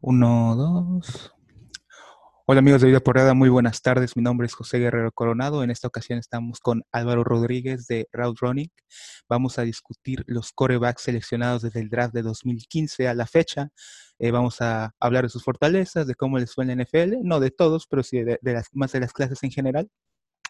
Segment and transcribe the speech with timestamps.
[0.00, 1.32] Uno, dos.
[2.46, 4.16] Hola amigos de Vida Porrada, muy buenas tardes.
[4.16, 5.64] Mi nombre es José Guerrero Coronado.
[5.64, 8.70] En esta ocasión estamos con Álvaro Rodríguez de Route Running.
[9.28, 13.70] Vamos a discutir los corebacks seleccionados desde el draft de 2015 a la fecha.
[14.20, 17.40] Eh, vamos a hablar de sus fortalezas, de cómo les fue en la NFL, no
[17.40, 19.90] de todos, pero sí de, las, más de las clases en general.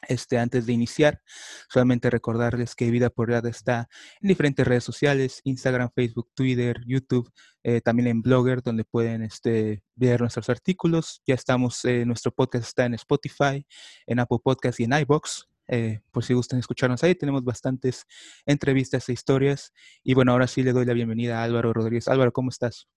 [0.06, 1.22] Este, antes de iniciar,
[1.68, 3.88] solamente recordarles que Vida por está
[4.20, 7.30] en diferentes redes sociales, Instagram, Facebook, Twitter, YouTube,
[7.62, 11.22] eh, también en Blogger, donde pueden este, ver nuestros artículos.
[11.26, 13.66] Ya estamos, eh, nuestro podcast está en Spotify,
[14.06, 15.48] en Apple Podcast y en iBox.
[15.70, 18.06] Eh, por si gustan escucharnos ahí, tenemos bastantes
[18.46, 19.72] entrevistas e historias.
[20.02, 22.08] Y bueno, ahora sí le doy la bienvenida a Álvaro Rodríguez.
[22.08, 22.88] Álvaro, ¿cómo estás?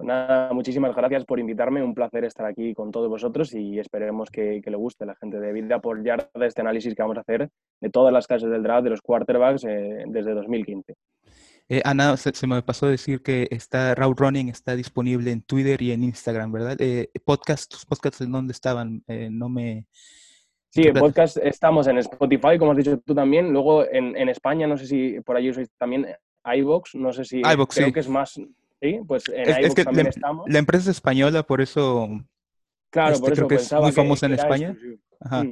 [0.00, 1.82] Pues nada, muchísimas gracias por invitarme.
[1.82, 5.38] Un placer estar aquí con todos vosotros y esperemos que, le guste a la gente
[5.38, 7.50] de Vida por ya de este análisis que vamos a hacer
[7.82, 10.94] de todas las clases del draft de los quarterbacks eh, desde 2015.
[11.68, 15.92] Eh, Ana, se, me pasó decir que está Route Running está disponible en Twitter y
[15.92, 16.76] en Instagram, ¿verdad?
[16.80, 19.04] Eh, podcast, ¿Tus podcasts en dónde estaban?
[19.06, 19.84] Eh, no me...
[20.70, 23.52] Sí, en podcast estamos en Spotify, como has dicho tú también.
[23.52, 26.06] Luego en, España, no sé si por ahí usáis también
[26.42, 27.40] iVoox, no sé si...
[27.40, 28.40] iVoox, creo que es más
[28.80, 30.46] Sí, pues en es, que también la, estamos.
[30.48, 32.08] La empresa es española, por eso.
[32.90, 34.76] Claro, por este, eso creo que es muy famosa en España.
[35.20, 35.44] Ajá.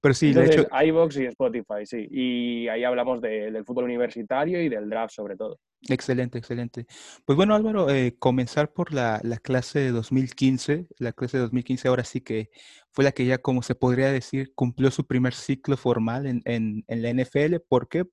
[0.00, 0.68] Pero sí, de hecho.
[0.70, 2.06] iVoox y Spotify, sí.
[2.10, 5.58] Y ahí hablamos del fútbol universitario y del draft, sobre todo.
[5.88, 6.86] Excelente, excelente.
[7.24, 10.86] Pues bueno, Álvaro, eh, comenzar por la, la, clase de 2015.
[10.98, 12.50] La clase de 2015 ahora sí que
[12.92, 16.84] fue la que ya, como se podría decir, cumplió su primer ciclo formal en, en,
[16.86, 17.56] en la NFL.
[17.68, 18.04] ¿Por qué?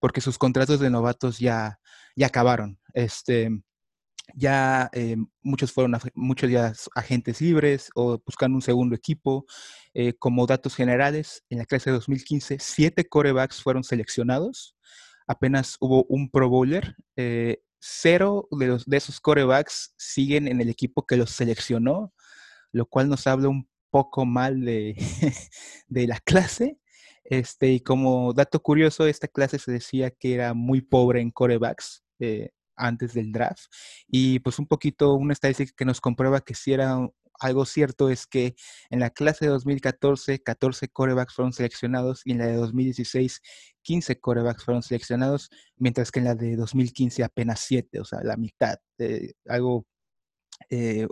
[0.00, 1.78] Porque sus contratos de novatos ya,
[2.16, 2.80] ya acabaron.
[2.94, 3.50] Este,
[4.34, 9.46] ya eh, muchos fueron muchos ya agentes libres o buscando un segundo equipo.
[9.94, 14.76] Eh, como datos generales, en la clase de 2015, siete corebacks fueron seleccionados.
[15.26, 16.96] Apenas hubo un Pro Bowler.
[17.16, 22.12] Eh, cero de, los, de esos corebacks siguen en el equipo que los seleccionó,
[22.72, 24.96] lo cual nos habla un poco mal de,
[25.88, 26.78] de la clase.
[27.24, 32.02] Este, y como dato curioso, esta clase se decía que era muy pobre en corebacks
[32.78, 33.66] antes del draft.
[34.08, 36.98] Y pues un poquito una estadística que nos comprueba que si era
[37.40, 38.56] algo cierto es que
[38.90, 43.42] en la clase de 2014, 14 corebacks fueron seleccionados y en la de 2016,
[43.82, 48.36] 15 corebacks fueron seleccionados, mientras que en la de 2015 apenas 7, o sea, la
[48.36, 48.78] mitad.
[48.96, 49.86] de algo
[50.70, 51.06] eh,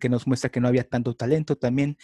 [0.00, 1.56] que nos muestra que no había tanto talento.
[1.56, 1.96] También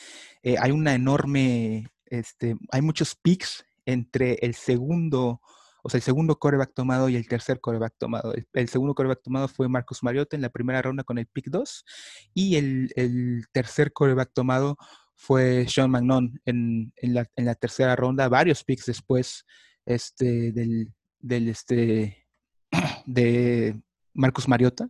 [0.42, 5.40] eh, hay una enorme, este, hay muchos picks entre el segundo
[5.86, 8.32] o sea, el segundo coreback tomado y el tercer coreback tomado.
[8.54, 11.84] El, segundo coreback tomado fue Marcus Mariota en la primera ronda con el pick 2
[12.32, 14.78] y el, tercer coreback tomado
[15.14, 19.44] fue Sean McNon en, la, tercera ronda, varios picks después
[19.84, 22.26] este, del, este,
[23.04, 23.78] de
[24.14, 24.88] Marcus Mariota.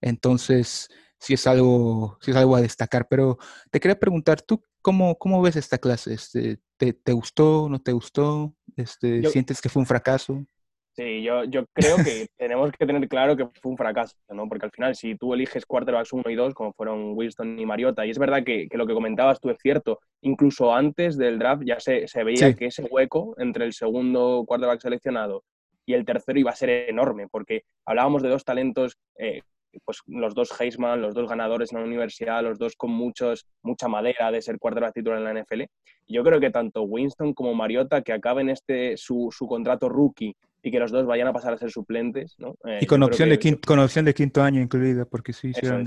[0.00, 0.88] Entonces,
[1.20, 3.06] sí es algo, sí es algo a destacar.
[3.08, 3.38] Pero
[3.70, 6.14] te quería preguntar, ¿tú cómo, cómo ves esta clase?
[6.14, 7.68] Este, ¿te, ¿Te gustó?
[7.68, 8.54] ¿No te gustó?
[8.76, 10.44] Este, ¿Sientes que fue un fracaso?
[10.92, 14.48] Sí, yo, yo creo que tenemos que tener claro que fue un fracaso, ¿no?
[14.48, 18.04] Porque al final, si tú eliges quarterbacks 1 y 2, como fueron Winston y Mariota,
[18.04, 21.62] y es verdad que, que lo que comentabas tú es cierto, incluso antes del draft
[21.64, 25.44] ya se, se veía que ese hueco entre el segundo quarterback seleccionado
[25.86, 29.42] y el tercero iba a ser enorme, porque hablábamos de dos talentos eh,
[29.84, 33.88] pues los dos Heisman, los dos ganadores en la universidad, los dos con muchos, mucha
[33.88, 35.62] madera de ser quarterback titular en la NFL.
[36.06, 40.78] Yo creo que tanto Winston como Mariota, que acaben este, su, contrato rookie y que
[40.78, 42.34] los dos vayan a pasar a ser suplentes.
[42.38, 42.56] ¿no?
[42.64, 45.86] Eh, y con opción, de quinto, con opción de quinto año incluida, porque sí hicieron...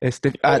[0.00, 0.58] Este, ah,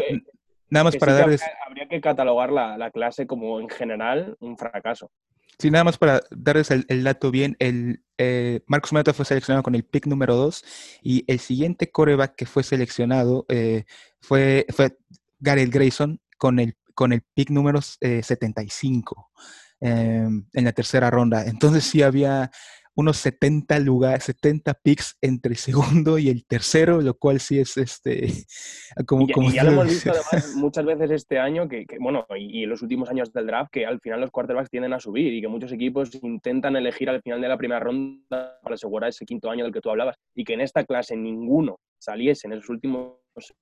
[0.68, 1.42] nada más para darles...
[1.66, 5.10] Habría, que catalogar la, la clase como en general un fracaso.
[5.58, 9.84] Sí, nada más para darles el, dato bien, el eh, Marcus fue seleccionado con el
[9.84, 10.64] pick número 2
[11.02, 13.84] y el siguiente coreback que fue seleccionado eh,
[14.20, 14.96] fue, fue
[15.38, 19.30] Gareth Grayson con el, con el pick número 75
[19.82, 21.44] eh, en la tercera ronda.
[21.44, 22.50] Entonces sí había
[23.00, 27.76] unos 70 lugares, 70 picks entre el segundo y el tercero, lo cual sí es
[27.76, 28.28] este
[29.06, 32.70] como, y, ya lo hemos visto además muchas veces este año que, bueno, y, en
[32.70, 35.48] los últimos años del draft que al final los quarterbacks tienden a subir y que
[35.48, 39.64] muchos equipos intentan elegir al final de la primera ronda para asegurar ese quinto año
[39.64, 43.12] del que tú hablabas y que en esta clase ninguno saliese en esas últimas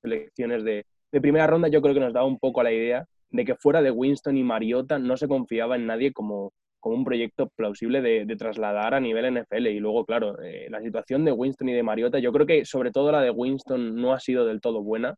[0.02, 3.44] elecciones de, de primera ronda, yo creo que nos daba un poco la idea de
[3.44, 7.48] que fuera de Winston y Mariota no se confiaba en nadie como, como un proyecto
[7.48, 9.66] plausible de, trasladar a nivel NFL.
[9.66, 12.90] Y luego, claro, eh, la situación de Winston y de Mariota, yo creo que sobre
[12.90, 15.16] todo la de Winston no ha sido del todo buena,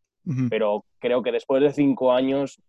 [0.49, 2.61] pero creo que después de cinco años,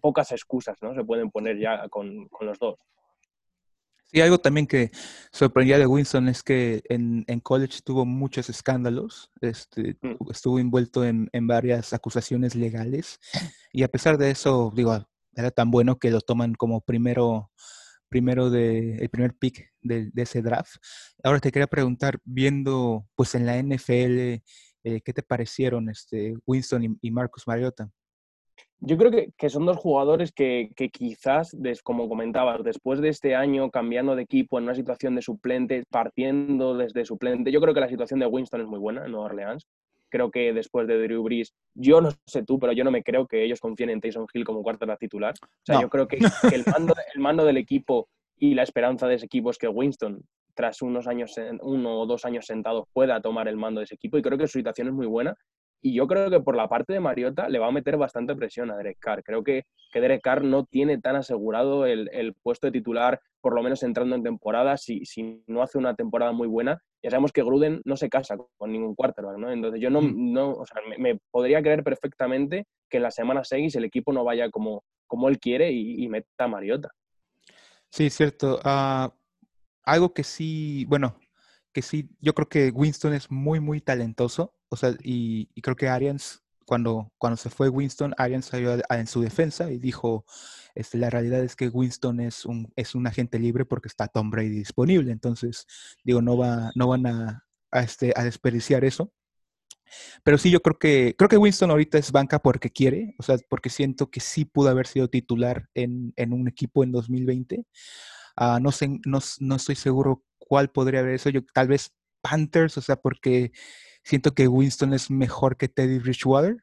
[0.00, 0.94] pocas excusas ¿no?
[0.94, 2.78] se pueden poner ya con, los dos.
[4.12, 4.90] Y algo también que
[5.30, 10.30] sorprendía de Winston es que en, college tuvo muchos escándalos, este, mm.
[10.30, 13.20] estuvo envuelto en, varias acusaciones legales
[13.72, 17.50] y a pesar de eso, digo, era tan bueno que lo toman como primero,
[18.10, 20.76] primero de, el primer pick de, ese draft.
[21.22, 24.42] Ahora te quería preguntar, viendo pues en la NFL,
[24.84, 27.90] eh, ¿qué te parecieron este, Winston y Marcus Mariota?
[28.82, 31.54] Yo creo que, son dos jugadores que, quizás,
[31.84, 36.74] como comentabas, después de este año cambiando de equipo en una situación de suplente, partiendo
[36.74, 39.66] desde suplente, yo creo que la situación de Winston es muy buena en Nueva Orleans.
[40.10, 43.26] Creo que después de Drew Brees, yo no sé tú, pero yo no me creo
[43.26, 45.34] que ellos confíen en Tyson Hill como cuarta titular.
[45.42, 49.14] O sea, yo creo que, el, mando, el mando del equipo y la esperanza de
[49.14, 50.22] ese equipo es que Winston,
[50.54, 54.18] tras unos años, uno o dos años sentados, pueda tomar el mando de ese equipo.
[54.18, 55.36] Y creo que su situación es muy buena
[55.82, 58.70] y yo creo que por la parte de Mariota le va a meter bastante presión
[58.70, 59.22] a Derek Carr.
[59.24, 63.62] Creo que, que Derek Carr no tiene tan asegurado el, puesto de titular, por lo
[63.62, 64.76] menos entrando en temporada.
[64.76, 68.36] Si, si, no hace una temporada muy buena, ya sabemos que Gruden no se casa
[68.58, 69.50] con ningún quarterback, ¿no?
[69.50, 70.32] Entonces yo no, mm.
[70.32, 74.22] no o sea, me, podría creer perfectamente que en la semana 6 el equipo no
[74.22, 76.90] vaya como, como él quiere y, meta a Mariota.
[77.88, 78.60] Sí, cierto.
[78.64, 79.14] Ah,
[79.82, 81.18] algo que sí, bueno,
[81.72, 85.88] que sí, yo creo que Winston es muy, muy talentoso o sea, y, creo que
[85.88, 90.24] Arians, cuando, cuando se fue Winston, Arians salió en su defensa y dijo,
[90.74, 94.30] este, la realidad es que Winston es un, es un agente libre porque está Tom
[94.30, 95.10] Brady disponible.
[95.10, 95.66] Entonces,
[96.04, 99.12] digo, no, va, no van a, este, a desperdiciar eso.
[100.22, 103.36] Pero sí, yo creo que, creo que Winston ahorita es banca porque quiere, o sea,
[103.48, 107.64] porque siento que sí pudo haber sido titular en, un equipo en 2020.
[108.36, 111.30] Ah, no, sé, no, no, estoy seguro cuál podría haber eso.
[111.30, 113.52] Yo, tal vez Panthers, o sea, porque
[114.02, 116.56] Siento que Winston es mejor que Teddy Bridgewater.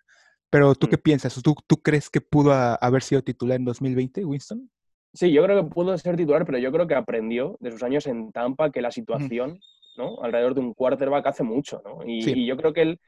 [0.50, 0.89] Pero ¿tú mm.
[0.89, 1.42] qué piensas?
[1.42, 4.69] ¿Tú, ¿Tú crees que pudo haber sido titular en 2020, Winston?
[5.13, 8.06] Sí, yo creo que pudo ser titular, pero yo creo que aprendió de sus años
[8.07, 9.60] en Tampa que la situación
[9.98, 10.22] ¿no?
[10.22, 11.81] alrededor de un quarterback hace mucho.
[11.84, 12.00] ¿no?
[12.06, 13.00] Y, yo creo que él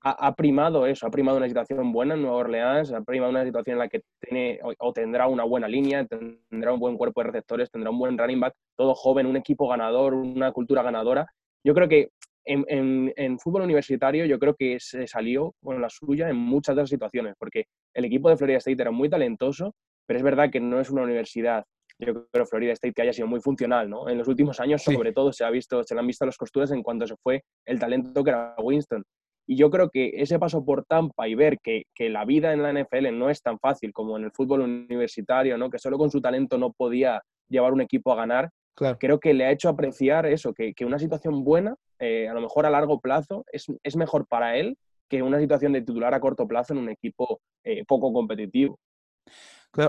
[0.00, 3.74] ha, primado eso, ha primado una situación buena en Nueva Orleans, ha primado una situación
[3.74, 7.70] en la que tiene o, tendrá una buena línea, tendrá un buen cuerpo de receptores,
[7.70, 11.26] tendrá un buen running back, todo joven, un equipo ganador, una cultura ganadora.
[11.64, 12.10] Yo creo que
[12.44, 16.90] en, fútbol universitario yo creo que se salió con la suya en muchas de las
[16.90, 17.64] situaciones, porque
[17.94, 19.74] el equipo de Florida State era muy talentoso,
[20.06, 21.64] pero es verdad que no es una universidad,
[21.98, 24.08] yo creo Florida State que haya sido muy funcional, ¿no?
[24.08, 26.70] En los últimos años, sobre todo, se, ha visto, se le han visto las costuras
[26.70, 29.02] en cuanto se fue el talento que era Winston.
[29.46, 32.62] Y yo creo que ese paso por Tampa y ver que, que, la vida en
[32.62, 35.70] la NFL no es tan fácil como en el fútbol universitario, ¿no?
[35.70, 38.50] que solo con su talento no podía llevar un equipo a ganar,
[38.98, 42.66] Creo que le ha hecho apreciar eso, que, una situación buena, eh, a lo mejor
[42.66, 44.78] a largo plazo, es, mejor para él
[45.08, 48.78] que una situación de titular a corto plazo en un equipo eh, poco competitivo.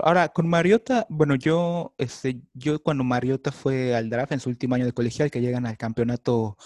[0.02, 4.74] ahora, con Mariota, bueno, yo, este, yo cuando Mariota fue al draft en su último
[4.74, 6.56] año de colegial, que llegan al campeonato,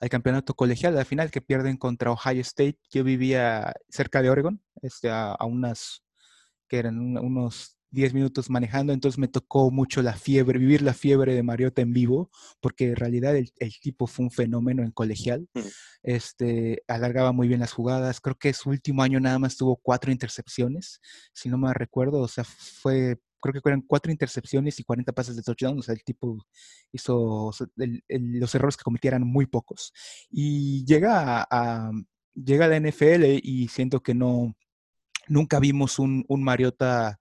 [0.00, 4.60] al campeonato colegial, al final que pierden contra Ohio State, yo vivía cerca de Oregon,
[4.82, 6.04] este, a, a unas,
[6.68, 11.34] que eran unos 10 minutos manejando, entonces me tocó mucho la fiebre, vivir la fiebre
[11.34, 12.30] de Mariota en vivo,
[12.60, 15.46] porque en realidad el, tipo fue un fenómeno en colegial.
[15.54, 15.60] Mm.
[16.02, 18.20] Este, alargaba muy bien las jugadas.
[18.20, 21.00] Creo que su último año nada más tuvo cuatro intercepciones,
[21.34, 22.20] si no me recuerdo.
[22.20, 25.78] O sea, fue, creo que fueron cuatro intercepciones y 40 pases de touchdown.
[25.78, 26.38] O sea, el tipo
[26.92, 29.92] hizo, los errores que cometieran muy pocos.
[30.30, 31.90] Y llega a,
[32.34, 34.54] llega a la NFL y siento que no,
[35.28, 37.20] nunca vimos un, un Mariota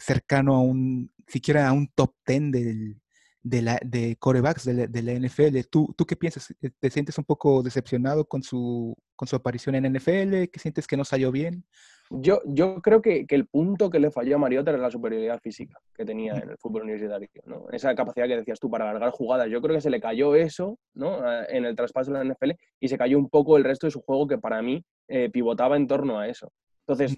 [0.00, 3.00] cercano a un, siquiera a un top 10 del,
[3.42, 5.60] de, la, de corebacks de la, NFL.
[5.70, 6.54] ¿Tú, ¿Tú qué piensas?
[6.78, 10.48] ¿Te sientes un poco decepcionado con su, con su aparición en NFL?
[10.52, 11.64] ¿Qué sientes que no salió bien?
[12.12, 15.38] Yo, yo creo que, que, el punto que le falló a Mariota era la superioridad
[15.40, 17.28] física que tenía en el fútbol universitario.
[17.44, 17.66] ¿no?
[17.70, 19.48] Esa capacidad que decías tú para alargar jugadas.
[19.48, 21.20] Yo creo que se le cayó eso ¿no?
[21.48, 24.00] en el traspaso de la NFL y se cayó un poco el resto de su
[24.00, 26.50] juego que para mí eh, pivotaba en torno a eso.
[26.80, 27.14] Entonces,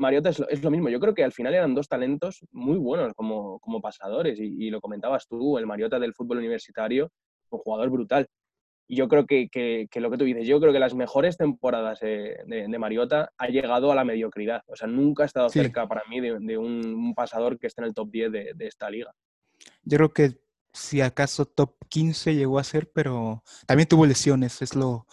[0.00, 0.88] Mariota es lo, mismo.
[0.88, 4.38] Yo creo que al final eran dos talentos muy buenos como, como pasadores.
[4.40, 7.12] Y, lo comentabas tú, el Mariota del fútbol universitario,
[7.50, 8.26] un jugador brutal.
[8.88, 12.76] Y yo creo que, lo que tú dices, yo creo que las mejores temporadas de,
[12.78, 14.62] Mariota ha llegado a la mediocridad.
[14.66, 17.94] O sea, nunca ha estado cerca para mí de, un, pasador que esté en el
[17.94, 19.12] top 10 de, esta liga.
[19.84, 20.40] Yo creo que
[20.72, 25.06] si acaso top 15 llegó a ser, pero también tuvo lesiones, es lo,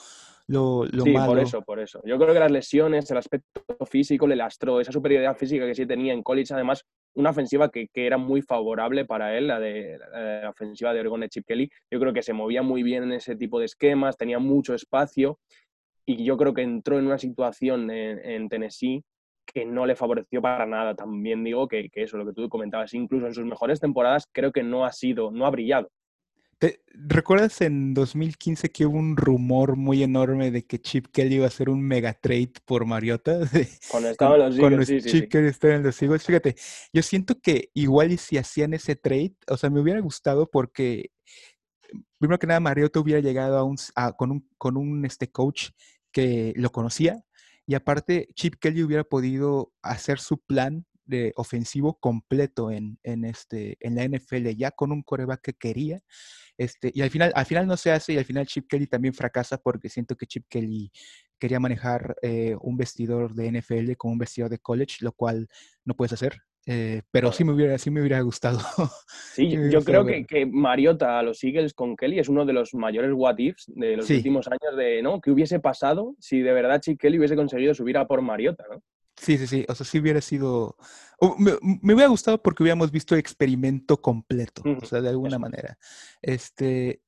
[0.47, 2.01] lo, sí, por eso, por eso.
[2.05, 5.85] Yo creo que las lesiones, el aspecto físico le lastró, esa superioridad física que sí
[5.85, 6.85] tenía en college, además
[7.15, 11.29] una ofensiva que, era muy favorable para él, la de la, ofensiva de Oregon de
[11.29, 11.69] Chip Kelly.
[11.91, 15.37] Yo creo que se movía muy bien en ese tipo de esquemas, tenía mucho espacio
[16.05, 19.03] y yo creo que entró en una situación en, Tennessee
[19.45, 20.95] que no le favoreció para nada.
[20.95, 24.53] También digo que, que, eso, lo que tú comentabas, incluso en sus mejores temporadas, creo
[24.53, 25.89] que no ha sido, no ha brillado.
[26.59, 31.45] ¿Te, ¿Recuerdas en 2015 que hubo un rumor muy enorme de que Chip Kelly iba
[31.45, 33.39] a hacer un mega trade por Mariota?
[33.91, 36.23] Cuando estaban los Eagles, sí, Chip Kelly estaba en los Eagles.
[36.23, 36.55] Fíjate,
[36.91, 41.11] yo siento que igual y si hacían ese trade, o sea, me hubiera gustado porque,
[42.17, 43.77] primero que nada, Mariota hubiera llegado a un,
[44.17, 45.69] con un, con un este, coach
[46.11, 47.23] que lo conocía,
[47.67, 53.77] y aparte Chip Kelly hubiera podido hacer su plan de ofensivo completo en, en, este,
[53.79, 56.01] en la NFL, ya con un coreback que quería
[56.57, 59.13] este, y al final, al final no se hace y al final Chip Kelly también
[59.13, 60.91] fracasa porque siento que Chip Kelly
[61.39, 65.47] quería manejar eh, un vestidor de NFL como un vestidor de college, lo cual
[65.85, 66.41] no puedes hacer.
[66.69, 68.59] Eh, pero sí me hubiera, sí me hubiera gustado.
[69.33, 72.73] Sí, yo creo que, que, Mariota a los Eagles con Kelly es uno de los
[72.73, 75.21] mayores what ifs de los últimos años de, ¿no?
[75.21, 78.81] ¿Qué hubiese pasado si de verdad Chip Kelly hubiese conseguido subir a por Mariota, ¿no?
[79.17, 79.65] Sí, sí, sí.
[79.67, 80.77] O sea, sí hubiera sido.
[81.39, 85.77] Me, me, hubiera gustado porque hubiéramos visto el experimento completo, o sea, de alguna manera.
[86.21, 87.01] Este,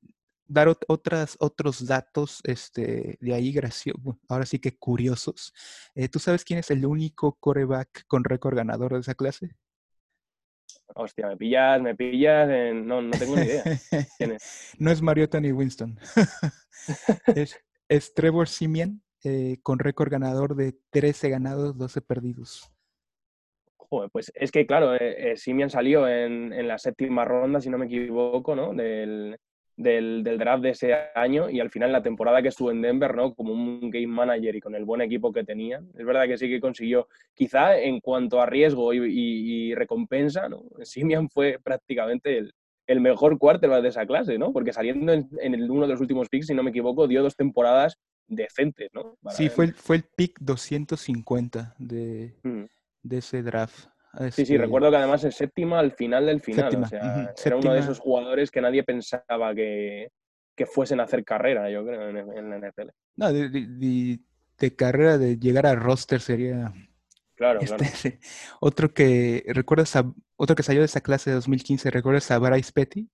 [0.50, 5.54] dar otras, otros datos este, de ahí, graciosos, ahora sí que curiosos.
[5.94, 9.54] Eh, ¿Tú sabes quién es el único coreback con récord ganador de esa clase?
[10.96, 13.62] Hostia, me pillas, me pillas, no, no tengo ni idea.
[14.18, 14.42] ¿Quién es?
[14.78, 15.98] no es Mariota ni Winston.
[17.36, 17.56] es,
[17.88, 22.70] es Trevor Simeon eh, con récord ganador de 13 ganados, 12 perdidos.
[24.12, 27.76] Pues es que claro, eh, eh Simian salió en, en, la séptima ronda, si no
[27.76, 28.72] me equivoco, ¿no?
[28.72, 29.36] Del,
[29.76, 33.34] del, draft de ese año y al final la temporada que estuvo en Denver, ¿no?
[33.34, 36.48] Como un game manager y con el buen equipo que tenía, es verdad que sí
[36.48, 40.62] que consiguió, quizá en cuanto a riesgo y, recompensa, ¿no?
[40.82, 42.52] Simian fue prácticamente el,
[42.86, 44.52] el mejor quarterback de esa clase, ¿no?
[44.52, 47.36] Porque saliendo en, en uno de los últimos picks, si no me equivoco, dio dos
[47.36, 47.98] temporadas
[48.30, 49.18] decentes, ¿no?
[49.30, 52.64] sí, fue el, fue el pick 250 de, mm.
[53.02, 53.88] de ese draft.
[54.32, 56.82] Sí, sí, recuerdo que además es séptima al final del final.
[56.82, 60.10] O sea, era uno de esos jugadores que nadie pensaba que,
[60.56, 62.88] que fuesen a hacer carrera, yo creo, en, la NFL.
[63.16, 64.18] No, de,
[64.58, 66.72] de, carrera, de llegar a roster sería.
[67.36, 67.84] Claro, claro.
[67.84, 68.18] Este,
[68.60, 72.72] otro que, ¿recuerdas a, otro que salió de esa clase de 2015, ¿recuerdas a Bryce
[72.72, 73.08] Petty?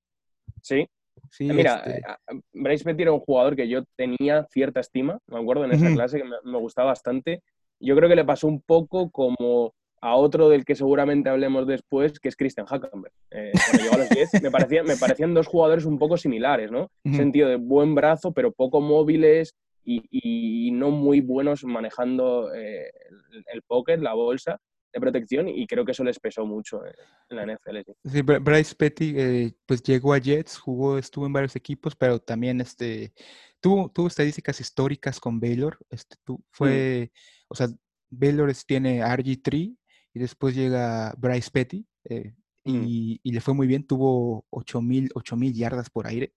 [0.62, 0.88] Sí,
[1.30, 5.38] Sí, Mira, este eh, Bryce Petty era un jugador que yo tenía cierta estima, me
[5.38, 7.42] acuerdo en esa clase que me, gustaba bastante.
[7.80, 12.18] Yo creo que le pasó un poco como a otro del que seguramente hablemos después,
[12.20, 13.12] que es Christian Hackenberg.
[13.30, 13.52] Eh,
[13.92, 16.90] a los 10, me, parecían, me parecían dos jugadores un poco similares, ¿no?
[17.04, 19.54] En sentido de buen brazo, pero poco móviles
[19.84, 22.90] y, no muy buenos manejando eh,
[23.30, 24.60] el, el, pocket, la bolsa
[24.96, 26.80] de protección y creo que eso les pesó mucho
[27.28, 27.90] en la NFL.
[28.04, 32.60] Sí, Bryce Petty eh, pues llegó a Jets, jugó, estuvo en varios equipos, pero también
[32.62, 33.12] este,
[33.60, 35.78] tuvo, tuvo estadísticas históricas con Baylor.
[35.90, 37.12] Este, tu, fue,
[37.48, 37.68] o sea,
[38.08, 39.76] Baylor tiene RG3
[40.14, 42.34] y después llega Bryce Petty eh,
[42.64, 46.32] y, y, le fue muy bien, tuvo 8000 mil yardas por aire.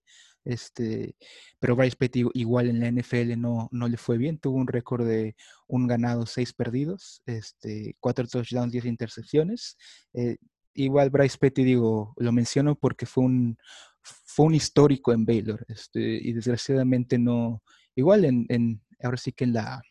[0.50, 1.14] Este,
[1.60, 5.06] pero Bryce Petty igual en la NFL no, no le fue bien, tuvo un récord
[5.06, 5.36] de
[5.68, 9.76] un ganado, seis perdidos, este, cuatro touchdowns, diez intercepciones.
[10.12, 10.38] Eh,
[10.74, 13.56] igual Bryce Petty, digo, lo menciono porque fue un,
[14.02, 17.62] fue un histórico en Baylor, este, y desgraciadamente no,
[17.94, 19.82] igual en, en ahora sí que en la,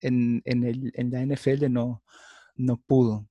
[0.00, 2.02] en, en, el, en la NFL no,
[2.56, 3.28] no pudo.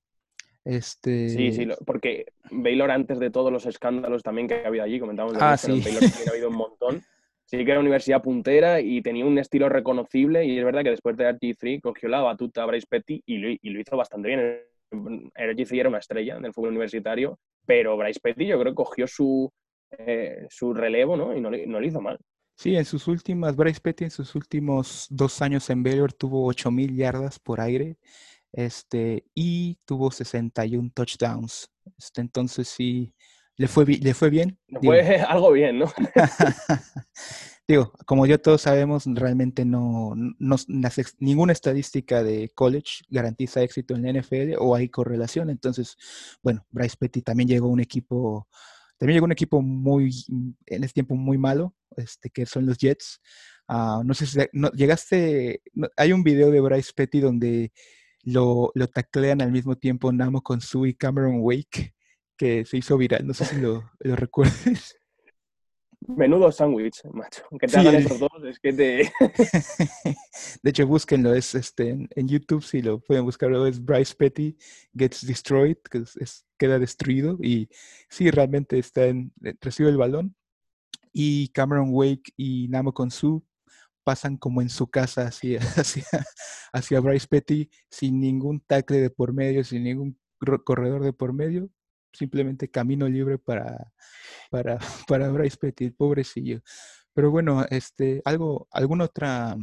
[0.64, 1.30] Este...
[1.30, 5.56] Sí, sí, porque Baylor antes de todos los escándalos también que había allí, comentábamos ah,
[5.56, 5.80] sí.
[5.82, 7.02] Baylor también ha habido un montón.
[7.44, 11.16] Sí que era universidad puntera y tenía un estilo reconocible y es verdad que después
[11.16, 14.60] de RG3 cogió la batuta a Bryce Petty y lo, y lo hizo bastante bien.
[14.90, 19.50] RG3 era una estrella del fútbol universitario, pero Bryce Petty yo creo que cogió su,
[19.92, 21.34] eh, su relevo ¿no?
[21.34, 22.18] y no, no lo hizo mal.
[22.54, 26.96] Sí, en sus últimas, Bryce Petty en sus últimos dos años en Baylor tuvo 8.000
[26.96, 27.96] yardas por aire
[28.52, 31.70] este, y tuvo 61 touchdowns.
[31.98, 33.14] Este, entonces sí,
[33.56, 34.58] le fue, le fue bien.
[34.68, 35.86] Le fue algo bien, ¿no?
[37.68, 40.56] digo, como ya todos sabemos, realmente no, no,
[41.18, 45.50] ninguna estadística de college garantiza éxito en la NFL o hay correlación.
[45.50, 45.96] Entonces,
[46.42, 48.48] bueno, Bryce Petty también llegó a un equipo,
[48.96, 50.10] también llegó a un equipo muy,
[50.66, 53.20] en ese tiempo muy malo, este, que son los Jets.
[53.68, 55.60] Uh, no sé si no, llegaste,
[55.94, 57.70] hay un video de Bryce Petty donde
[58.28, 61.94] lo, lo taclean al mismo tiempo Namo con Su y Cameron Wake,
[62.36, 64.96] que se hizo viral, no sé si lo, lo recuerdes.
[66.06, 67.42] Menudo sándwich, macho.
[67.58, 69.12] Que te hagan esos dos, es que te...
[70.62, 74.56] de hecho, búsquenlo, es este, en, YouTube, si lo pueden buscar, es Bryce Petty
[74.94, 77.68] Gets Destroyed, que es, queda destruido, y
[78.08, 80.36] sí, realmente está en, recibe el balón,
[81.12, 83.44] y Cameron Wake y Namo Su
[84.08, 86.06] pasan como en su casa hacia, hacia,
[86.72, 90.18] hacia Bryce Petty sin ningún tackle de por medio, sin ningún
[90.64, 91.68] corredor de por medio,
[92.14, 93.92] simplemente camino libre para,
[94.50, 96.60] para, para Bryce Petty, pobrecillo.
[97.12, 99.54] Pero bueno, este, algo, alguna otra,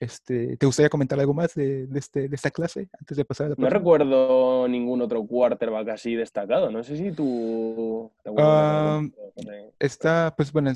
[0.00, 3.50] este, ¿te gustaría comentar algo más de, este, de esta clase antes de pasar a
[3.50, 6.68] la No recuerdo ningún otro quarterback así destacado.
[6.68, 8.10] No sé si tú.
[9.78, 10.72] está, pues bueno,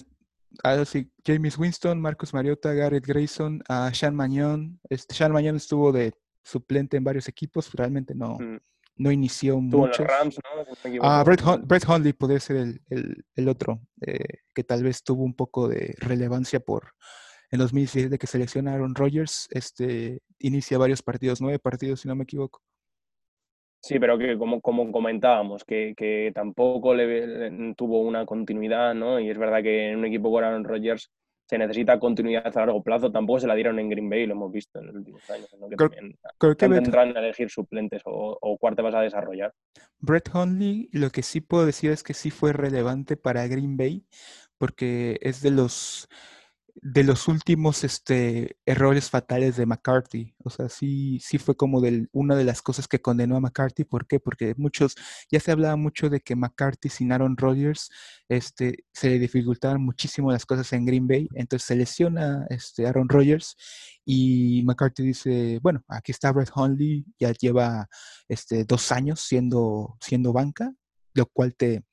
[0.64, 4.80] Ah, sí, James Winston, Marcus Mariota, Garrett Grayson, uh, Sean Mañón.
[4.88, 8.58] Este, Sean Mañón estuvo de suplente en varios equipos, realmente no, mm.
[8.96, 10.04] no inició mucho.
[10.04, 11.02] Rams, ¿no?
[11.02, 14.24] Ah, Brett, Hundley podría ser el, el, otro, eh,
[14.54, 16.94] que tal vez tuvo un poco de relevancia por
[17.50, 22.24] en 2017 de que seleccionaron Rogers, este, inicia varios partidos, nueve partidos si no me
[22.24, 22.62] equivoco.
[23.80, 29.20] Sí, pero que como, como comentábamos, que, que tampoco le, tuvo una continuidad, ¿no?
[29.20, 31.10] Y es verdad que en un equipo con Aaron Rodgers
[31.48, 33.10] se necesita continuidad a largo plazo.
[33.10, 35.68] Tampoco se la dieron en Green Bay, lo hemos visto en los últimos años, ¿no?
[35.68, 39.54] que también tendrán a elegir suplentes o, o vas a desarrollar.
[39.98, 44.04] Brett Hundley, lo que sí puedo decir es que sí fue relevante para Green Bay,
[44.58, 46.08] porque es de los
[46.82, 50.34] de los últimos este, errores fatales de McCarthy.
[50.44, 53.84] O sea, sí, sí fue como del, una de las cosas que condenó a McCarthy.
[53.84, 54.20] ¿Por qué?
[54.20, 54.94] Porque muchos,
[55.30, 57.90] ya se hablaba mucho de que McCarthy sin Aaron Rodgers
[58.28, 61.28] este, se le dificultaban muchísimo las cosas en Green Bay.
[61.34, 63.56] Entonces se lesiona este, Aaron Rodgers
[64.04, 67.88] y McCarthy dice, bueno, aquí está Brett Hundley, ya lleva
[68.28, 70.72] este, dos años siendo, siendo banca,
[71.14, 71.84] lo cual te,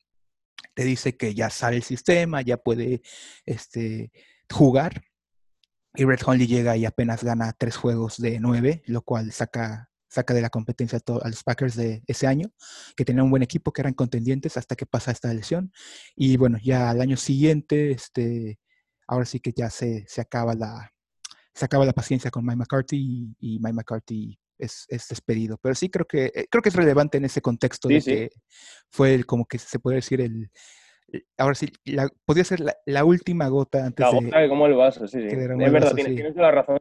[0.73, 3.01] te dice que ya sabe el sistema, ya puede
[3.45, 4.11] este,
[4.51, 5.03] jugar.
[5.95, 10.33] Y Red Honley llega y apenas gana tres juegos de nueve, lo cual saca, saca
[10.33, 12.51] de la competencia a, los Packers de ese año,
[12.97, 15.71] que tenían un buen equipo, que eran contendientes hasta que pasa esta lesión.
[16.15, 18.59] Y bueno, ya al año siguiente, este,
[19.07, 20.91] ahora sí que ya se, se acaba la,
[21.53, 25.57] se acaba la paciencia con Mike McCarthy y, Mike McCarthy es, es, despedido.
[25.61, 28.29] Pero sí creo que, eh, creo que es relevante en ese contexto de que
[28.89, 30.51] fue el, como que se puede decir el,
[31.37, 34.49] ahora sí, la, podría ser la, última gota antes la gota de...
[34.49, 35.27] cómo el vaso, sí, sí.
[35.27, 36.79] Es verdad, tienes, la razón,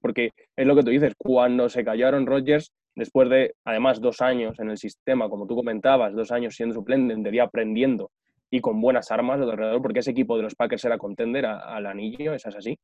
[0.00, 4.58] porque es lo que tú dices, cuando se callaron Rodgers, después de, además, dos años
[4.60, 8.10] en el sistema, como tú comentabas, dos años siendo suplente, en teoría aprendiendo
[8.50, 12.34] y con buenas armas alrededor, porque ese equipo de los Packers era contender al anillo,
[12.34, 12.78] esas así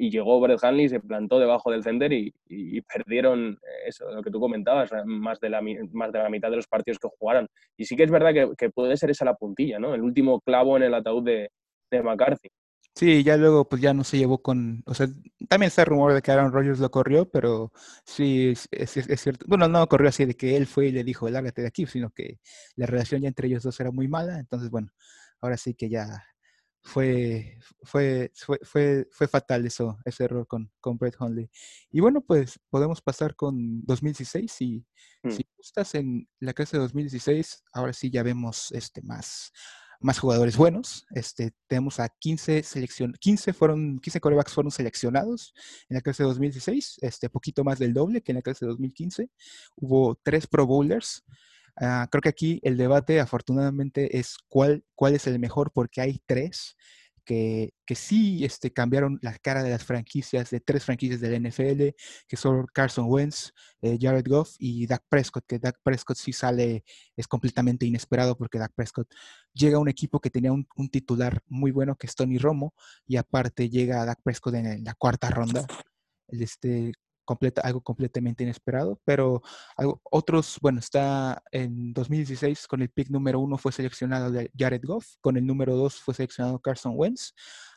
[0.00, 2.32] y llegó Brett Hanley, se plantó debajo del center y,
[2.90, 5.60] perdieron eh, eso, lo que tú comentabas, más de, la,
[5.92, 7.46] más de la mitad de los partidos que jugaran.
[7.76, 9.94] Y sí que es verdad que, puede ser esa la puntilla, ¿no?
[9.94, 11.50] El último clavo en el ataúd de,
[12.02, 12.48] McCarthy.
[12.94, 15.06] Sí, ya luego pues ya no se llevó con, o sea,
[15.48, 17.70] también está el rumor de que Aaron Rodgers lo corrió, pero
[18.04, 19.44] sí, es, es, cierto.
[19.48, 22.10] Bueno, no corrió así de que él fue y le dijo, lárgate de aquí, sino
[22.10, 22.38] que
[22.76, 24.88] la relación ya entre ellos dos era muy mala, entonces bueno,
[25.40, 26.24] ahora sí que ya
[26.82, 31.50] fue, fue, fue, fue, fatal eso, ese error con, con Brett Hundley.
[31.90, 34.86] Y bueno, pues podemos pasar con 2016 y
[35.22, 35.30] mm.
[35.30, 39.52] si estás en la clase de 2016, ahora sí ya vemos este, más,
[40.00, 41.06] más jugadores buenos.
[41.14, 45.52] Este, tenemos a 15 selección, 15 fueron, 15 corebacks fueron seleccionados
[45.88, 48.70] en la clase de 2016, este, poquito más del doble que en la clase de
[48.70, 49.30] 2015.
[49.76, 51.24] Hubo tres Pro Bowlers.
[51.80, 56.20] Ah, creo que aquí el debate, afortunadamente, es cuál, cuál es el mejor, porque hay
[56.26, 56.76] tres
[57.24, 61.94] que, que, sí este, cambiaron la cara de las franquicias, de tres franquicias del NFL,
[62.28, 66.84] que son Carson Wentz, eh, Jared Goff y Dak Prescott, que Dak Prescott sí sale,
[67.16, 69.08] es completamente inesperado porque Dak Prescott
[69.54, 72.74] llega a un equipo que tenía un, titular muy bueno, que es Tony Romo,
[73.06, 75.66] y aparte llega Dak Prescott en, la cuarta ronda.
[76.28, 76.92] Este,
[77.62, 79.42] algo completamente inesperado, pero
[80.10, 85.36] otros, bueno, está en 2016 con el pick número uno fue seleccionado Jared Goff, con
[85.36, 87.32] el número dos fue seleccionado Carson Wentz,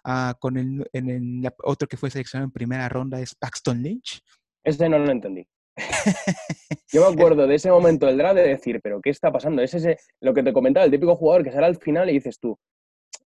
[0.06, 4.22] uh, con el, en otro que fue seleccionado en primera ronda es Paxton Lynch.
[4.64, 5.48] Ese no lo entendí.
[6.94, 9.62] Yo me acuerdo de ese momento del draft de decir, pero ¿qué está pasando?
[9.62, 12.40] Es ese, lo que te comentaba, el típico jugador que sale al final y dices
[12.40, 12.58] tú,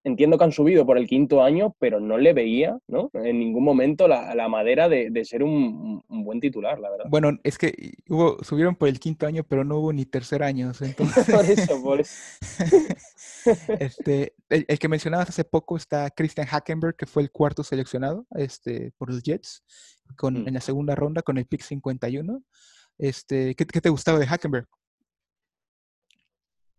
[0.03, 3.09] entiendo que han subido por el quinto año, pero no le veía ¿no?
[3.13, 7.05] en ningún momento la, la madera de, de ser un, un, buen titular, la verdad.
[7.09, 10.71] Bueno, es que hubo, subieron por el quinto año, pero no hubo ni tercer año.
[10.81, 11.25] Entonces...
[11.25, 12.13] por eso, por eso.
[13.79, 18.91] este, el, que mencionabas hace poco está Christian Hackenberg, que fue el cuarto seleccionado este,
[18.97, 19.63] por los Jets
[20.15, 20.47] con, mm.
[20.47, 22.41] en la segunda ronda con el pick 51.
[22.97, 24.67] Este, ¿qué, ¿Qué te gustaba de Hackenberg?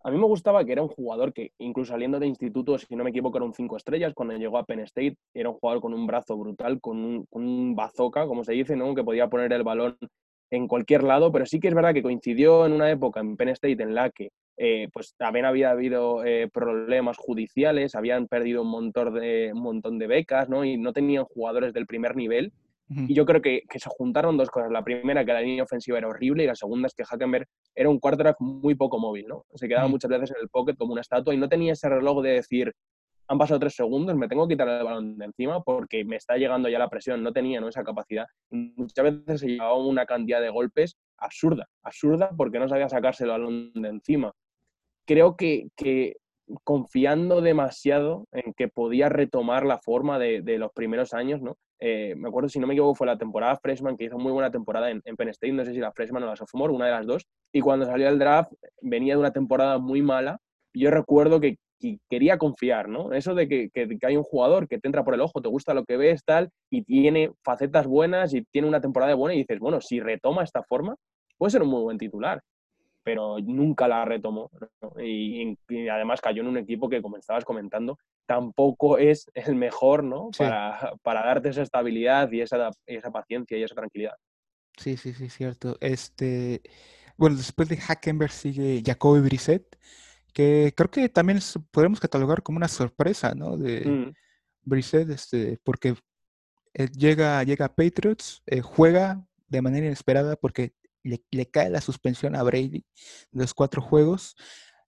[0.09, 3.05] A mí me gustaba que era un jugador que, incluso saliendo de instituto, si no
[3.05, 4.15] me equivoco, era un cinco estrellas.
[4.15, 7.77] Cuando llegó a Penn State, era un jugador con un brazo brutal, con un, con
[7.77, 8.95] bazooka, como se dice, ¿no?
[8.95, 9.99] que podía poner el balón
[10.51, 11.31] en cualquier lado.
[11.31, 14.09] Pero sí que es verdad que coincidió en una época en Penn State en la
[14.09, 19.61] que eh, pues también había habido eh, problemas judiciales, habían perdido un montón, de, un
[19.61, 20.65] montón de becas ¿no?
[20.65, 22.51] y no tenían jugadores del primer nivel.
[22.91, 24.71] Y yo creo que, se juntaron dos cosas.
[24.71, 27.91] La primera, que la línea ofensiva era horrible, y la segunda es que Hackenberg era
[27.91, 29.45] un quarterback muy poco móvil, ¿no?
[29.55, 32.23] Se quedaba muchas veces en el pocket como una estatua y no tenía ese reloj
[32.23, 32.73] de decir,
[33.29, 36.37] han pasado tres segundos, me tengo que quitar el balón de encima porque me está
[36.37, 37.23] llegando ya la presión.
[37.23, 37.69] No tenía ¿no?
[37.69, 38.27] esa capacidad.
[38.51, 43.31] Muchas veces se llevaba una cantidad de golpes absurda, absurda porque no sabía sacarse el
[43.31, 44.33] balón de encima.
[45.07, 46.17] Creo que, que
[46.65, 51.57] confiando demasiado en que podía retomar la forma de, los primeros años, ¿no?
[51.81, 54.51] Eh, me acuerdo, si no me equivoco, fue la temporada freshman, que hizo muy buena
[54.51, 57.07] temporada en, Penn State, no sé si la freshman o la sophomore, una de las
[57.07, 60.39] dos, y cuando salió el draft venía de una temporada muy mala,
[60.75, 61.57] yo recuerdo que,
[62.11, 63.13] quería confiar, ¿no?
[63.13, 65.75] Eso de que, que, hay un jugador que te entra por el ojo, te gusta
[65.75, 69.61] lo que ves, tal, y tiene facetas buenas y tiene una temporada buena y dices,
[69.61, 70.97] bueno, si retoma esta forma,
[71.37, 72.43] puede ser un muy buen titular
[73.09, 74.51] pero nunca la retomó.
[75.03, 75.57] Y,
[75.89, 80.29] además cayó en un equipo que, como estabas comentando, tampoco es el mejor ¿no?
[80.37, 84.13] Para, para, darte esa estabilidad y esa, esa paciencia y esa tranquilidad.
[84.77, 85.79] Sí, sí, sí, cierto.
[85.81, 86.61] Este,
[87.17, 89.79] bueno, después de Hackenberg sigue Jacoby Brissett,
[90.35, 91.39] que creo que también
[91.71, 93.57] podemos catalogar como una sorpresa, ¿no?
[93.57, 94.13] De mm.
[94.65, 95.95] Brissett, este, porque
[96.75, 100.75] eh, llega, llega a Patriots, eh, juega de manera inesperada porque
[101.09, 102.85] le, cae la suspensión a Brady
[103.33, 104.37] de los cuatro juegos.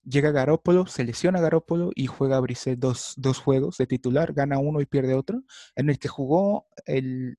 [0.03, 2.41] Llega Garópolo, se lesiona Garópolo y juega a
[2.77, 5.43] dos, dos, juegos de titular, gana uno y pierde otro.
[5.75, 7.37] En el que jugó el,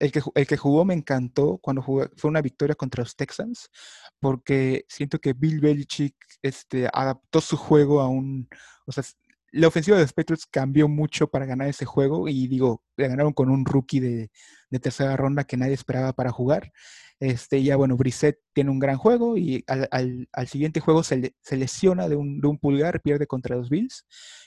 [0.00, 3.70] el que, el que, jugó me encantó cuando jugó, fue una victoria contra los Texans,
[4.18, 8.48] porque siento que Bill Belichick este, adaptó su juego a un,
[8.86, 9.04] o sea,
[9.54, 13.32] la ofensiva de los Patriots cambió mucho para ganar ese juego y digo, le ganaron
[13.32, 14.30] con un rookie de,
[14.80, 16.72] tercera ronda que nadie esperaba para jugar.
[17.20, 22.08] Este, ya bueno, Brissett tiene un gran juego y al, siguiente juego se, se lesiona
[22.08, 24.04] de un, de un, pulgar, pierde contra los Bills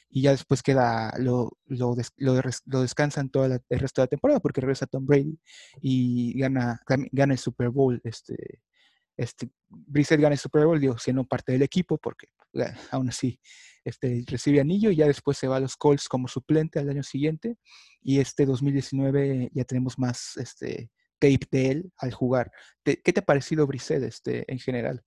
[0.09, 4.59] y ya después queda, lo, lo, lo, descansan todo el resto de la temporada porque
[4.59, 5.39] regresa Tom Brady
[5.81, 6.81] y gana,
[7.13, 8.01] gana el Super Bowl.
[8.03, 8.59] Este,
[9.15, 12.27] este, Brissett gana el Super Bowl, digo, siendo parte del equipo porque
[12.91, 13.39] aún así
[13.87, 17.03] este, recibe anillo y ya después se va a los Colts como suplente al año
[17.03, 17.57] siguiente
[18.01, 22.51] y este 2019 ya tenemos más este, tape de él al jugar.
[22.83, 25.01] ¿Qué te ha parecido Brissett este, en general?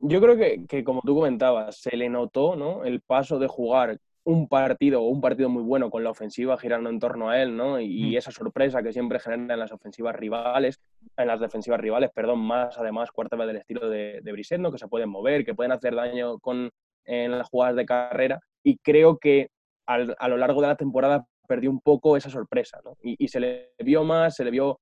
[0.00, 2.84] Yo creo que, que, como tú comentabas, se le notó ¿no?
[2.84, 6.90] el paso de jugar un partido o un partido muy bueno con la ofensiva girando
[6.90, 7.80] en torno a él, ¿no?
[7.80, 10.78] Y, esa sorpresa que siempre genera en las ofensivas rivales,
[11.16, 14.70] en las defensivas rivales, perdón, más además cuarta vez del estilo de, de Brissett, ¿no?
[14.70, 16.70] Que se pueden mover, que pueden hacer daño con,
[17.08, 18.40] en las jugadas de carrera.
[18.62, 19.48] Y creo que
[19.86, 22.78] a lo largo de la temporada perdió un poco esa sorpresa.
[23.02, 24.78] Y, se le vio más, se le vio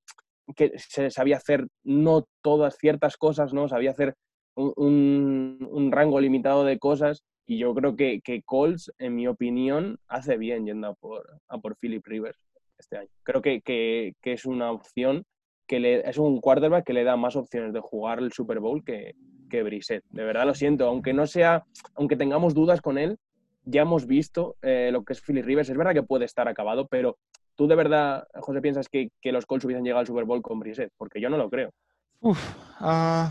[0.55, 3.69] que se sabía hacer no todas ciertas cosas, ¿no?
[3.69, 4.15] Sabía hacer
[4.57, 10.37] un, rango limitado de cosas y yo creo que, que, Colts, en mi opinión, hace
[10.37, 12.39] bien yendo a por, a por Philip Rivers
[12.77, 13.11] este año.
[13.23, 15.25] Creo que, que, que, es una opción,
[15.69, 19.15] que es un quarterback que le da más opciones de jugar el Super Bowl que,
[19.49, 20.05] que Brissett.
[20.11, 23.19] De verdad lo siento, aunque no sea, aunque tengamos dudas con él,
[23.65, 25.69] ya hemos visto eh, lo que es Philip Rivers.
[25.69, 27.19] Es verdad que puede estar acabado, pero
[27.57, 30.93] ¿Tú de verdad, José, piensas que, los Colts hubiesen llegado al Super Bowl con Brissett?
[30.97, 31.73] Porque yo no lo creo.
[32.21, 32.39] Uf,
[32.81, 33.31] uh,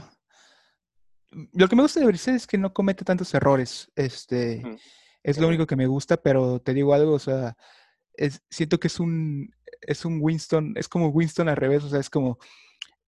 [1.53, 3.91] lo que me gusta de Brissett es que no comete tantos errores.
[3.95, 4.63] Este,
[5.21, 7.55] Es lo único que me gusta, pero te digo algo, o sea,
[8.49, 9.51] siento que es un,
[9.81, 12.37] es un Winston, es como Winston al revés, o sea, es como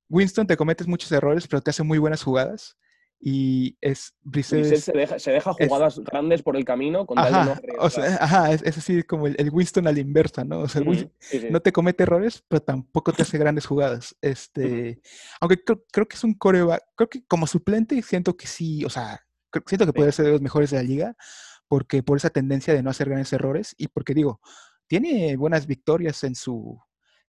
[0.09, 2.75] Winston te cometes muchos errores, pero te hace muy buenas jugadas
[3.19, 7.89] y es Brissett, se, deja, se deja jugadas grandes por el camino con ajá, o
[7.89, 10.59] sea, ajá, es, así como el, Winston a la inversa, ¿no?
[10.59, 10.83] O sea,
[11.49, 14.15] no te comete errores, pero tampoco te hace grandes jugadas.
[14.21, 15.01] Este,
[15.41, 19.19] aunque creo, que es un coreback, creo que como suplente siento que sí, o sea,
[19.65, 21.15] siento que puede ser de los mejores de la liga,
[21.67, 24.41] porque por esa tendencia de no hacer grandes errores y porque digo,
[24.85, 26.79] tiene buenas victorias en su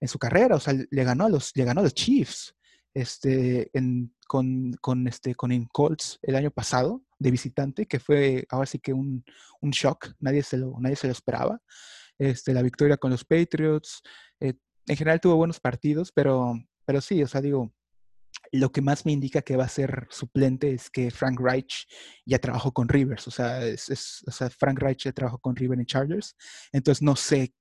[0.01, 2.55] en su carrera, o sea, le ganó a los le ganó a los Chiefs
[2.94, 3.70] este,
[4.27, 8.92] con, con, este, con Colts el año pasado de visitante, que fue ahora sí que
[8.92, 9.24] un,
[9.61, 11.61] un shock, nadie se, lo, nadie se lo esperaba.
[12.18, 14.03] Este, la victoria con los Patriots,
[14.40, 14.55] eh,
[14.87, 17.72] en general tuvo buenos partidos, pero, pero sí, o sea, digo,
[18.53, 21.87] lo que más me indica que va a ser suplente es que Frank Reich
[22.24, 25.81] ya trabajó con Rivers, o sea, es, o sea Frank Reich ya trabajó con Rivers
[25.81, 26.37] en Chargers,
[26.72, 27.55] entonces no sé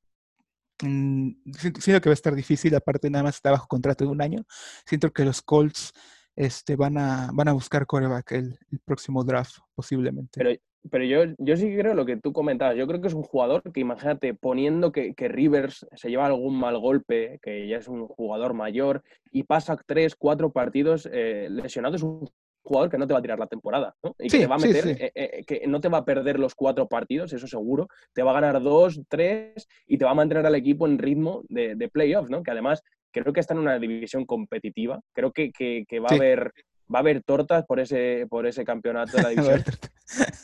[0.80, 4.46] siento que va a estar difícil, aparte nada más está bajo contrato de un año.
[4.86, 5.94] Siento que los Colts
[6.36, 10.40] este, van, a, buscar coreback el, próximo draft, posiblemente.
[10.40, 10.60] Pero,
[10.90, 12.78] pero yo, yo sí creo lo que tú comentabas.
[12.78, 16.60] Yo creo que es un jugador que, imagínate, poniendo que, que Rivers se lleva algún
[16.60, 21.96] mal golpe, que ya es un jugador mayor, y pasa tres, cuatro partidos eh, lesionado,
[21.96, 22.30] es un
[22.67, 24.15] jugador que no te va a tirar la temporada, ¿no?
[24.19, 26.56] Y que te va a meter, eh, eh, que no te va a perder los
[26.56, 27.88] cuatro partidos, eso seguro.
[28.13, 31.43] Te va a ganar dos, tres y te va a mantener al equipo en ritmo
[31.49, 32.43] de, de playoffs, ¿no?
[32.43, 34.99] Que además creo que está en una división competitiva.
[35.13, 35.51] Creo que,
[35.99, 36.51] va a haber
[36.93, 39.63] va a haber tortas por ese, por ese campeonato de la división.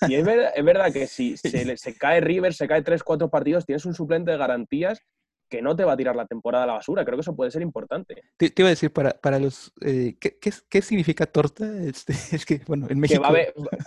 [0.09, 3.93] y es verdad, que si se, se, cae River, se cae 3-4 partidos, tienes un
[3.93, 5.01] suplente de garantías
[5.53, 7.05] que no te va a tirar la temporada a la basura.
[7.05, 8.23] Creo que eso puede ser importante.
[8.37, 9.71] Te, iba a decir, para, para los...
[9.81, 11.63] Eh, ¿qué, qué, significa torta?
[11.93, 13.23] Este, es que, bueno, en México...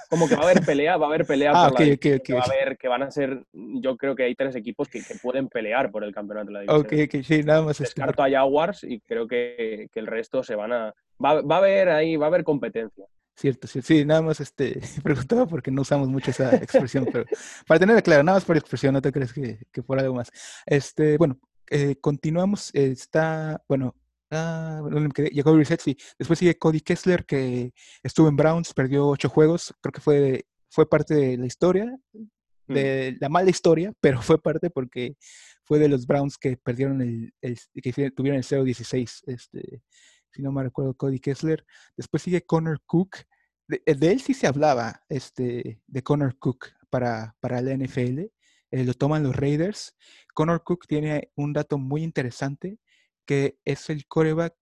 [0.08, 2.40] como que va a haber pelea, va a haber pelea ah, por la que va
[2.40, 3.42] a haber, que van a ser...
[3.52, 6.80] Yo creo que hay tres equipos que, pueden pelear por el campeonato de la división.
[6.82, 7.78] Ok, ok, sí, nada más.
[7.78, 10.94] Descarto a Jaguars y creo que, que el resto se van a...
[11.22, 13.06] Va, va, a haber ahí, va a haber competencia.
[13.36, 17.26] Cierto, sí, sí, nada más este, preguntaba porque no usamos mucho esa expresión, pero
[17.66, 20.30] para tenerla clara, nada más por expresión, no te crees que, que por algo más.
[20.64, 21.38] Este, bueno,
[21.70, 23.94] eh, continuamos, está, bueno,
[24.30, 24.82] ah,
[25.32, 25.96] llegó sí.
[26.18, 30.88] Después sigue Cody Kessler, que estuvo en Browns, perdió ocho juegos, creo que fue, fue
[30.88, 32.72] parte de la historia, mm.
[32.72, 35.16] de la mala historia, pero fue parte porque
[35.64, 37.32] fue de los Browns que perdieron el,
[37.82, 39.82] que tuvieron el 0-16, este,
[40.30, 41.64] si no me recuerdo, Cody Kessler.
[41.96, 43.16] Después sigue Connor Cook,
[43.68, 48.26] de, él sí se hablaba, este, de Connor Cook para, para la NFL.
[48.76, 49.96] Eh, lo toman los Raiders.
[50.34, 52.78] Connor Cook tiene un dato muy interesante,
[53.24, 54.54] que es el coreback,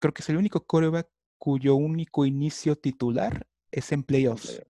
[0.00, 4.60] creo que es el único coreback cuyo único inicio titular es en playoffs.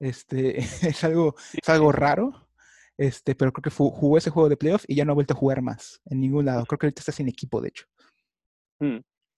[0.00, 2.46] Este, es algo, es algo raro,
[2.98, 5.38] este, pero creo que jugó ese juego de playoffs y ya no ha vuelto a
[5.38, 6.66] jugar más en ningún lado.
[6.66, 7.86] Creo que ahorita está sin equipo, de hecho.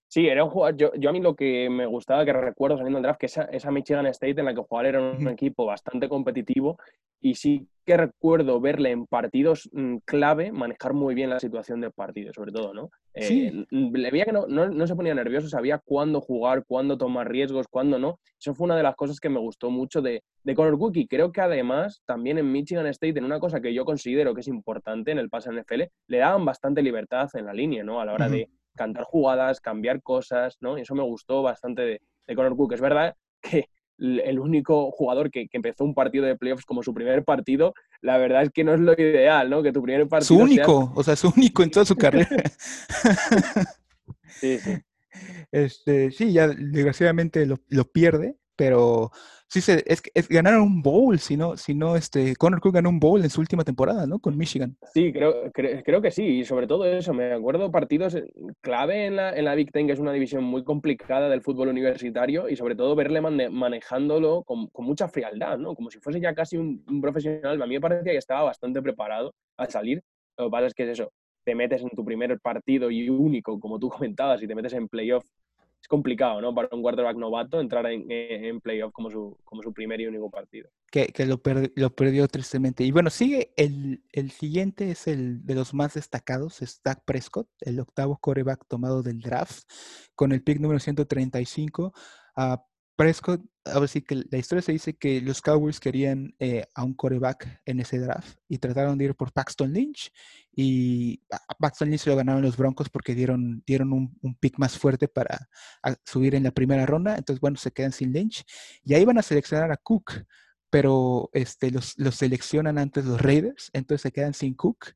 [0.07, 0.09] Mm.
[0.09, 0.77] Sí, era un jugador.
[0.77, 3.43] Yo, yo, a mí lo que me gustaba, que recuerdo saliendo del draft, que esa,
[3.43, 6.77] esa Michigan State en la que jugar era un equipo bastante competitivo
[7.19, 11.93] y sí que recuerdo verle en partidos mm, clave manejar muy bien la situación del
[11.93, 12.89] partido, sobre todo, ¿no?
[13.15, 13.47] Sí.
[13.47, 17.67] Eh, le veía que no, no, se ponía nervioso, sabía cuándo jugar, cuándo tomar riesgos,
[17.69, 18.19] cuándo no.
[18.37, 21.07] Eso fue una de las cosas que me gustó mucho de, de Conor Cook y
[21.07, 24.47] creo que además también en Michigan State, en una cosa que yo considero que es
[24.49, 28.01] importante en el pase NFL, le daban bastante libertad en la línea, ¿no?
[28.01, 30.77] A la hora de cantar jugadas, cambiar cosas, ¿no?
[30.77, 32.73] Y eso me gustó bastante de, de Conor Cook.
[32.73, 33.67] Es verdad que
[33.99, 38.43] el único jugador que, empezó un partido de playoffs como su primer partido, la verdad
[38.43, 39.63] es que no es lo ideal, ¿no?
[39.63, 40.37] Que tu primer partido.
[40.37, 42.29] Su único, o sea, su único en toda su carrera.
[44.27, 44.77] sí, sí.
[45.51, 49.11] Este, sí, ya desgraciadamente lo, lo pierde, pero
[49.47, 52.89] sí se, es, es ganaron un bowl, si no, si no este, Connor Cook ganó
[52.89, 54.19] un bowl en su última temporada, ¿no?
[54.19, 54.75] Con Michigan.
[54.93, 58.17] Sí, creo, creo, que sí, y sobre todo eso, me acuerdo partidos
[58.61, 61.69] clave en la, en la Big Ten, que es una división muy complicada del fútbol
[61.69, 65.75] universitario, y sobre todo verle manejándolo con, con, mucha frialdad, ¿no?
[65.75, 67.61] Como si fuese ya casi un, un, profesional.
[67.61, 70.01] A mí me parecía que estaba bastante preparado a salir.
[70.37, 71.11] Lo que pasa es que es eso,
[71.43, 74.87] te metes en tu primer partido y único, como tú comentabas, y te metes en
[74.87, 75.25] playoff
[75.81, 76.53] es complicado, ¿no?
[76.53, 80.29] Para un quarterback novato entrar en, en playoff como su, como su primer y único
[80.29, 80.69] partido.
[80.91, 82.83] Que, que lo, perdió tristemente.
[82.83, 87.47] Y bueno, sigue el, el, siguiente, es el de los más destacados, es Dak Prescott,
[87.61, 89.63] el octavo quarterback tomado del draft,
[90.15, 91.93] con el pick número 135.
[92.35, 92.57] Uh,
[92.97, 96.95] Prescott, ahora sí que la historia se dice que los Cowboys querían eh, a un
[96.95, 100.11] coreback en ese draft y trataron de ir por Paxton Lynch
[100.51, 105.07] y a Paxton Lynch lo ganaron los Broncos porque dieron, dieron un, pick más fuerte
[105.07, 105.47] para
[106.05, 108.43] subir en la primera ronda, entonces bueno, se quedan sin Lynch
[108.83, 110.25] y ahí van a seleccionar a Cook,
[110.71, 114.87] pero este, los, los seleccionan antes los Raiders, entonces se quedan sin Cook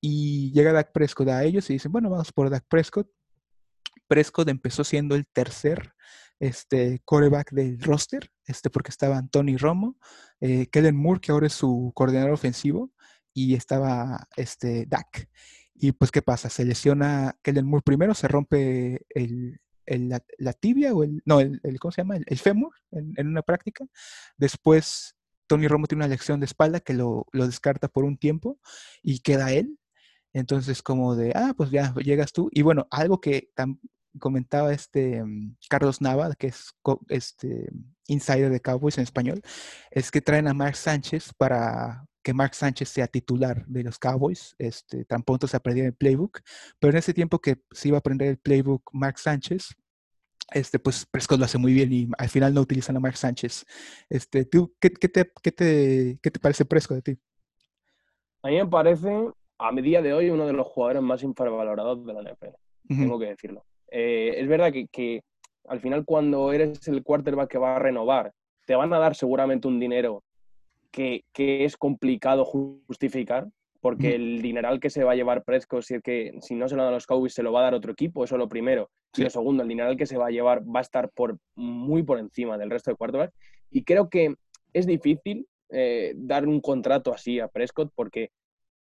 [0.00, 3.10] y llega Dak Prescott a ellos y dicen, bueno, vamos por Dak Prescott.
[4.06, 5.94] Prescott empezó siendo el tercer
[6.40, 9.98] este coreback del roster, este, porque estaban Tony Romo,
[10.40, 12.90] eh, Kellen Moore, que ahora es su coordinador ofensivo,
[13.32, 15.28] y estaba este, Dak.
[15.74, 16.48] Y pues, ¿qué pasa?
[16.48, 21.92] Se lesiona Kellen Moore primero, se rompe el, la, tibia o el, no, el, ¿cómo
[21.92, 22.16] se llama?
[22.16, 23.86] El, fémur en, una práctica.
[24.36, 28.58] Después, Tony Romo tiene una lección de espalda que lo, lo descarta por un tiempo
[29.02, 29.78] y queda él.
[30.32, 32.48] Entonces, como de, ah, pues ya llegas tú.
[32.52, 33.50] Y bueno, algo que
[34.18, 36.74] comentaba este mm, Carlos Nava, que es
[37.08, 37.68] este
[38.06, 39.42] insider de Cowboys en español,
[39.90, 44.54] es que traen a Mark Sánchez para que Mark Sánchez sea titular de los Cowboys.
[44.58, 46.40] Este, tan pronto se aprendió el playbook,
[46.78, 49.74] pero en ese tiempo que se iba a aprender el playbook Mark Sánchez,
[50.52, 53.64] este, pues Prescott lo hace muy bien y al final no utilizan a Mark Sánchez.
[54.08, 57.20] Este, ¿tú, qué, qué, te, qué, te, ¿Qué te parece Prescott de ti?
[58.42, 62.04] A mí me parece, a mi día de hoy, uno de los jugadores más infravalorados
[62.04, 62.56] de la NFL.
[62.88, 63.64] Tengo que decirlo.
[63.90, 65.22] Eh, es verdad que,
[65.68, 68.32] al final cuando eres el quarterback que va a renovar,
[68.66, 70.22] te van a dar seguramente un dinero
[70.90, 73.48] que, es complicado justificar,
[73.80, 76.84] porque el dineral que se va a llevar Prescott, si, que, si no se lo
[76.84, 78.90] dan los Cowboys, se lo va a dar otro equipo, eso es lo primero.
[79.16, 82.02] Y lo segundo, el dineral que se va a llevar va a estar por, muy
[82.02, 83.34] por encima del resto de quarterbacks.
[83.70, 84.34] Y creo que
[84.72, 88.30] es difícil eh, dar un contrato así a Prescott porque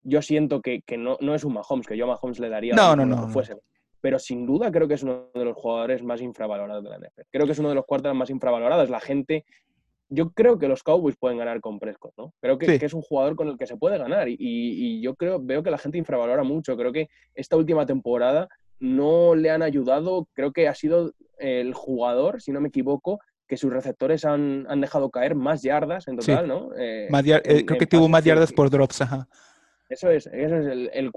[0.03, 2.95] yo siento que, no, no, es un Mahomes, que yo a Mahomes le daría no,
[2.95, 3.55] no, no, fuese
[4.01, 7.21] pero sin duda creo que es uno de los jugadores más infravalorados de la NFL.
[7.31, 8.89] Creo que es uno de los cuartos más infravalorados.
[8.89, 9.45] La gente,
[10.09, 12.33] yo creo que los Cowboys pueden ganar con Prescott, ¿no?
[12.41, 15.63] Creo que, es un jugador con el que se puede ganar y, yo creo, veo
[15.63, 16.77] que la gente infravalora mucho.
[16.77, 18.47] Creo que esta última temporada
[18.79, 20.27] no le han ayudado.
[20.33, 25.09] Creo que ha sido el jugador, si no me equivoco, que sus receptores han, dejado
[25.09, 26.69] caer más yardas en total, ¿no?
[26.77, 29.27] Eh, eh, creo que tuvo más yardas por drops, ajá.
[29.89, 31.11] Eso es, eso es el, el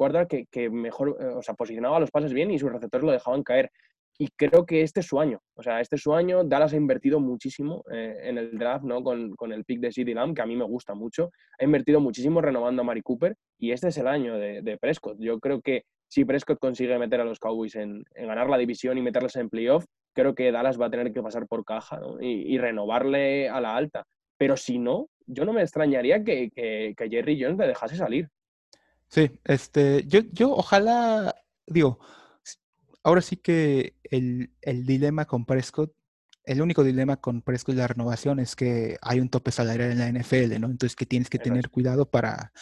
[0.51, 3.71] que, mejor, eh, o sea, posicionaba los pases bien y sus receptores lo dejaban caer.
[4.19, 5.41] Y creo que este es su año.
[5.55, 6.45] O sea, este es su año.
[6.45, 9.03] Dallas ha invertido muchísimo eh, en el draft, ¿no?
[9.03, 11.31] Con, con el pick de City Lamb, que a mí me gusta mucho.
[11.59, 13.37] Ha invertido muchísimo renovando a Mari Cooper.
[13.59, 15.19] Y este es el año de, Prescott.
[15.19, 18.97] Yo creo que si Prescott consigue meter a los Cowboys en, en, ganar la división
[18.99, 22.59] y meterles en playoff, creo que Dallas va a tener que pasar por caja y,
[22.59, 24.05] renovarle a la alta.
[24.39, 28.29] Pero si no, yo no me extrañaría que, que, que Jerry Jones le dejase salir.
[29.12, 31.35] Sí, este, yo, yo ojalá,
[31.66, 31.98] digo,
[33.03, 34.48] ahora sí que el,
[34.87, 35.92] dilema con Prescott,
[36.44, 39.98] el único dilema con Prescott y la renovación es que hay un tope salarial en
[39.98, 40.68] la NFL, ¿no?
[40.68, 42.53] Entonces que tienes que tener cuidado para,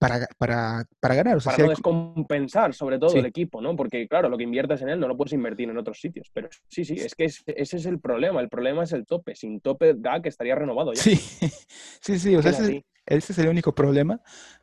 [0.00, 1.36] para, para, para ganar.
[1.36, 3.76] O sea, para no descompensar, sobre todo, el equipo, ¿no?
[3.76, 6.28] Porque, claro, lo que inviertes en él no lo puedes invertir en otros sitios.
[6.34, 8.40] Pero sí, sí, es que ese es el problema.
[8.40, 9.36] El problema es el tope.
[9.36, 11.00] Sin tope, da que estaría renovado ya.
[11.00, 11.14] Sí,
[12.00, 12.34] sí, sí.
[12.34, 14.20] O sea, ese, ese, es el único problema.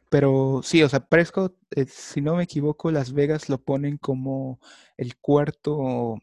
[0.09, 4.59] Pero sí, o sea, Prescott, eh, si no me equivoco, Las Vegas lo ponen como
[4.97, 6.17] el cuarto,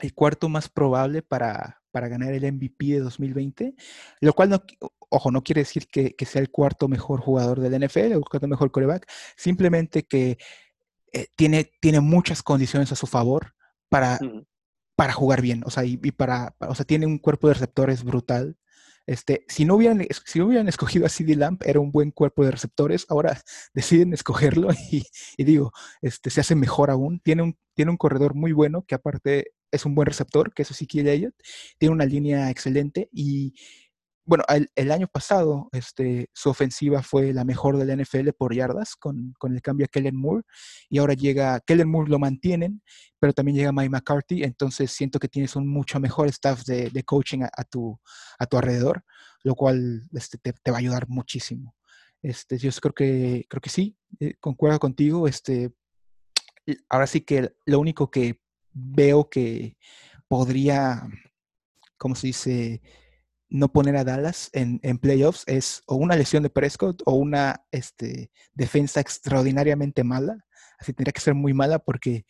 [0.00, 3.74] el cuarto más probable para, para ganar el MVP de 2020,
[4.20, 4.62] lo cual no,
[5.08, 8.48] ojo, no quiere decir que, sea el cuarto mejor jugador del NFL o el cuarto
[8.48, 10.38] mejor coreback, simplemente que
[11.12, 13.54] eh, tiene, tiene muchas condiciones a su favor
[13.88, 14.18] para,
[14.96, 18.58] para jugar bien, o sea, y, para, o sea, tiene un cuerpo de receptores brutal,
[19.08, 22.50] este, si, no hubieran, si hubieran escogido a CD Lamp, era un buen cuerpo de
[22.50, 23.06] receptores.
[23.08, 23.40] Ahora
[23.74, 25.02] deciden escogerlo y,
[25.42, 27.18] digo, este, se hace mejor aún.
[27.20, 30.74] Tiene un, tiene un corredor muy bueno, que aparte es un buen receptor, que eso
[30.74, 31.32] sí quiere.
[31.78, 33.54] Tiene una línea excelente y,
[34.28, 38.94] bueno, el, año pasado este, su ofensiva fue la mejor de la NFL por yardas
[38.94, 40.42] con, el cambio a Kellen Moore
[40.90, 42.82] y ahora llega, Kellen Moore lo mantienen,
[43.18, 47.40] pero también llega Mike McCarthy, entonces siento que tienes un mucho mejor staff de, coaching
[47.44, 47.98] a, tu,
[48.38, 49.02] a tu alrededor,
[49.44, 51.74] lo cual este, te, va a ayudar muchísimo.
[52.20, 55.26] Este, yo creo que, creo que sí, eh, concuerdo contigo.
[55.26, 55.72] Este,
[56.90, 58.42] ahora sí que lo único que
[58.74, 59.78] veo que
[60.28, 61.08] podría,
[61.96, 62.82] ¿cómo se dice?
[63.50, 68.30] No poner a Dallas en, playoffs es o una lesión de Prescott o una este,
[68.54, 70.44] defensa extraordinariamente mala.
[70.78, 72.24] Así tendría que ser muy mala porque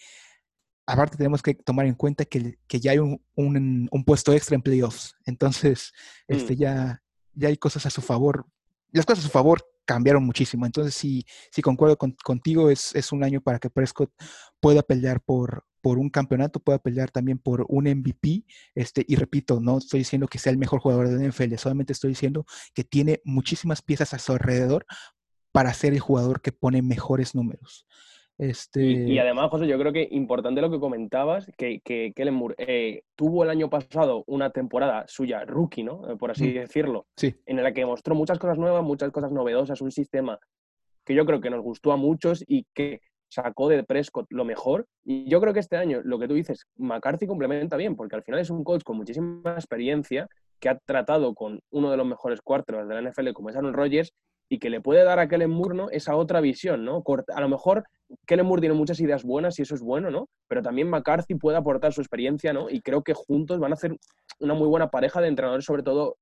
[0.86, 5.14] aparte tenemos que tomar en cuenta que, ya hay un, puesto extra en playoffs.
[5.26, 5.92] Entonces,
[6.28, 6.58] este, mm.
[6.58, 7.02] ya,
[7.34, 8.46] ya hay cosas a su favor.
[8.92, 10.66] Las cosas a su favor cambiaron muchísimo.
[10.66, 14.10] Entonces, si, si concuerdo contigo, es, es, un año para que Prescott
[14.60, 18.44] pueda pelear por, por un campeonato, pueda pelear también por un MVP.
[18.74, 22.10] Este, y repito, no estoy diciendo que sea el mejor jugador de NFL, solamente estoy
[22.10, 24.86] diciendo que tiene muchísimas piezas a su alrededor
[25.52, 27.86] para ser el jugador que pone mejores números.
[28.38, 28.82] Este...
[28.82, 33.02] Y, además, José, yo creo que importante lo que comentabas, que, que Kellen Moore eh,
[33.16, 36.08] tuvo el año pasado una temporada suya rookie, ¿no?
[36.08, 36.54] Eh, por así mm.
[36.54, 37.34] decirlo, sí.
[37.46, 40.38] en la que mostró muchas cosas nuevas, muchas cosas novedosas, un sistema
[41.04, 44.86] que yo creo que nos gustó a muchos y que sacó de Prescott lo mejor.
[45.04, 48.22] Y yo creo que este año, lo que tú dices, McCarthy complementa bien, porque al
[48.22, 50.28] final es un coach con muchísima experiencia
[50.60, 53.74] que ha tratado con uno de los mejores cuartos de la NFL, como es Aaron
[53.74, 54.12] Rodgers,
[54.48, 55.90] y que le puede dar a Kellen Moore ¿no?
[55.90, 57.04] esa otra visión, ¿no?
[57.34, 57.84] A lo mejor
[58.26, 60.28] Kellen Moore tiene muchas ideas buenas y eso es bueno, ¿no?
[60.48, 62.70] Pero también McCarthy puede aportar su experiencia, ¿no?
[62.70, 63.96] Y creo que juntos van a hacer
[64.40, 66.16] una muy buena pareja de entrenadores, sobre todo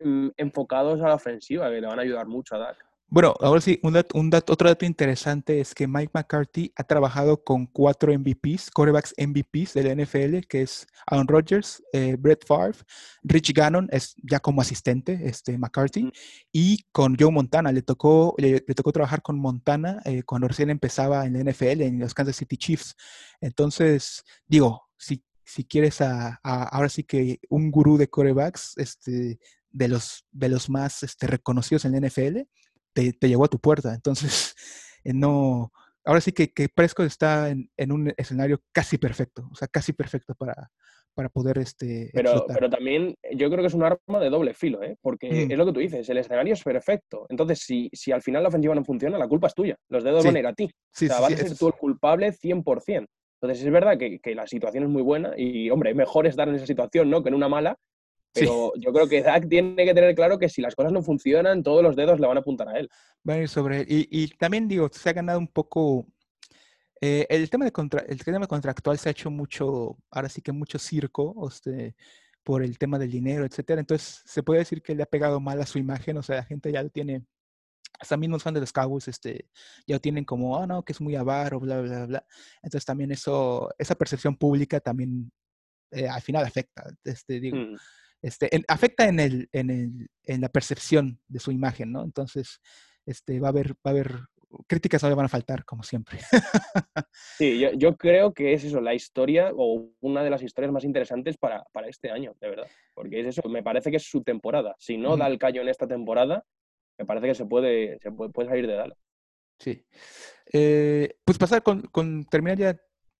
[0.00, 2.89] mm, enfocados a la ofensiva, que le van a ayudar mucho a Dak.
[3.12, 8.16] Bueno, ahora sí, un, otro dato interesante es que Mike McCarthy ha trabajado con cuatro
[8.16, 12.78] MVPs, quarterbacks MVPs de la NFL, que es Aaron Rodgers, eh, Brett Favre,
[13.24, 16.12] Rich Gannon, es ya como asistente, este McCarthy,
[16.52, 17.72] y con Joe Montana.
[17.72, 21.98] Le tocó, le, tocó trabajar con Montana eh, cuando recién empezaba en la NFL, en
[21.98, 22.94] los Kansas City Chiefs.
[23.40, 29.40] Entonces, digo, si, si quieres a, ahora sí que un gurú de quarterbacks, este,
[29.72, 32.42] de los, de los más este, reconocidos en la NFL,
[32.92, 33.94] te, te llegó a tu puerta.
[33.94, 34.54] Entonces,
[35.04, 35.72] eh, no,
[36.04, 39.92] ahora sí que, que Prescott está en, en, un escenario casi perfecto, o sea, casi
[39.92, 40.70] perfecto para,
[41.14, 44.82] para poder este, pero, pero también yo creo que es un arma de doble filo,
[44.82, 44.96] ¿eh?
[45.00, 45.50] porque mm.
[45.50, 47.26] es lo que tú dices, el escenario es perfecto.
[47.28, 49.76] Entonces, si, si al final la ofensiva no funciona, la culpa es tuya.
[49.88, 50.64] Los dedos van a ir a ti.
[50.64, 53.06] o sea, vas a ser tú el culpable 100%.
[53.42, 56.56] Entonces, es verdad que, que, la situación es muy buena y, hombre, mejor estar en
[56.56, 57.22] esa situación ¿no?
[57.22, 57.76] que en una mala,
[58.32, 61.62] pero yo creo que Zach tiene que tener claro que si las cosas no funcionan,
[61.62, 62.88] todos los dedos le van a apuntar a él.
[63.26, 63.86] A ir sobre él.
[63.88, 66.06] Y, y también digo, se ha ganado un poco
[67.02, 70.52] Eh, el, tema de contra, el tema contractual se ha hecho mucho, ahora sí que
[70.52, 71.94] mucho circo, este,
[72.44, 73.80] por el tema del dinero, etcétera.
[73.80, 76.44] Entonces, se puede decir que le ha pegado mal a su imagen, o sea, la
[76.44, 77.24] gente ya lo tiene,
[77.98, 79.48] hasta mismos fans de los Cowboys, este,
[79.86, 82.26] ya lo tienen como, oh, no, que es muy avaro, bla, bla, bla.
[82.62, 85.32] Entonces, también eso, esa percepción pública también
[85.92, 87.56] eh, al final afecta, este, digo.
[87.56, 87.76] Mm.
[88.22, 92.02] Este, afecta en, el, en, el, en la percepción de su imagen, ¿no?
[92.04, 92.60] Entonces,
[93.06, 94.20] este, va a haber, va a haber
[94.66, 96.18] críticas no le van a faltar, como siempre.
[97.38, 101.36] sí, yo, creo que es eso, la historia o una de las historias más interesantes
[101.36, 102.66] para, este año, de verdad.
[102.94, 104.74] Porque es eso, me parece que es su temporada.
[104.78, 106.44] Si no da el callo en esta temporada,
[106.98, 108.98] me parece que se puede, se puede, salir de Dallas.
[109.58, 109.84] Sí.
[110.52, 112.76] Eh, pues pasar con, con, terminar ya,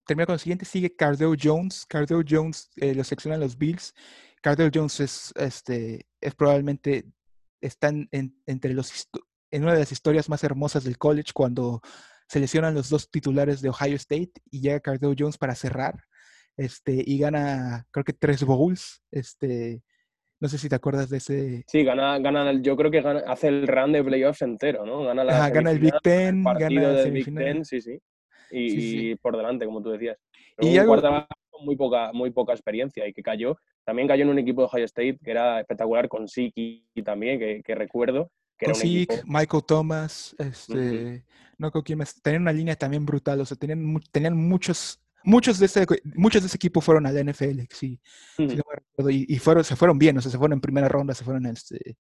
[0.07, 1.86] terminar con lo siguiente, sigue Cardell Jones.
[1.86, 3.94] Cardell Jones eh, lo seleccionan los Bills.
[4.41, 7.05] Cardell Jones es, este, es probablemente,
[7.61, 9.09] están entre los
[9.53, 11.80] en una de las historias más hermosas del college cuando
[12.28, 16.05] seleccionan los dos titulares de Ohio State y llega Cardell Jones para cerrar
[16.61, 19.03] este, y gana, creo que tres bowls.
[19.11, 19.82] Este,
[20.41, 21.64] no sé si te acuerdas de ese.
[21.66, 25.05] Sí, gana, gana yo creo que hace el run de playoffs entero, ¿no?
[25.05, 27.99] Gana, la gana el Big Ten, gana el Big Ten, sí, sí.
[28.51, 30.18] Y, por delante, como tú decías.
[30.59, 31.01] y un
[31.62, 33.56] muy poca, muy poca experiencia y que cayó.
[33.84, 37.62] También cayó en un equipo de Ohio State que era espectacular con Siki también, que,
[37.62, 38.30] que recuerdo
[39.26, 41.24] Michael Thomas, este,
[41.58, 42.20] no creo quién más.
[42.22, 46.46] Tenían una línea también brutal, o sea, tenían, tenían muchos, muchos de ese, muchos de
[46.46, 48.00] ese equipo fueron al NFL, sí.
[48.38, 51.96] y, fueron, se fueron bien, o sea, se fueron en primera ronda, se fueron este,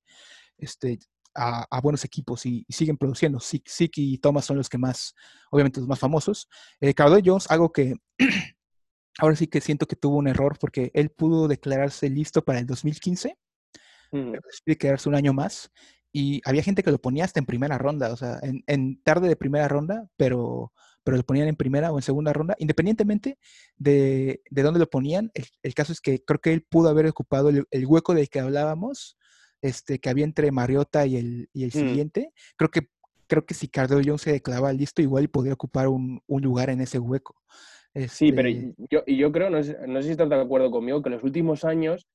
[0.58, 0.98] este,
[1.34, 3.40] a, buenos equipos y, siguen produciendo.
[3.40, 5.14] Sik, y Thomas son los que más,
[5.50, 6.48] obviamente los más famosos.
[6.80, 6.94] Eh,
[7.24, 7.94] Jones, algo que
[9.20, 12.66] ahora sí que siento que tuvo un error porque él pudo declararse listo para el
[12.66, 13.36] 2015,
[14.12, 14.32] mm.
[14.32, 15.70] pero quedarse un año más
[16.12, 19.36] y había gente que lo ponía hasta en primera ronda, o sea, en, tarde de
[19.36, 20.72] primera ronda, pero,
[21.04, 23.38] pero lo ponían en primera o en segunda ronda, independientemente
[23.76, 25.30] de, de dónde lo ponían.
[25.62, 29.16] El, caso es que creo que él pudo haber ocupado el, hueco del que hablábamos,
[29.62, 31.72] este, que había entre Mariota y el, y el mm.
[31.72, 32.32] siguiente.
[32.56, 32.88] Creo que,
[33.28, 36.80] creo que si Cardell Jones se declaraba listo, igual podría ocupar un, un lugar en
[36.80, 37.36] ese hueco.
[38.08, 40.70] Sí, pero este yo, y yo creo, no sé, no sé si estás de acuerdo
[40.70, 42.06] conmigo, que en los últimos años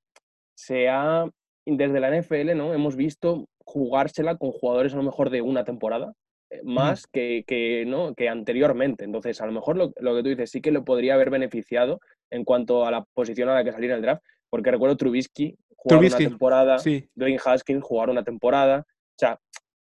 [0.56, 1.26] se ha,
[1.66, 2.74] desde la NFL, ¿no?
[2.74, 6.14] Hemos visto jugársela con jugadores a lo mejor de una temporada,
[6.50, 8.14] eh, más que, que, ¿no?
[8.14, 9.04] que anteriormente.
[9.04, 12.00] Entonces, a lo mejor lo, lo, que tú dices sí que lo podría haber beneficiado
[12.30, 15.58] en cuanto a la posición a la que salir en el draft, porque recuerdo Trubisky
[15.76, 16.78] jugar una temporada,
[17.16, 18.86] Dwayne Haskins jugar una temporada.
[18.88, 19.40] O sea,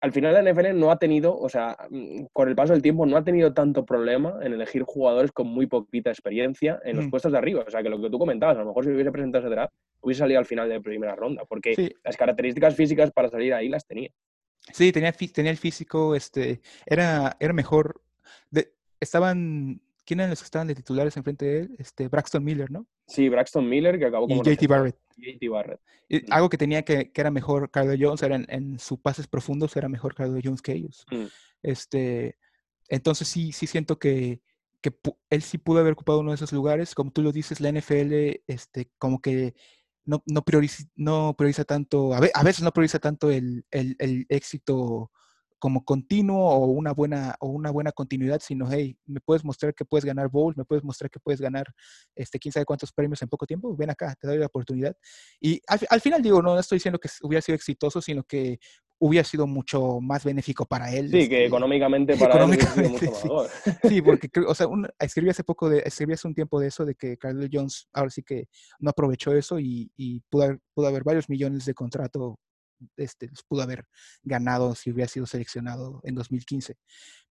[0.01, 3.07] al final la NFL no ha tenido, o sea, mm, con el paso del tiempo
[3.07, 7.33] no ha tenido tanto problema en elegir jugadores con muy poquita experiencia en los puestos
[7.33, 7.65] de arriba.
[7.67, 9.75] O sea, que lo que tú comentabas, a lo mejor si hubiese presentado ese draft,
[10.01, 13.87] hubiese salido al final de primera ronda, porque las características físicas para salir ahí las
[13.87, 14.11] tenía.
[14.73, 18.03] Sí, tenía, tenía el físico, este, era, era mejor.
[18.51, 21.77] De, estaban, ¿quién eran los que estaban de titulares enfrente de él?
[21.79, 22.87] Este, Braxton Miller, ¿no?
[23.07, 24.43] Sí, Braxton Miller, que acabó como.
[24.43, 24.97] Y JT Barrett.
[25.17, 25.81] JT Barrett.
[26.31, 29.89] algo que tenía que, que era mejor Carlos Jones, era en, sus pases profundos era
[29.89, 31.07] mejor Carlos Jones que ellos.
[31.11, 31.27] Mm.
[31.63, 32.37] Este,
[32.89, 34.41] entonces sí, sí siento que,
[34.81, 34.93] que
[35.31, 36.95] él sí pudo haber ocupado uno de esos lugares.
[36.95, 39.55] Como tú lo dices, la NFL, este, como que
[40.05, 43.65] no, no, prioriza, no prioriza tanto, a, veces no prioriza tanto el,
[44.29, 45.11] éxito
[45.59, 49.85] como continuo o una buena o una buena continuidad, sino hey, me puedes mostrar que
[49.85, 51.67] puedes ganar bowls, me puedes mostrar que puedes ganar
[52.15, 54.97] este quién sabe cuántos premios en poco tiempo, ven acá, te doy la oportunidad.
[55.41, 58.59] Y al, al final digo, no, no estoy diciendo que hubiera sido exitoso, sino que
[58.99, 61.07] hubiera sido mucho más benéfico para él.
[61.07, 63.51] Sí, que este, económicamente para él sido mucho mejor.
[63.89, 64.67] Sí, porque, o sea,
[64.99, 68.11] escribí hace poco, de, escribí hace un tiempo de eso, de que Carlos Jones ahora
[68.11, 68.49] sí que
[68.79, 69.91] no aprovechó eso y,
[70.31, 72.39] pudo, haber, pudo haber varios millones de contrato,
[72.97, 73.87] este, los pudo haber
[74.23, 76.77] ganado si hubiera sido seleccionado en 2015.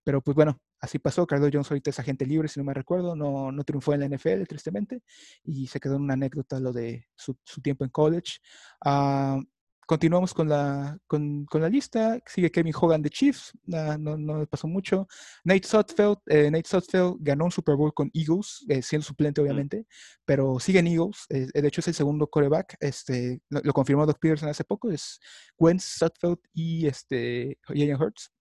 [0.04, 1.26] Pero pues bueno, así pasó.
[1.26, 3.16] Carlos Jones ahorita es agente libre, si no me recuerdo.
[3.16, 5.02] No, no triunfó en la NFL, tristemente.
[5.43, 8.39] Y se quedó en una anécdota lo de su, tiempo en college.
[8.86, 9.41] Uh,
[9.86, 12.20] continuamos con la, con, con, la lista.
[12.26, 15.08] Sigue Kevin Hogan de Chiefs, no, no, pasó mucho.
[15.44, 19.86] Nate Sutfeld, eh, Nate Sutfeld ganó un Super Bowl con Eagles, eh, siendo suplente obviamente,
[20.26, 21.26] pero sigue en Eagles.
[21.30, 22.78] Eh, de hecho es el segundo coreback.
[22.80, 25.20] Este, lo, confirmó Doc Peterson hace poco, es
[25.58, 28.32] Gwen Sutfeld y este, Jalen Hurts.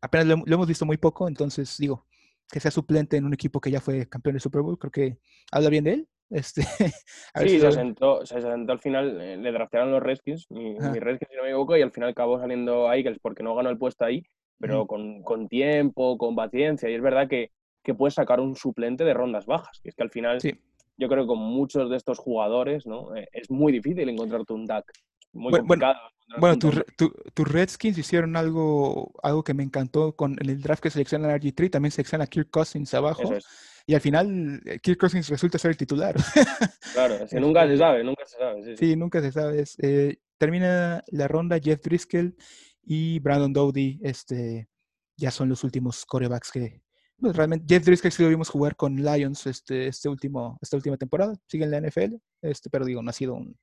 [0.00, 2.06] apenas lo, hemos visto muy poco, entonces digo,
[2.50, 5.18] que sea suplente en un equipo que ya fue campeón de Super Bowl, creo que
[5.50, 6.08] habla bien de él.
[6.34, 6.62] Este,
[7.36, 11.36] sí, se, sentó, se sentó al final, eh, le draftearon los Redskins, mi, Redskins si
[11.36, 14.24] no me equivoco, y al final acabó saliendo Eagles porque no ganó el puesto ahí,
[14.58, 17.52] pero con, con, tiempo, con paciencia, y es verdad que,
[17.84, 20.40] que puedes sacar un suplente de rondas bajas, que es que al final
[20.96, 23.14] yo creo que con muchos de estos jugadores ¿no?
[23.14, 24.90] Eh, es muy difícil encontrarte un DAC
[25.32, 25.98] muy complicado.
[26.38, 31.36] Bueno, tus Redskins hicieron algo, algo que me encantó con el draft que seleccionan a
[31.36, 33.30] RG3, también seleccionan a Kirk Cousins abajo.
[33.86, 36.14] Y al final, eh, Kirk Cousins resulta ser el titular.
[36.94, 38.76] Claro, nunca se sabe, nunca se sabe.
[38.76, 39.64] Sí, nunca se sabe.
[39.78, 42.36] Eh, termina la ronda Jeff Driscoll
[42.84, 43.98] y Brandon Dowdy.
[44.00, 44.68] Este,
[45.16, 46.82] ya son los últimos corebacks que,
[47.18, 50.96] pues, realmente Jeff Driscoll sí lo vimos jugar con Lions este, este último, esta última
[50.96, 53.58] temporada, sigue en la NFL, este, pero digo, no ha sido un,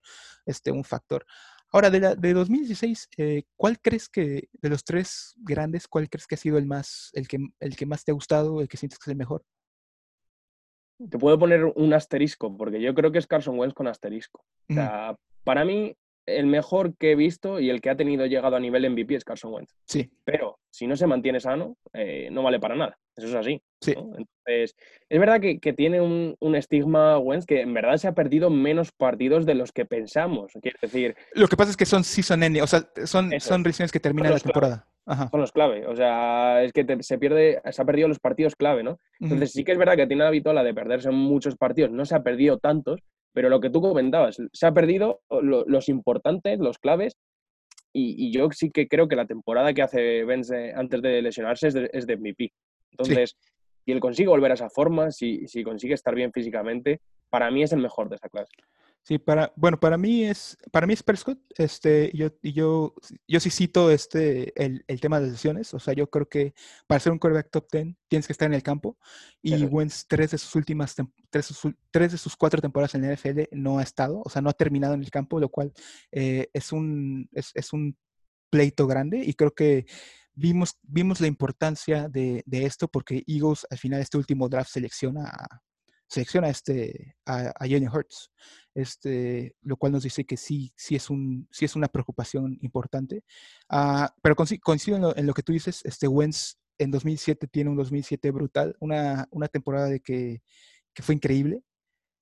[0.46, 1.26] este, un factor.
[1.72, 6.28] Ahora, de, la, de 2016, eh, ¿cuál crees que, de los tres grandes, cuál crees
[6.28, 8.76] que ha sido el más, el que, el que más te ha gustado, el que
[8.76, 9.46] sientes que es el mejor?
[11.10, 14.44] Te puedo poner un asterisco, porque yo creo que es Carson Wentz con asterisco.
[14.70, 15.96] O sea, para mí,
[16.26, 19.24] el mejor que he visto y el que ha tenido llegado a nivel MVP es
[19.24, 19.74] Carson Wentz.
[19.86, 20.12] Sí.
[20.24, 22.98] Pero si no se mantiene sano, eh, no vale para nada.
[23.16, 23.62] Eso es así.
[23.82, 23.92] Sí.
[23.92, 24.76] Entonces,
[25.10, 29.46] es verdad que, tiene un, estigma Wentz que en verdad se ha perdido menos partidos
[29.46, 30.52] de los que pensamos.
[30.62, 31.16] Quiero decir.
[31.34, 34.40] Lo que pasa es que son season ending, o sea, son, son que terminan la
[34.40, 34.88] temporada.
[35.06, 35.88] Son los clave.
[35.88, 39.00] O sea, es que se pierde, se ha perdido los partidos clave, ¿no?
[39.20, 41.92] Entonces, sí que es verdad que tiene la habitual de perderse en muchos partidos.
[41.92, 43.02] No se ha perdido tantos,
[43.34, 47.18] pero lo que tú comentabas, se ha perdido los importantes, los claves,
[47.94, 51.74] y, yo sí que creo que la temporada que hace Vence antes de lesionarse es
[51.74, 52.54] de, es de MVP.
[52.92, 53.36] Entonces,
[53.84, 57.64] si él consigue volver a esa forma, si, si consigue estar bien físicamente, para mí
[57.64, 58.54] es el mejor de esa clase.
[59.04, 62.94] Sí, para, bueno, para mí es, para mí es Prescott, este, yo, yo,
[63.28, 66.54] yo sí cito este, el, el tema de las lesiones, o sea, yo creo que
[66.86, 69.00] para ser un quarterback top 10 tienes que estar en el campo,
[69.42, 70.96] y Wentz tres de sus últimas,
[71.32, 71.48] tres,
[71.90, 74.54] tres, de sus cuatro temporadas en la NFL no ha estado, o sea, no ha
[74.54, 75.74] terminado en el campo, lo cual
[76.12, 77.98] eh, es, un, es, es, un
[78.52, 79.88] pleito grande, y creo que
[80.36, 85.26] vimos, vimos la importancia de, de esto, porque Eagles al final este último draft selecciona
[85.26, 85.62] a,
[86.12, 88.32] selecciona este, a, a Jalen Hurts
[88.74, 93.24] este, lo cual nos dice que sí, sí es, un, sí es una preocupación importante.
[93.70, 98.32] Ah, pero coincido en lo, que tú dices, este Wentz en 2007 tiene un 2007
[98.32, 100.42] brutal, una, una temporada de que,
[100.94, 101.62] que, fue increíble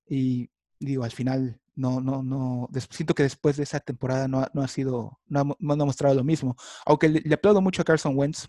[0.08, 4.50] y digo, al final no, no, no, siento que después de esa temporada no ha,
[4.52, 7.82] no ha sido, no ha, no ha, mostrado lo mismo, aunque le, le, aplaudo mucho
[7.82, 8.48] a Carson Wentz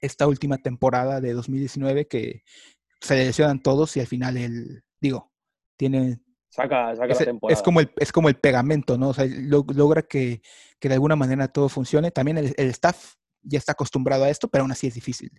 [0.00, 2.42] esta última temporada de 2019 que
[3.00, 5.32] se lesionan todos y al final él, digo,
[5.76, 7.58] tiene, Saca, saca es, la temporada.
[7.58, 9.10] Es como el, es como el pegamento, ¿no?
[9.10, 10.40] O sea, logra que,
[10.78, 12.10] que, de alguna manera todo funcione.
[12.10, 15.30] También el, el, staff ya está acostumbrado a esto, pero aún así es difícil.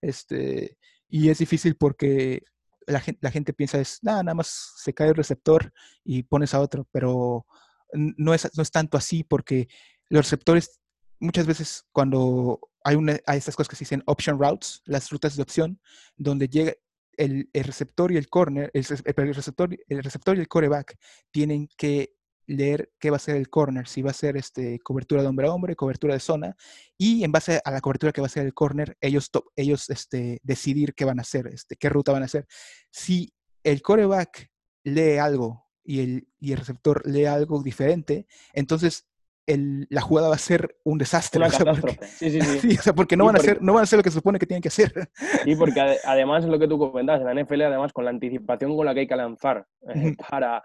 [0.00, 2.44] Este, y es difícil porque
[2.86, 5.72] la gente, la gente piensa es, nada, nada más se cae el receptor
[6.04, 7.46] y pones a otro, pero
[7.92, 9.68] no es, no es tanto así porque
[10.08, 10.80] los receptores
[11.18, 15.36] muchas veces cuando hay, una, hay estas cosas que se dicen option routes, las rutas
[15.36, 15.80] de opción,
[16.16, 16.72] donde llega,
[17.20, 20.96] el, receptor y el corner, el, receptor, el receptor y el coreback
[21.30, 22.14] tienen que
[22.46, 25.46] leer qué va a ser el corner, si va a ser este, cobertura de hombre
[25.46, 26.56] a hombre, cobertura de zona,
[26.98, 30.40] y en base a la cobertura que va a ser el corner, ellos, ellos este,
[30.42, 32.46] decidir qué van a hacer, este, qué ruta van a hacer.
[32.90, 34.50] Si el coreback
[34.82, 39.06] lee algo y el, y el receptor lee algo diferente, entonces
[39.56, 41.40] la jugada va a ser un desastre.
[41.80, 42.92] porque, sí, sí, sí.
[42.96, 44.62] porque no, van a hacer, no van a hacer lo que se supone que tienen
[44.62, 44.92] que hacer.
[45.44, 48.76] Sí, porque además es lo que tú comentabas, en la NFL, además con la anticipación
[48.76, 50.62] con la que hay que lanzar eh, para,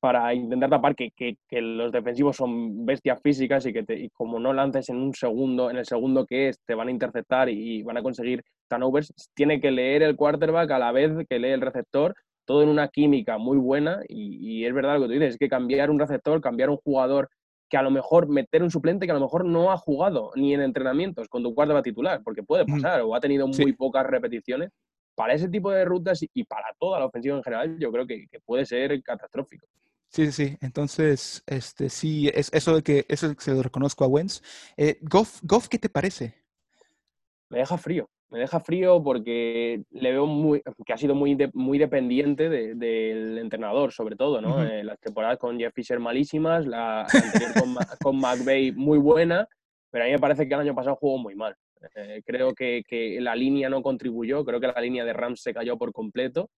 [0.00, 4.88] para intentar tapar que, que, los defensivos son bestias físicas y que como no lances
[4.88, 8.02] en un segundo, en el segundo que es, te van a interceptar y, van a
[8.02, 12.14] conseguir turnovers, tiene que leer el quarterback a la vez que lee el receptor
[12.44, 15.38] todo en una química muy buena y, y, es verdad lo que tú dices, es
[15.38, 17.28] que cambiar un receptor, cambiar un jugador
[17.68, 20.54] que a lo mejor meter un suplente que a lo mejor no ha jugado ni
[20.54, 24.70] en entrenamientos con tu va titular, porque puede pasar, o ha tenido muy pocas repeticiones.
[25.14, 28.26] Para ese tipo de rutas y para toda la ofensiva en general, yo creo que,
[28.44, 29.66] puede ser catastrófico.
[30.08, 30.56] Sí, sí, sí.
[30.60, 34.40] Entonces, este, sí, es eso de que eso se lo reconozco a Wentz.
[34.76, 36.34] Eh, Goff, Goff, ¿qué te parece?
[37.50, 41.78] Me deja frío me deja frío porque le veo muy, que ha sido muy, muy
[41.78, 44.62] dependiente del entrenador, sobre todo, ¿no?
[44.62, 49.48] Eh, las temporadas con Jeff Fisher malísimas, la anterior con, con McVeigh muy buena,
[49.90, 51.56] pero a mí me parece que el año pasado jugó muy mal.
[51.94, 55.54] Eh, creo que, que, la línea no contribuyó, creo que la línea de Rams se
[55.54, 56.50] cayó por completo.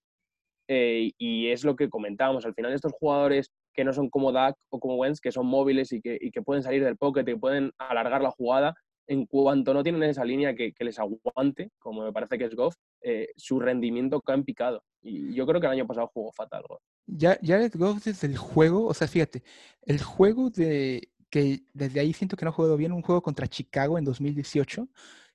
[0.66, 4.56] Eh, y es lo que comentábamos, al final estos jugadores que no son como Dak
[4.70, 7.24] o como Wentz, que son móviles y que, y que pueden salir del pocket y
[7.24, 8.74] que pueden alargar la jugada,
[9.10, 12.76] en cuanto no tienen esa línea que, les aguante, como me parece que es Goff,
[13.00, 14.84] eh, su rendimiento cae en picado.
[15.02, 16.62] Y yo creo que el año pasado jugó fatal.
[17.06, 19.42] Ya, Jared Goff desde el juego, o sea, fíjate,
[19.82, 23.48] el juego de que desde ahí siento que no ha jugado bien, un juego contra
[23.48, 24.88] Chicago en 2018,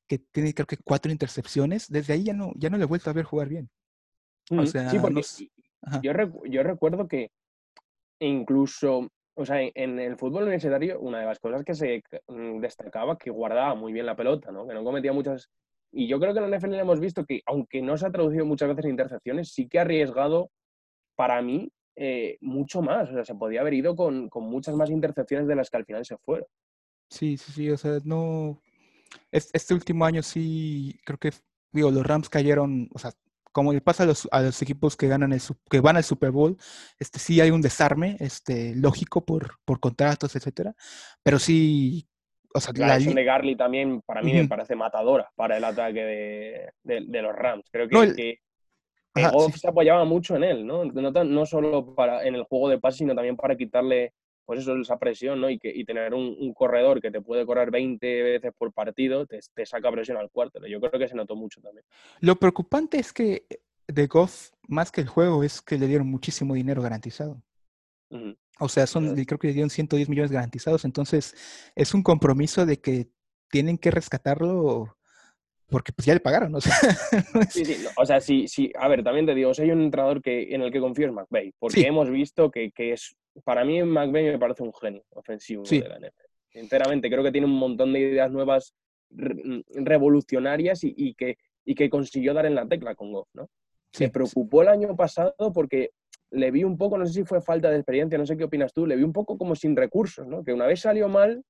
[0.08, 3.10] que tiene creo que cuatro intercepciones, desde ahí ya no, ya no le he vuelto
[3.10, 3.70] a ver jugar bien.
[4.52, 5.22] O sea, sí, porque
[6.02, 6.14] yo,
[6.46, 7.30] yo recuerdo que
[8.22, 13.18] incluso o sea, en el fútbol universitario, una de las cosas que se mm, destacaba
[13.18, 14.66] que guardaba muy bien la pelota, ¿no?
[14.68, 15.50] Que no cometía muchas.
[15.92, 18.46] Y yo creo que en la NFL hemos visto que, aunque no se ha traducido
[18.46, 20.52] muchas veces en intercepciones, sí que ha arriesgado,
[21.16, 23.10] para mí, eh, mucho más.
[23.10, 25.86] O sea, se podía haber ido con, con, muchas más intercepciones de las que al
[25.86, 26.48] final se fueron.
[27.10, 27.70] Sí, sí, sí.
[27.70, 28.62] O sea, no.
[29.32, 31.32] Este último año sí, creo que,
[31.72, 33.12] digo, los Rams cayeron, o sea,
[33.56, 35.40] como le pasa a los, a los equipos que ganan el
[35.72, 36.58] que van al Super Bowl,
[37.00, 40.76] este sí hay un desarme, este lógico por, por contratos, etcétera,
[41.24, 42.06] pero sí
[42.54, 46.74] o sea, la, la de Garley también para mí me parece matadora para el ataque
[46.84, 47.64] de, de, los Rams.
[47.72, 48.40] Creo que,
[49.32, 50.84] Goff se apoyaba mucho en él, ¿no?
[50.84, 54.14] No, no solo para, en el juego de pase, sino también para quitarle
[54.46, 55.50] pues eso, esa presión, ¿no?
[55.50, 59.42] Y, que, y tener un, corredor que te puede correr 20 veces por partido, te,
[59.66, 60.66] saca presión al cuarto.
[60.68, 61.86] Yo creo que se notó mucho también.
[62.22, 63.46] Lo preocupante es que
[63.88, 67.42] de Goff, más que el juego, es que le dieron muchísimo dinero garantizado.
[68.60, 71.36] O sea, son, creo que le dieron 110 millones garantizados, entonces
[71.76, 73.10] es un compromiso de que
[73.50, 74.96] tienen que rescatarlo
[75.68, 76.74] porque pues ya le pagaron, o sea.
[77.50, 80.54] sí, sí, o sea, sí, sí, a ver, también te digo, hay un entrenador que,
[80.54, 84.32] en el que confío es McVeigh, porque hemos visto que, que, es, para mí McVeigh
[84.32, 86.26] me parece un genio ofensivo de la NFL.
[86.50, 88.74] Sinceramente, creo que tiene un montón de ideas nuevas
[89.10, 93.50] revolucionarias y, que, y que consiguió dar en la tecla con Goff, ¿no?
[93.92, 95.92] Se preocupó el año pasado porque
[96.32, 98.74] le vi un poco, no sé si fue falta de experiencia, no sé qué opinas
[98.74, 100.44] tú, le vi un poco como sin recursos, ¿no?
[100.44, 101.44] Que una vez salió mal,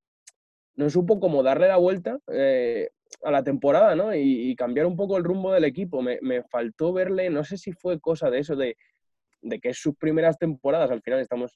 [0.76, 2.90] no supo cómo darle la vuelta eh,
[3.24, 4.14] a la temporada, ¿no?
[4.14, 6.02] Y, cambiar un poco el rumbo del equipo.
[6.02, 8.78] Me, faltó verle, no sé si fue cosa de eso, de,
[9.62, 11.56] que es sus primeras temporadas, al final estamos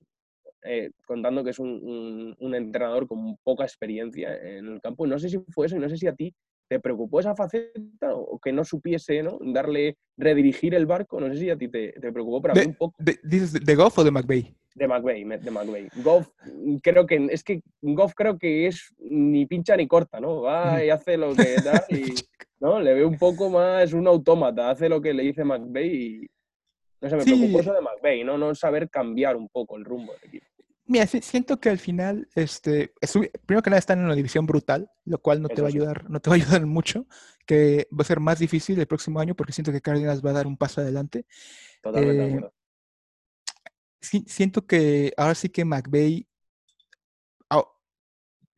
[0.64, 5.08] eh, contando que es un, entrenador con poca experiencia en el campo.
[5.08, 6.34] No sé si fue eso y no sé si a ti
[6.68, 9.40] te preocupó esa faceta o que no supiese ¿no?
[9.42, 11.20] darle, redirigir el barco.
[11.20, 12.96] No sé si a ti te, preocupó, pero a mí un poco.
[13.24, 14.54] ¿Dices de, Goff o de McVeigh?
[14.76, 15.90] De McVeigh, de McVeigh.
[16.04, 16.30] Goff,
[16.84, 20.42] creo que, es que Goff creo que es ni pincha ni corta, ¿no?
[20.42, 22.14] Va y hace lo que da y,
[22.60, 22.80] ¿no?
[22.80, 26.28] Le ve un poco más un autómata, hace lo que le dice McVeigh y,
[27.02, 28.38] no sé, me preocupó eso de McVeigh, ¿no?
[28.38, 30.45] No saber cambiar un poco el rumbo del equipo.
[30.86, 32.93] Mira, siento que al final, este,
[33.45, 36.10] primero que nada están en una división brutal, lo cual no te va a ayudar,
[36.10, 37.06] no te va a ayudar mucho,
[37.45, 40.34] que va a ser más difícil el próximo año porque siento que Cardinals va a
[40.34, 41.26] dar un paso adelante.
[41.84, 42.50] Totalmente eh,
[44.02, 46.28] siento que ahora sí que McVeigh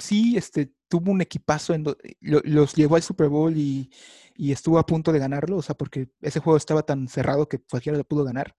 [0.02, 1.86] sí este, tuvo un equipazo, en
[2.20, 3.90] los llevó al Super Bowl y,
[4.36, 7.60] y, estuvo a punto de ganarlo, o sea, porque ese juego estaba tan cerrado que
[7.60, 8.54] cualquiera lo pudo ganar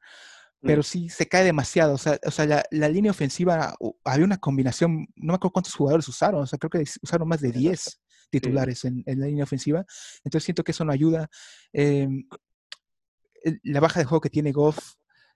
[0.62, 0.84] pero mm.
[0.84, 1.94] sí se cae demasiado.
[1.94, 3.74] O sea, o sea la, la, línea ofensiva,
[4.04, 7.40] había una combinación, no me acuerdo cuántos jugadores usaron, o sea, creo que usaron más
[7.40, 9.84] de 10 titulares en, en, la línea ofensiva.
[10.24, 11.28] Entonces siento que eso no ayuda.
[11.72, 12.24] Em,
[13.64, 14.78] la baja de juego que tiene Goff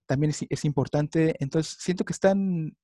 [0.06, 1.34] también es, es, importante.
[1.40, 2.76] Entonces siento que están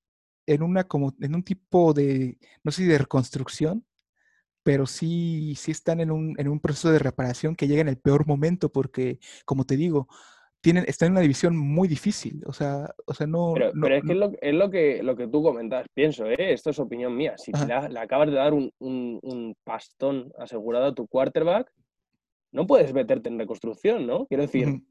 [0.46, 3.86] en una como en un tipo de, no sé de reconstrucción,
[4.62, 7.98] pero sí, sí están en un, en un proceso de reparación que llega en el
[7.98, 10.08] peor momento, porque, como te digo,
[10.62, 12.42] tienen, están en una división muy difícil.
[12.46, 13.52] O sea, o sea no.
[13.54, 16.52] Pero, es que es, lo, es lo, que lo que tú comentas, pienso, ¿eh?
[16.52, 17.34] esto es opinión mía.
[17.36, 21.70] Si le, acabas de dar un, un, pastón asegurado a tu quarterback,
[22.52, 24.26] no puedes meterte en reconstrucción, ¿no?
[24.26, 24.82] Quiero decir,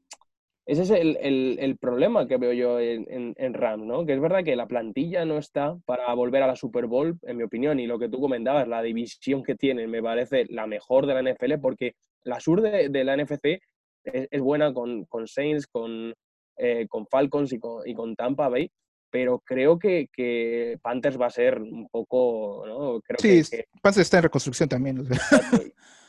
[0.64, 4.06] ese es el, el, el, problema que veo yo en, en, Ram, ¿no?
[4.06, 7.36] Que es verdad que la plantilla no está para volver a la Super Bowl, en
[7.36, 11.06] mi opinión, y lo que tú comentabas, la división que tienen me parece la mejor
[11.06, 13.60] de la NFL, porque la sur de, de la NFC
[14.04, 16.14] es, buena con, con, Saints, con,
[16.56, 18.70] eh, con Falcons y con, y con, Tampa Bay,
[19.10, 22.64] pero creo que, que, Panthers va a ser un poco...
[22.66, 23.00] ¿no?
[23.00, 25.04] Creo sí, que, Panthers está en reconstrucción también.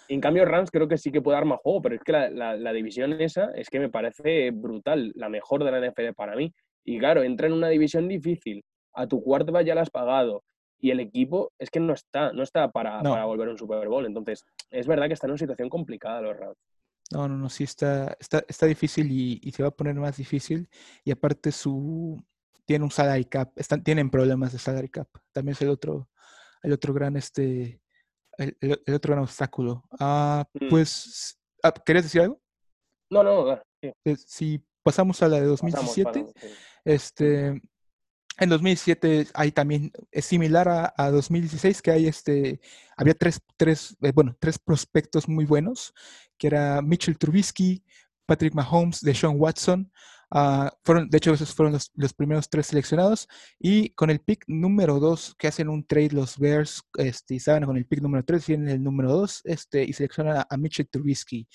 [0.08, 2.30] En cambio, Rams creo que sí que puede dar más juego, pero es que la,
[2.30, 6.54] la, división esa es que me parece brutal, la mejor de la NFL para mí.
[6.84, 10.44] Y claro, entra en una división difícil, a tu cuarto ya la has pagado,
[10.84, 13.88] y el equipo es que no está, no está para, para volver a un Super
[13.88, 14.06] Bowl.
[14.06, 16.58] Entonces, es verdad que está en una situación complicada los Rams.
[17.12, 20.68] No, no, no, sí está, está, está difícil y, se va a poner más difícil.
[21.06, 22.22] Y aparte su
[22.66, 25.08] tiene un salary cap, están, tienen problemas de salary cap.
[25.32, 26.10] También es el otro,
[26.62, 27.80] el otro gran este,
[28.38, 29.84] el, el, otro gran obstáculo.
[30.00, 30.70] Ah, mm.
[30.70, 32.42] pues, ah, ¿querías decir algo?
[33.10, 33.94] No, no, eh,
[34.26, 36.26] Si pasamos a la de 2017,
[36.86, 37.62] este,
[38.40, 42.60] en 2007 hay también, es similar a, a 2016, que hay este,
[42.98, 45.94] había tres, tres, eh, bueno, tres prospectos muy buenos,
[46.38, 47.84] que era Mitchell Trubisky,
[48.26, 49.92] Patrick Mahomes, Deshaun Watson.
[50.34, 53.28] Uh, fueron, de hecho, esos fueron los, los, primeros tres seleccionados.
[53.60, 57.66] Y con el pick número dos, que hacen un trade los Bears, este, y saben,
[57.66, 61.48] con el pick número tres, tienen el número dos, este, y seleccionan a, Mitchell Trubisky.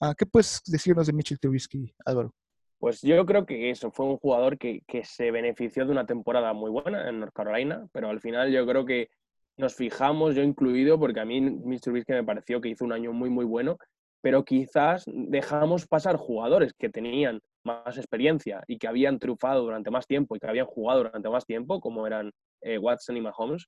[0.00, 2.34] Uh, ¿Qué puedes decirnos de Mitchell Trubisky, Álvaro?
[2.78, 6.54] Pues yo creo que eso, fue un jugador que, que, se benefició de una temporada
[6.54, 9.10] muy buena en North Carolina, pero al final yo creo que
[9.58, 11.80] nos fijamos, yo incluido, porque a mí Mr.
[11.80, 13.76] Trubisky me pareció que hizo un año muy, muy bueno,
[14.22, 20.06] pero quizás dejamos pasar jugadores que tenían más experiencia y que habían triunfado durante más
[20.06, 23.66] tiempo y que habían jugado durante más tiempo, como eran eh, Watson y Mahomes,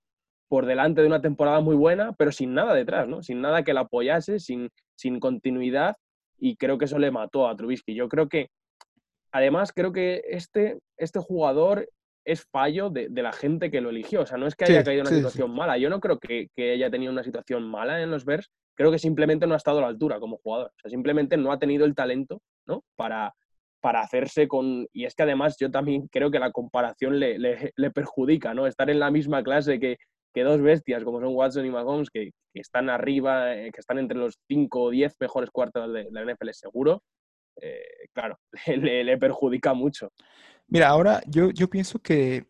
[0.49, 3.23] por delante de una temporada muy buena, pero sin nada detrás, ¿no?
[3.23, 5.97] Sin nada que la apoyase, sin, sin continuidad,
[6.39, 7.95] y creo que eso le mató a Trubisky.
[7.95, 8.51] Yo creo que,
[9.33, 11.89] además, creo que este, este jugador
[12.25, 14.23] es fallo de, la gente que lo eligió.
[14.23, 15.79] O sea, no es que haya caído en una situación mala.
[15.79, 18.51] Yo no creo que, que, haya tenido una situación mala en los Bears.
[18.77, 20.69] Creo que simplemente no ha estado a la altura como jugador.
[20.69, 22.83] O sea, simplemente no ha tenido el talento, ¿no?
[22.97, 23.35] Para,
[23.85, 24.87] para hacerse con...
[24.95, 28.67] Y es que además yo también creo que la comparación le, le, perjudica, ¿no?
[28.67, 29.99] Estar en la misma clase que,
[30.33, 33.99] que dos bestias como son Watson y Mahomes, que, que están arriba, eh, que están
[33.99, 37.03] entre los 5 o 10 mejores cuartos de la NFL seguro,
[37.61, 40.09] eh, claro, le, le perjudica mucho.
[40.67, 42.47] Mira, ahora yo, yo pienso que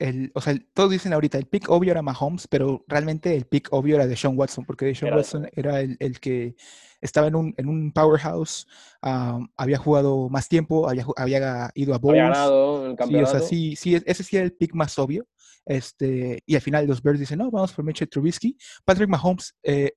[0.00, 3.68] el, o sea, todos dicen ahorita el pick obvio era Mahomes, pero realmente el pick
[3.70, 6.56] obvio era de Sean Watson, porque de Sean Watson era el, el, que
[7.02, 8.66] estaba en un, en un powerhouse,
[9.02, 12.18] había jugado más tiempo, había, había ido a Bowls.
[12.18, 13.30] Había ganado el campeonato.
[13.30, 15.26] Sí, o sea, sí, sí, ese sí era el pick más obvio.
[15.66, 18.56] Este, y al final los Bears dicen, no, vamos por Mitchell Trubisky.
[18.84, 19.92] Patrick Mahomes, eh,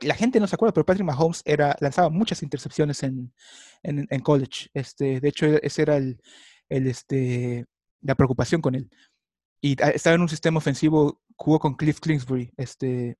[0.00, 3.32] la gente no se acuerda, pero Patrick Mahomes era, lanzaba muchas intercepciones en,
[3.82, 4.68] en, en college.
[4.72, 6.18] Este, de hecho, ese era el,
[6.70, 7.66] el este,
[8.02, 8.90] la preocupación con él.
[9.60, 12.52] Y estaba en un sistema ofensivo, jugó con Cliff Kingsbury.
[12.56, 13.18] Este,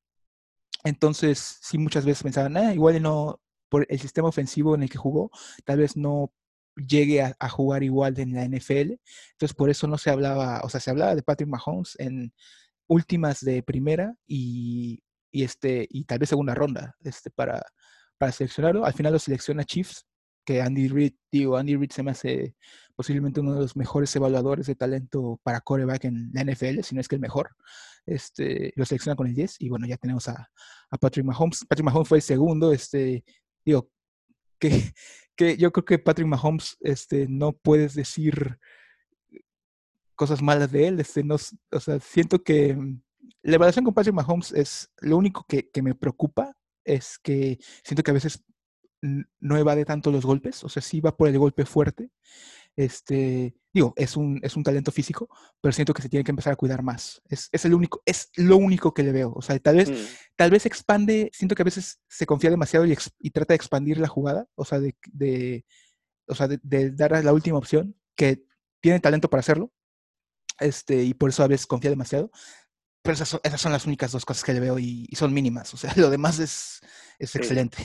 [0.84, 4.98] entonces, sí, muchas veces pensaban, ah, igual no, por el sistema ofensivo en el que
[4.98, 5.30] jugó,
[5.64, 6.32] tal vez no
[6.76, 8.98] llegue a, jugar igual en la NFL.
[9.32, 12.32] Entonces, por eso no se hablaba, o sea, se hablaba de Patrick Mahomes en
[12.88, 17.62] últimas de primera y, y este, y tal vez segunda ronda este, para,
[18.18, 18.84] para seleccionarlo.
[18.84, 20.06] Al final lo selecciona Chiefs
[20.44, 22.56] que Andy Reid, digo, Andy Reid se me hace
[23.00, 27.00] posiblemente uno de los mejores evaluadores de talento para coreback en la NFL, si no
[27.00, 27.56] es que el mejor.
[28.04, 30.50] Este, lo selecciona con el 10 y bueno, ya tenemos a,
[31.00, 31.64] Patrick Mahomes.
[31.66, 33.24] Patrick Mahomes fue el segundo, este,
[33.64, 33.88] digo,
[34.58, 34.68] que,
[35.34, 38.58] que yo creo que Patrick Mahomes, este, no puedes decir
[40.14, 42.76] cosas malas de él, este, no, o sea, siento que
[43.40, 48.02] la evaluación con Patrick Mahomes es lo único que, que me preocupa, es que siento
[48.02, 48.44] que a veces
[49.02, 52.10] no evade tanto los golpes, o sea, sí va por el golpe fuerte.
[52.80, 55.28] Este, digo, es un, es un talento físico,
[55.60, 57.20] pero siento que se tiene que empezar a cuidar más.
[57.28, 59.34] Es, es el único, es lo único que le veo.
[59.36, 59.94] O sea, tal vez, mm.
[60.34, 63.98] tal vez expande, siento que a veces se confía demasiado y, y trata de expandir
[63.98, 65.66] la jugada, o sea, de, de
[66.26, 68.44] o sea, de, de, dar la última opción, que
[68.80, 69.70] tiene talento para hacerlo,
[70.58, 72.30] este, y por eso a veces confía demasiado.
[73.02, 75.72] Pero esas son, esas son, las únicas dos cosas que le veo y, son mínimas.
[75.72, 76.80] O sea, lo demás es,
[77.18, 77.78] es excelente.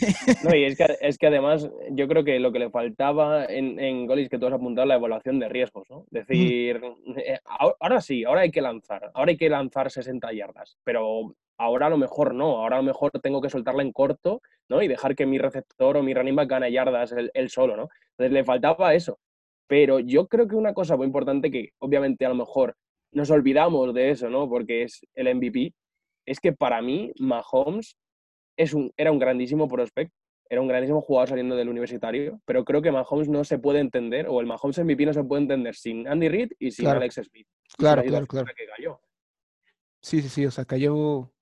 [0.44, 3.80] No, y es que, es que, además yo creo que lo que le faltaba en,
[3.80, 6.06] en Golis que tú has apuntado la evaluación de riesgos, ¿no?
[6.10, 6.82] Decir,
[7.18, 7.40] eh,
[7.80, 11.90] ahora sí, ahora hay que lanzar, ahora hay que lanzar 60 yardas, pero ahora a
[11.90, 14.82] lo mejor no, ahora a lo mejor tengo que soltarla en corto, ¿no?
[14.82, 17.90] Y dejar que mi receptor o mi running back gane yardas él, solo, ¿no?
[18.12, 19.20] Entonces le faltaba eso.
[19.68, 22.76] Pero yo creo que una cosa muy importante que obviamente a lo mejor
[23.12, 24.50] nos olvidamos de eso, ¿no?
[24.50, 25.74] Porque es el MVP.
[26.26, 27.98] Es que para mí, Mahomes
[28.58, 30.12] es un, era un grandísimo prospect,
[30.50, 34.28] era un grandísimo jugador saliendo del universitario, pero creo que Mahomes no se puede entender,
[34.28, 37.48] o el Mahomes MVP no se puede entender sin Andy Reid y sin Alex Smith.
[37.78, 39.02] Claro, claro, claro.
[40.02, 41.34] Sí, sí, sí, o sea, cayó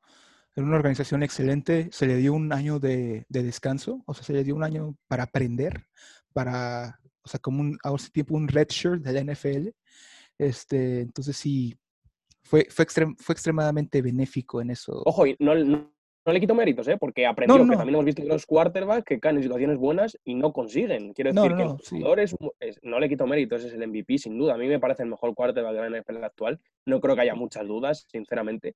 [0.56, 4.34] en una organización excelente, se le dio un año de, de descanso, o sea, se
[4.34, 5.88] le dio un año para aprender,
[6.32, 9.70] para, o sea, como un, a tiempo un red shirt de la NFL,
[10.48, 11.76] este, entonces sí,
[12.44, 15.02] fue, fue, fue extremadamente benéfico en eso.
[15.06, 15.90] Ojo, y no, no,
[16.26, 16.98] le quito méritos, ¿eh?
[16.98, 20.36] porque aprendió que también hemos visto que los quarterbacks que caen en situaciones buenas y
[20.36, 21.14] no consiguen.
[21.14, 22.36] Quiero decir que los jugadores,
[22.82, 24.54] no le quito méritos, es el MVP, sin duda.
[24.54, 26.60] A mí me parece el mejor quarterback de la NFL actual.
[26.86, 28.76] No creo que haya muchas dudas, sinceramente.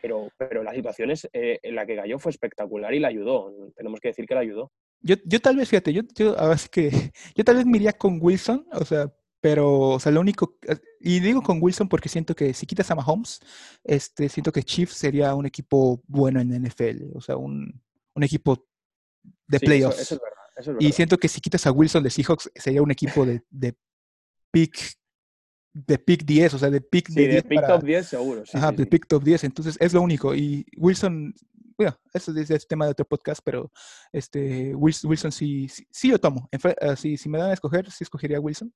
[0.00, 3.52] Pero, pero la situación eh, en la que cayó fue espectacular y le ayudó.
[3.74, 4.70] Tenemos que decir que le ayudó.
[5.02, 6.36] Yo, yo tal vez, fíjate, yo, yo,
[6.70, 6.90] que,
[7.34, 10.76] yo tal vez me iría con Wilson, o sea, pero, o sea, lo único, eh,
[11.00, 13.40] y digo con Wilson porque siento que si quitas a Mahomes,
[13.84, 17.80] este, siento que Chiefs sería un equipo bueno en NFL, o sea, un,
[18.14, 18.66] un equipo
[19.48, 20.00] de playoffs.
[20.00, 20.80] Eso, es verdad, eso es verdad.
[20.88, 23.74] Y siento que si quitas a Wilson de Seahawks, sería un equipo de, de
[24.50, 25.00] pick
[25.72, 28.42] de pick 10, o sea, de pick de, 10 pick top 10 seguro.
[28.52, 30.34] Ajá, de pick top 10, entonces es lo único.
[30.34, 31.34] Y Wilson
[31.84, 33.72] bueno, eso es, tema de otro podcast, pero
[34.12, 36.46] este, Wilson, sí, sí, lo tomo.
[36.52, 38.70] Eh, si, si me dan a escoger, sí escogería a Wilson.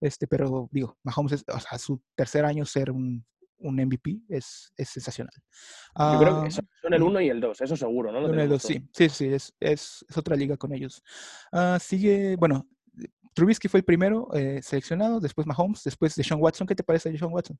[0.00, 3.24] Este, pero digo, Mahomes, es, o sea, su tercer año ser un,
[3.56, 5.32] un MVP es, es sensacional.
[5.98, 8.26] Yo creo que son el 1 y el 2, eso seguro, ¿no?
[8.26, 11.02] el 2, sí, sí, sí, es, es, es, otra liga con ellos.
[11.52, 12.68] Uh, sigue, bueno,
[13.34, 16.66] Trubisky fue el primero eh, seleccionado, después Mahomes, después de Sean Watson.
[16.66, 17.58] ¿Qué te parece de Sean Watson?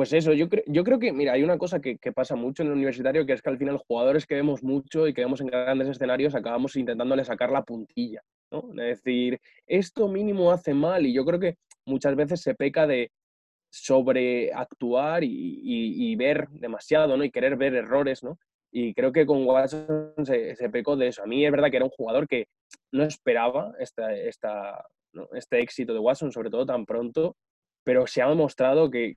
[0.00, 2.74] Pues eso, yo, yo creo que, mira, hay una cosa que, pasa mucho en el
[2.74, 5.88] universitario, que es que al final jugadores que vemos mucho y que vemos en grandes
[5.88, 8.70] escenarios acabamos intentándole sacar la puntilla, ¿no?
[8.82, 13.10] Es decir, esto mínimo hace mal y yo creo que muchas veces se peca de
[13.70, 17.22] sobreactuar y, ver demasiado, ¿no?
[17.22, 18.38] Y querer ver errores, ¿no?
[18.72, 21.22] Y creo que con Watson se, pecó de eso.
[21.22, 22.46] A mí es verdad que era un jugador que
[22.90, 27.36] no esperaba este éxito de Watson, sobre todo tan pronto,
[27.84, 29.16] pero se ha demostrado que,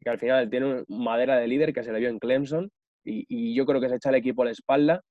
[0.00, 2.70] que al final tiene madera de líder que se le vio en Clemson
[3.04, 5.02] y, yo creo que se echa el equipo a la espalda.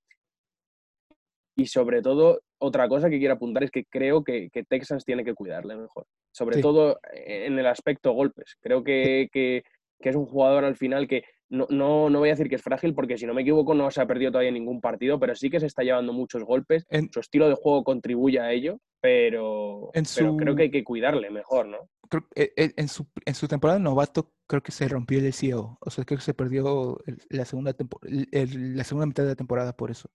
[1.57, 5.33] Y sobre todo, otra cosa que quiero apuntar es que creo que, Texas tiene que
[5.33, 6.05] cuidarle mejor.
[6.33, 8.57] Sobre todo en el aspecto golpes.
[8.59, 9.63] Creo que, que,
[9.99, 11.23] es un jugador al final que
[11.56, 13.89] no, no, no, voy a decir que es frágil, porque si no me equivoco no
[13.91, 16.86] se ha perdido todavía ningún partido, pero sí que se está llevando muchos golpes.
[16.89, 21.30] En, su estilo de juego contribuye a ello, pero, pero creo que hay que cuidarle
[21.30, 21.89] mejor, ¿no?
[22.36, 25.78] Eh, eh, en, su, en su temporada novato creo que se rompió el cielo.
[25.82, 26.99] O sea, creo que se perdió
[27.30, 30.10] la segunda, la segunda mitad de la temporada por eso.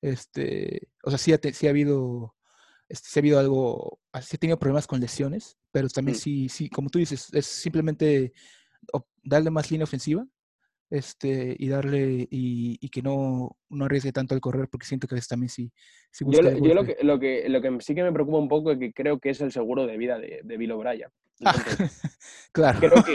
[0.00, 2.34] Este, o sea, sí ha, sí ha habido
[2.88, 6.20] este, sí ha habido algo, sí ha tenido problemas con lesiones, pero también mm.
[6.20, 8.32] sí, sí, como tú dices, es simplemente
[9.22, 10.26] darle más línea ofensiva
[10.94, 15.16] este, y darle y, que no, no, arriesgue tanto al correr porque siento que a
[15.16, 15.72] veces también sí,
[16.12, 18.70] sí yo, yo lo, que, lo, que, lo que sí que me preocupa un poco
[18.70, 21.08] es que creo que es el seguro de vida de, de Bill O'Brien.
[22.52, 22.78] claro.
[22.78, 23.14] Creo que,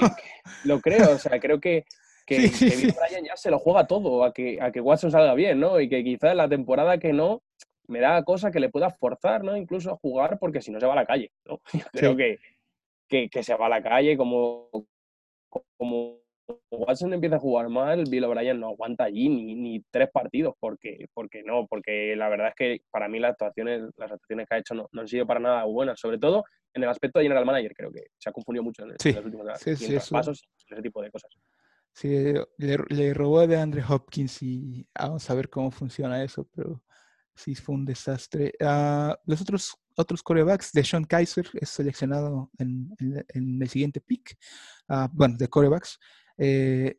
[0.65, 1.85] lo creo, o sea, creo que,
[2.25, 5.61] que, Bill O'Brien ya se lo juega todo a que, a que Watson salga bien,
[5.61, 5.79] ¿no?
[5.79, 7.43] Y que quizás la temporada que no,
[7.87, 9.55] me da cosa que le pueda forzar, ¿no?
[9.55, 11.61] Incluso a jugar porque si no se va a la calle, ¿no?
[11.93, 12.39] creo que,
[13.07, 14.69] que, que, se va a la calle como,
[15.77, 16.19] como
[16.71, 21.07] Watson empieza a jugar mal, Bill O'Brien no aguanta allí ni, ni, tres partidos, porque,
[21.13, 24.59] porque no, porque la verdad es que para mí las actuaciones, las actuaciones que ha
[24.59, 26.43] hecho no, han sido para nada buenas, sobre todo
[26.73, 30.09] en el aspecto de general manager, creo que se ha confundido mucho en, los últimos
[30.09, 31.31] pasos, ese tipo de cosas.
[31.93, 32.09] Sí,
[32.57, 36.81] le, le robó de Andre Hopkins y vamos a ver cómo funciona eso, pero
[37.35, 38.53] sí fue un desastre.
[38.61, 44.37] Uh, los otros otros corebacks, de Sean Kaiser es seleccionado en, en, el siguiente pick,
[44.87, 45.99] uh, bueno, de corebacks.
[46.39, 46.97] Eh,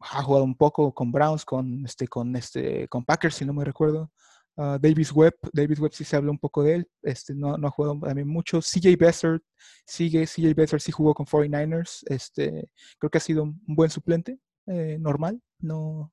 [0.00, 3.64] ha jugado un poco con Browns, con, este, con, este, con Packers, si no me
[3.64, 4.10] recuerdo.
[4.56, 7.68] Uh, Davis Webb, Davis Webb sí se habló un poco de él, este, no, no
[7.68, 8.60] ha jugado también mucho.
[8.60, 9.40] CJ Beathard
[9.86, 12.68] sigue, CJ Beathard sí jugó con 49ers, este,
[12.98, 16.12] creo que ha sido un buen suplente, eh, normal, no,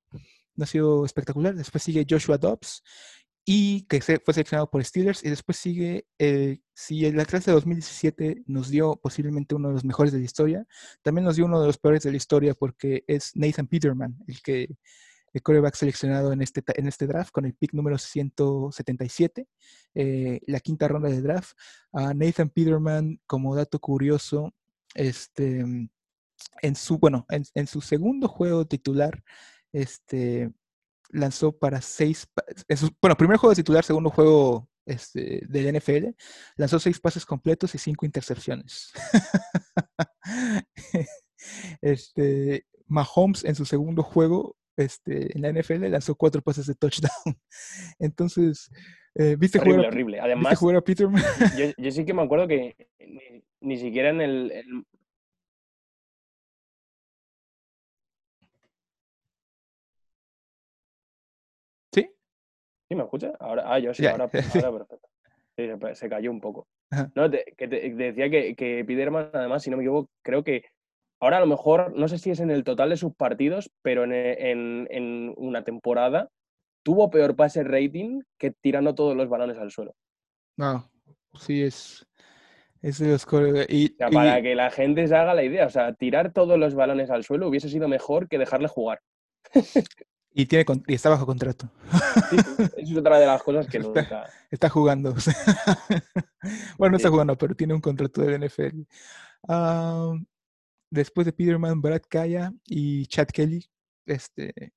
[0.56, 1.56] no ha sido espectacular.
[1.56, 2.84] Después sigue Joshua Dobbs
[3.46, 5.24] y que fue seleccionado por Steelers.
[5.24, 9.86] Y después sigue, eh, si la clase de 2017 nos dio posiblemente uno de los
[9.86, 10.66] mejores de la historia,
[11.04, 14.42] también nos dio uno de los peores de la historia porque es Nathan Peterman, el
[14.42, 14.76] que
[15.32, 19.48] el coreback seleccionado en este, en este draft con el pick número 177,
[19.94, 21.52] eh, la quinta ronda de draft.
[21.94, 24.56] a Nathan Peterman, como dato curioso,
[24.96, 25.60] este,
[26.62, 29.24] en su, bueno, en, en su segundo juego titular,
[29.74, 30.52] este,
[31.10, 32.28] lanzó para seis,
[33.02, 36.10] bueno, primer juego de titular, segundo juego este, del NFL,
[36.58, 38.92] lanzó seis pases completos y cinco intercepciones.
[41.82, 47.12] este, Mahomes en su segundo juego este, en la NFL lanzó cuatro pases de touchdown.
[48.00, 48.70] Entonces,
[49.16, 50.20] eh, ¿viste, jugar horrible.
[50.20, 51.24] Además, a Peterman?
[51.58, 52.76] yo, yo, sí que me acuerdo que
[53.62, 54.86] ni, siquiera en el,
[62.88, 63.34] ¿Sí me escucha?
[63.40, 65.10] Ahora, ah, yo sí, ahora, perfecto.
[65.58, 66.68] Sí, se, cayó un poco.
[67.16, 70.66] No, que te, decía que, que Piderman, además, si no me equivoco, creo que
[71.20, 74.04] ahora a lo mejor, no sé si es en el total de sus partidos, pero
[74.04, 76.30] en, en, una temporada
[76.84, 79.96] tuvo peor pase rating que tirando todos los balones al suelo.
[80.58, 80.90] No,
[81.40, 82.06] sí, es,
[82.82, 83.26] es de los
[83.70, 87.10] y, Para que la gente se haga la idea, o sea, tirar todos los balones
[87.10, 89.00] al suelo hubiese sido mejor que dejarle jugar.
[90.38, 91.72] Y, tiene, y está bajo contrato.
[92.30, 92.36] Sí,
[92.76, 94.30] es otra de las cosas que está, nunca...
[94.52, 95.16] Está jugando.
[96.78, 98.82] bueno, no está jugando, pero tiene un contrato de NFL.
[100.92, 103.66] después de Peterman, Brad Kaya y Chad Kelly.
[104.06, 104.74] Este,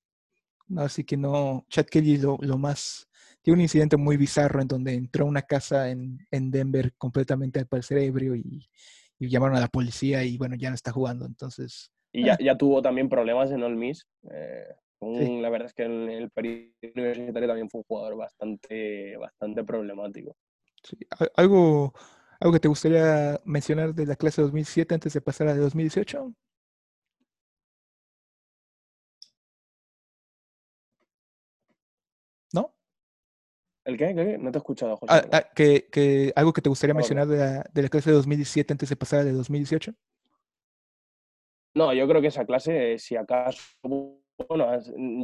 [0.77, 3.09] así que no, Chad Kelly lo, lo, más...
[3.41, 7.59] Tiene un incidente muy bizarro en donde entró a una casa en, en Denver completamente
[7.59, 8.65] al parecer ebrio y,
[9.19, 11.25] y, llamaron a la policía y bueno, ya no está jugando.
[11.25, 11.91] Entonces...
[12.13, 14.07] Y ya, ya tuvo también problemas en All Miss.
[14.31, 14.63] Eh,
[15.01, 20.35] la verdad es que en el periodo universitario también fue un jugador bastante, bastante problemático.
[21.35, 21.93] ¿Algo,
[22.39, 25.61] ¿Algo que te gustaría mencionar de la clase 2007 antes de pasar a la de
[25.61, 26.33] 2018?
[32.53, 32.73] ¿No?
[33.85, 34.13] ¿El qué?
[34.13, 35.13] No te he escuchado, José.
[35.13, 38.73] Ah, ah, que, ¿Algo que te gustaría mencionar de la, de la, clase de 2017
[38.73, 39.93] antes de pasar a la de 2018?
[41.75, 44.67] No, yo creo que esa clase, si acaso bueno,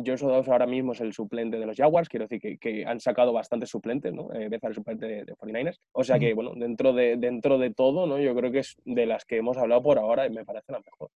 [0.06, 3.32] Joshua Dobbs ahora mismo es el suplente de los Jaguars, quiero decir que, han sacado
[3.34, 4.34] bastantes suplentes, ¿no?
[4.34, 5.80] Eh, el suplente de, 49ers.
[5.94, 8.20] O sea que, bueno, dentro de, dentro de todo, ¿no?
[8.20, 10.80] Yo creo que es de las que hemos hablado por ahora y me parece la
[10.80, 11.10] mejor.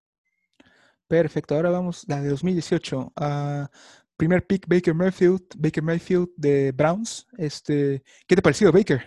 [1.07, 3.13] Perfecto, ahora vamos, la de 2018.
[3.17, 3.69] Ah,
[4.17, 7.27] primer pick, Baker Mayfield, Baker Mayfield de Browns.
[7.39, 9.01] Este, ¿Qué te ha parecido, Baker?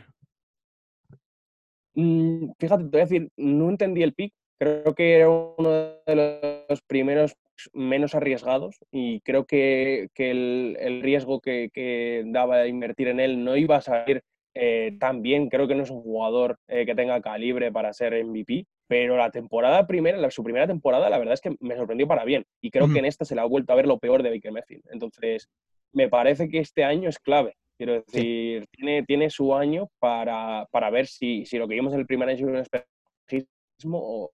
[1.93, 4.33] Mm, fíjate, te voy a decir, no entendí el pick.
[4.59, 5.69] Creo que era uno
[6.05, 7.35] de los primeros
[7.73, 13.77] menos arriesgados y creo que, el, riesgo que, daba de invertir en él no iba
[13.77, 15.49] a salir eh, tan bien.
[15.49, 19.31] Creo que no es un jugador eh, que tenga calibre para ser MVP, pero la
[19.31, 22.91] temporada primera, su primera temporada, la verdad es que me sorprendió para bien y creo
[22.91, 24.83] que en esta se le ha vuelto a ver lo peor de Baker Mayfield.
[24.91, 25.49] Entonces,
[25.93, 27.55] me parece que este año es clave.
[27.77, 32.05] Quiero decir, tiene, tiene su año para, ver si, si, lo que vimos en el
[32.05, 34.31] primer año es un espejismo o,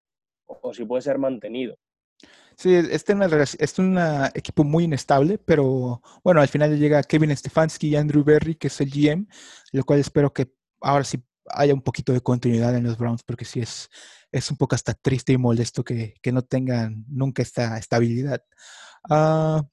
[0.47, 1.77] o si puede ser mantenido.
[2.57, 3.13] Sí, este
[3.59, 3.99] es un
[4.33, 8.81] equipo muy inestable, pero bueno, al final llega Kevin Stefanski y Andrew Berry, que es
[8.81, 9.27] el GM,
[9.73, 10.51] lo cual espero que
[10.81, 13.89] ahora sí haya un poquito de continuidad en los Browns, porque sí es,
[14.51, 18.43] un poco hasta triste y molesto que, no tengan nunca esta estabilidad.
[19.09, 19.63] Ah,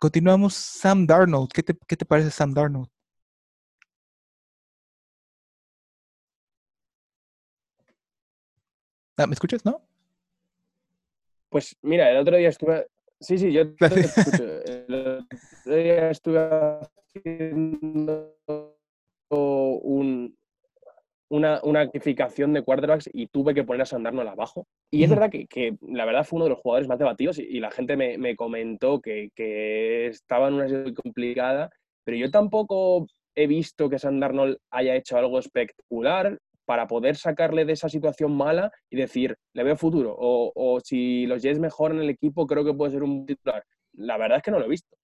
[0.00, 1.50] continuamos, Sam Darnold.
[1.52, 2.88] ¿Qué te, ¿Qué te parece Sam Darnold?
[9.16, 9.87] Ah, ¿Me escuchas, no?
[11.48, 12.86] Pues mira, el otro día estuve.
[13.20, 14.62] Sí, sí, yo te escucho.
[14.64, 16.38] El otro día estuve
[17.06, 18.36] haciendo
[19.30, 20.36] un,
[21.30, 24.66] una, una actificación de quarterbacks y tuve que poner a Sandarnold abajo.
[24.90, 27.60] Y es verdad que, que, la verdad fue uno de los jugadores más debatidos y,
[27.60, 31.70] la gente me, me comentó que, que, estaba en una situación complicada,
[32.04, 36.38] pero yo tampoco he visto que Sandarnold haya hecho algo espectacular
[36.68, 40.14] para poder sacarle de esa situación mala y decir, le veo futuro.
[40.18, 43.64] O, si los Jets mejoran el equipo, creo que puede ser un titular.
[43.94, 44.94] La verdad es que no lo he visto.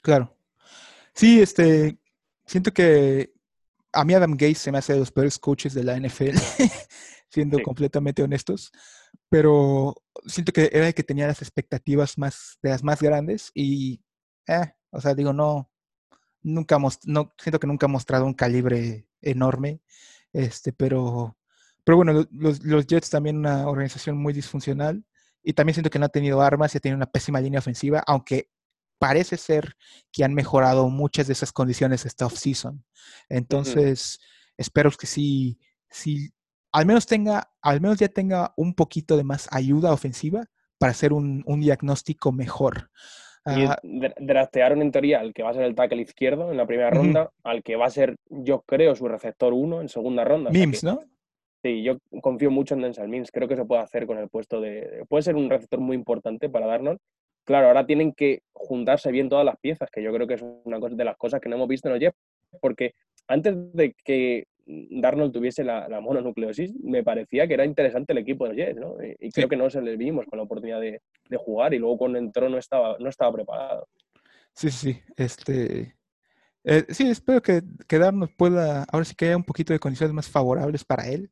[0.00, 0.34] Claro.
[1.12, 1.98] Sí, este,
[2.46, 3.30] siento que
[3.92, 6.38] a mí Adam Gates se me hace de los peores coaches de la NFL,
[7.28, 8.72] siendo completamente honestos,
[9.28, 9.94] pero
[10.24, 14.00] siento que era el que tenía las expectativas más, de las más grandes y,
[14.46, 15.70] eh, o sea, digo, no,
[16.42, 19.82] nunca, no, siento que nunca ha mostrado un calibre enorme.
[20.36, 21.34] Este, pero,
[21.82, 25.02] pero bueno, los, los Jets también una organización muy disfuncional
[25.42, 28.04] y también siento que no ha tenido armas y ha tenido una pésima línea ofensiva,
[28.06, 28.50] aunque
[28.98, 29.76] parece ser
[30.12, 32.84] que han mejorado muchas de esas condiciones esta off-season.
[33.30, 34.20] Entonces,
[34.58, 35.58] espero que sí,
[35.88, 36.34] sí,
[36.70, 40.44] al menos tenga, al menos ya tenga un poquito de más ayuda ofensiva
[40.76, 42.90] para hacer un, un diagnóstico mejor.
[43.46, 43.64] Y
[44.18, 47.30] draftearon en teoría al que va a ser el tackle izquierdo en la primera ronda,
[47.44, 50.50] al que va a ser, yo creo, su receptor 1 en segunda ronda.
[50.50, 51.00] Mims, ¿no?
[51.62, 53.30] Sí, yo confío mucho en Denzel Mims.
[53.30, 55.04] Creo que se puede hacer con el puesto de.
[55.08, 56.98] Puede ser un receptor muy importante para darnos.
[57.44, 60.78] Claro, ahora tienen que juntarse bien todas las piezas, que yo creo que es una
[60.80, 62.16] de las cosas que no hemos visto en los Jets,
[62.60, 62.94] porque
[63.28, 68.50] antes de que Darnold tuviese la, mononucleosis, me parecía que era interesante el equipo de
[68.50, 68.96] los Jets, ¿no?
[69.20, 71.00] Y, creo que no se le vimos con la oportunidad de,
[71.38, 73.86] jugar y luego cuando entró no estaba, no estaba preparado.
[74.52, 75.02] Sí, sí, sí.
[75.16, 75.96] Este,
[76.64, 80.14] eh, sí, espero que, que Darnold pueda, ahora sí que haya un poquito de condiciones
[80.14, 81.30] más favorables para él.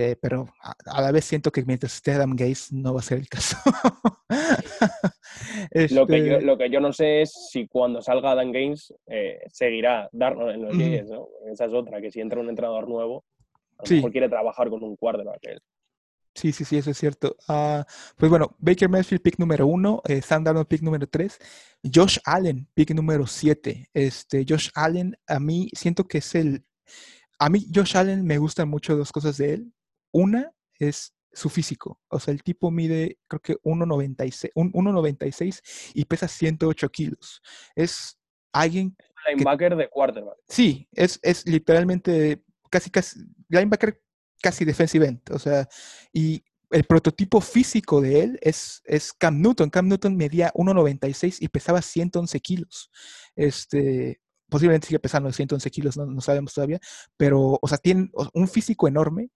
[0.00, 3.18] Eh, pero a, la vez siento que mientras esté Adam Gates no va a ser
[3.18, 3.56] el caso.
[5.90, 8.94] lo, que yo, este lo, que yo, no sé es si cuando salga Adam Gates
[9.08, 11.28] eh, seguirá Darnold en los uh ¿no?
[11.50, 13.24] Esa es otra, que si entra un entrenador nuevo,
[13.76, 15.40] a lo mejor quiere trabajar con un quarterback.
[16.32, 17.34] Sí, sí, sí, eso es cierto.
[17.48, 17.82] Uh,
[18.16, 21.40] pues bueno, Baker Mayfield, pick número uno, eh, Sam Darnold, pick número tres,
[21.82, 23.90] Josh Allen, pick número siete.
[23.92, 26.64] Este, Josh Allen, a mí siento que es el...
[27.40, 29.72] A mí Josh Allen me gustan mucho dos cosas de él.
[30.12, 32.00] Una es su físico.
[32.08, 37.40] O sea, el tipo mide, creo que 1,96 y pesa 108 kilos.
[37.74, 38.18] Es
[38.52, 38.94] alguien...
[39.28, 40.36] Linebacker de quarterback.
[40.48, 44.00] Sí, es, es literalmente casi, casi, linebacker
[44.40, 45.20] casi defensive end.
[45.30, 45.68] O sea,
[46.12, 49.70] y el prototipo físico de él es, es Cam Newton.
[49.70, 52.90] Cam Newton medía 1,96 y pesaba 111 kilos.
[53.36, 56.80] Este, posiblemente sigue pesando 111 kilos, no, no sabemos todavía,
[57.16, 59.30] pero, o sea, tiene un físico enorme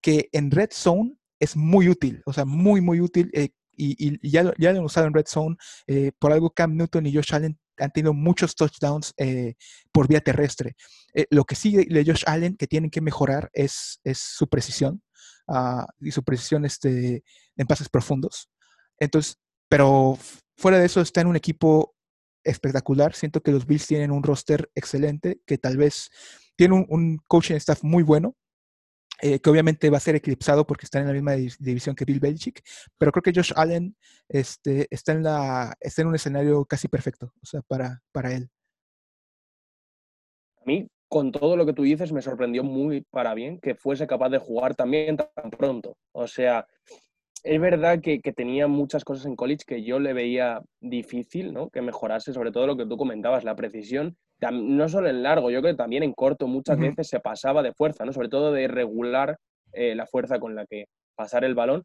[0.00, 3.30] que en Red Zone es muy útil, o sea, muy, muy útil.
[3.32, 5.56] Eh, y, ya, ya, lo han usado en Red Zone.
[5.86, 9.54] Eh, por algo Cam Newton y Josh Allen han tenido muchos touchdowns eh,
[9.92, 10.74] por vía terrestre.
[11.30, 15.00] lo que sigue de Josh Allen que tienen que mejorar es, es su precisión
[15.46, 17.22] ah, y su precisión este,
[17.56, 18.50] en pases profundos.
[18.98, 19.38] Entonces,
[19.68, 20.18] pero
[20.56, 21.94] fuera de eso está en un equipo
[22.42, 23.14] espectacular.
[23.14, 26.10] Siento que los Bills tienen un roster excelente, que tal vez
[26.56, 28.34] tiene un, un coaching staff muy bueno,
[29.20, 32.20] eh, que obviamente va a ser eclipsado porque está en la misma división que Bill
[32.20, 32.62] Belichick,
[32.96, 33.96] pero creo que Josh Allen
[34.28, 38.48] este, está, en la, está en un escenario casi perfecto, o sea, para, para él.
[40.60, 44.06] A mí, con todo lo que tú dices, me sorprendió muy para bien que fuese
[44.06, 45.96] capaz de jugar también tan pronto.
[46.12, 46.66] O sea,
[47.42, 51.70] es verdad que, tenía muchas cosas en college que yo le veía difícil, ¿no?
[51.70, 55.60] Que mejorase, sobre todo lo que tú comentabas, la precisión, no solo en largo, yo
[55.60, 58.12] creo que también en corto muchas veces se pasaba de fuerza, ¿no?
[58.12, 59.38] Sobre todo de regular
[59.72, 61.84] eh, la fuerza con la que pasar el balón.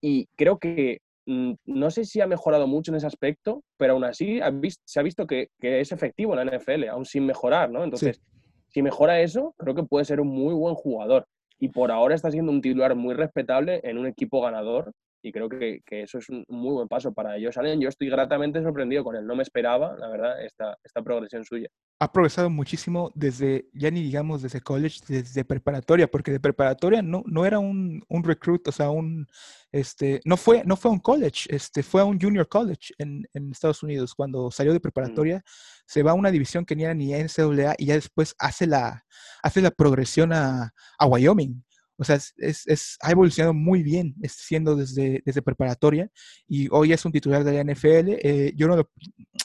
[0.00, 4.04] Y creo que mm, no sé si ha mejorado mucho en ese aspecto, pero aún
[4.04, 4.40] así
[4.84, 7.82] se ha visto que, es efectivo en la NFL, aún sin mejorar, ¿no?
[7.82, 8.20] Entonces,
[8.68, 11.26] si mejora eso, creo que puede ser un muy buen jugador
[11.58, 14.92] y por ahora está siendo un titular muy respetable en un equipo ganador
[15.26, 17.56] y creo que, eso es un muy buen paso para ellos.
[17.56, 21.44] Allen, yo estoy gratamente sorprendido con él, no me esperaba, la verdad, esta, esta progresión
[21.44, 21.68] suya.
[21.98, 27.24] Ha progresado muchísimo desde, ya ni digamos desde college, desde preparatoria, porque de preparatoria no,
[27.26, 29.26] no era un, un recruit, o sea, un,
[29.72, 33.26] este, no fue, no fue a un college, este, fue a un junior college en,
[33.34, 34.14] en Estados Unidos.
[34.14, 34.82] Cuando salió de mm.
[34.82, 35.42] preparatoria,
[35.86, 39.04] se va a una división que ni era ni NCAA y ya después hace la,
[39.42, 41.64] hace la progresión a, a Wyoming.
[41.98, 46.10] O sea, es, ha evolucionado muy bien siendo desde, desde preparatoria
[46.46, 48.18] y hoy es un titular de la NFL.
[48.22, 48.90] Eh, yo, no lo,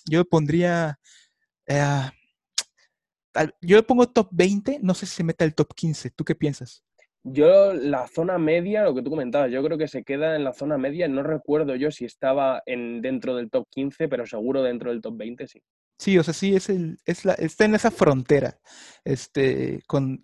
[0.09, 0.99] yo pondría...
[1.67, 2.09] Eh,
[3.61, 6.11] yo le pongo top 20, no sé si se mete al top 15.
[6.11, 6.83] ¿Tú qué piensas?
[7.23, 10.53] Yo, la zona media, lo que tú comentabas, yo creo que se queda en la
[10.53, 11.07] zona media.
[11.07, 15.17] No recuerdo yo si estaba en, dentro del top 15, pero seguro dentro del top
[15.17, 15.61] 20, sí.
[16.01, 18.57] Sí, o sea, sí, es el, es la, está en esa frontera
[19.05, 20.19] este, con,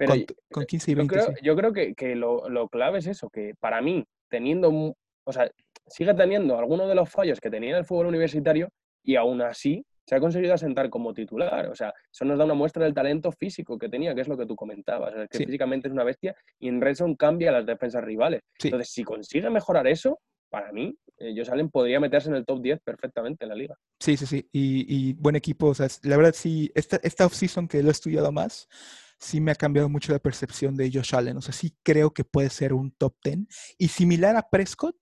[0.52, 1.16] con, 15 y 20.
[1.16, 4.72] Yo creo, yo creo que, que lo, lo, clave es eso, que para mí, teniendo,
[4.72, 5.52] o sea,
[5.86, 8.70] sigue teniendo algunos de los fallos que tenía en el fútbol universitario
[9.04, 11.68] y aún así se ha conseguido asentar como titular.
[11.68, 14.36] O sea, eso nos da una muestra del talento físico que tenía, que es lo
[14.36, 15.14] que tú comentabas.
[15.30, 18.42] que físicamente es una bestia y en Redson cambia las defensas rivales.
[18.64, 20.18] Entonces, si consigue mejorar eso,
[20.50, 23.76] para mí, eh, Josh Allen podría meterse en el top 10 perfectamente en la liga.
[24.00, 24.48] Sí, sí, sí.
[24.52, 25.68] Y, buen equipo.
[25.68, 28.68] O sea, la verdad, sí, esta, esta offseason que lo he estudiado más,
[29.20, 31.38] sí me ha cambiado mucho la percepción de Josh Allen.
[31.38, 33.40] O sea, sí creo que puede ser un top 10.
[33.78, 34.96] Y similar a Prescott,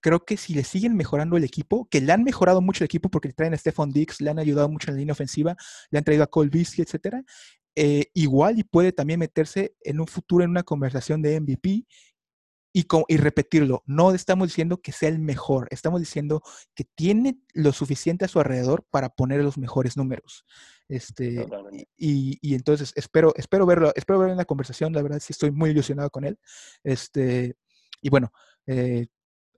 [0.00, 3.08] creo que si le siguen mejorando el equipo, que le han mejorado mucho el equipo
[3.10, 5.56] porque le traen a Stephon Dix, le han ayudado mucho en la línea ofensiva,
[5.90, 7.24] le han traído a Cole Beasley, etcétera,
[7.74, 11.86] eh, igual y puede también meterse en un futuro en una conversación de MVP
[12.72, 13.82] y, repetirlo.
[13.86, 16.42] No estamos diciendo que sea el mejor, estamos diciendo
[16.74, 20.44] que tiene lo suficiente a su alrededor para poner los mejores números.
[20.88, 21.46] Este,
[21.96, 24.92] y, entonces espero, espero verlo, espero verlo en la conversación.
[24.92, 26.38] La verdad sí estoy muy ilusionado con él.
[26.84, 27.56] Este,
[28.00, 28.30] y bueno,
[28.66, 29.06] eh,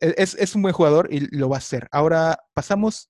[0.00, 1.88] e, es, es, un buen jugador y lo va a hacer.
[1.92, 3.08] Ahora pasamos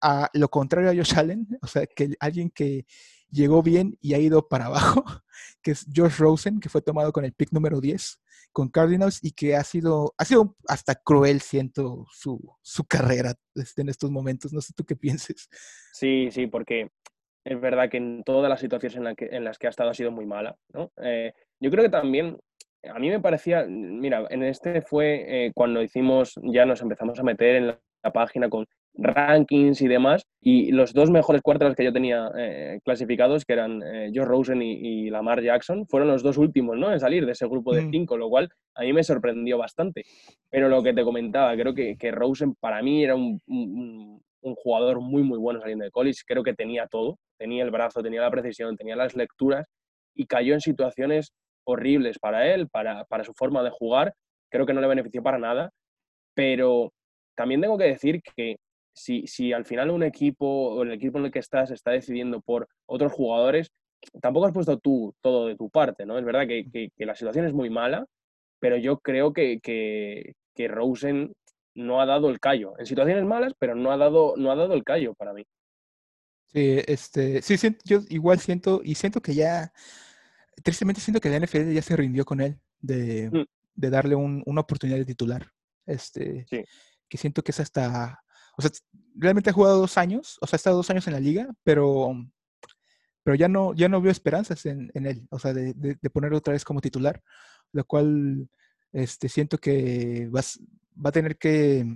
[0.00, 2.86] a lo contrario a Josh Allen, o sea, que alguien que
[3.30, 5.04] llegó bien y ha ido para abajo,
[5.62, 8.20] que es Josh Rosen, que fue tomado con el pick número 10
[8.52, 13.82] con Cardinals y que ha sido, ha sido hasta cruel, siento, su, su carrera este,
[13.82, 14.52] en estos momentos.
[14.52, 15.48] No sé tú qué pienses.
[15.92, 16.90] Sí, sí, porque
[17.44, 19.94] es verdad que en todas las situaciones en, que, en las que ha estado ha
[19.94, 20.56] sido muy mala.
[20.72, 20.90] ¿no?
[21.02, 22.38] Eh, yo creo que también,
[22.84, 27.22] a mí me parecía, mira, en este fue eh, cuando hicimos, ya nos empezamos a
[27.22, 30.26] meter en la página con rankings y demás.
[30.40, 34.62] Y los dos mejores cuartos que yo tenía eh, clasificados, que eran eh, Joe Rosen
[34.62, 36.92] y, Lamar Jackson, fueron los dos últimos ¿no?
[36.92, 37.90] en salir de ese grupo de mm.
[37.90, 40.04] cinco, lo cual a mí me sorprendió bastante.
[40.48, 44.20] Pero lo que te comentaba, creo que, que Rosen para mí era un, un,
[44.56, 46.22] jugador muy, muy bueno saliendo de college.
[46.26, 47.18] Creo que tenía todo.
[47.38, 49.66] Tenía el brazo, tenía la precisión, tenía las lecturas
[50.14, 51.32] y cayó en situaciones
[51.64, 54.14] horribles para él, para, para su forma de jugar.
[54.50, 55.70] Creo que no le benefició para nada.
[56.34, 56.92] Pero
[57.36, 58.56] también tengo que decir que
[58.92, 62.68] si, al final un equipo o el equipo en el que estás está decidiendo por
[62.86, 63.70] otros jugadores,
[64.20, 66.18] tampoco has puesto tú todo de tu parte, ¿no?
[66.18, 68.06] Es verdad que, la situación es muy mala,
[68.58, 70.34] pero yo creo que, que,
[70.68, 71.32] Rosen
[71.74, 72.74] no ha dado el callo.
[72.78, 75.42] En situaciones malas, pero no ha dado, no ha dado el callo para mí.
[76.52, 79.72] Sí, este, sí, yo igual siento, y siento que ya,
[80.62, 83.44] tristemente siento que la NFL ya se rindió con él de, mm.
[83.74, 85.50] de darle una oportunidad de titular.
[85.86, 86.44] Este,
[87.08, 88.22] que siento que es hasta,
[88.60, 88.70] o sea,
[89.14, 92.12] realmente ha jugado dos años, o sea, ha estado dos años en la liga, pero,
[93.22, 96.38] pero ya, no, ya no veo esperanzas en, en él, o sea, de, de, ponerlo
[96.38, 97.22] otra vez como titular,
[97.72, 98.48] lo cual
[98.92, 100.42] este, siento que va,
[100.94, 101.94] va a tener que,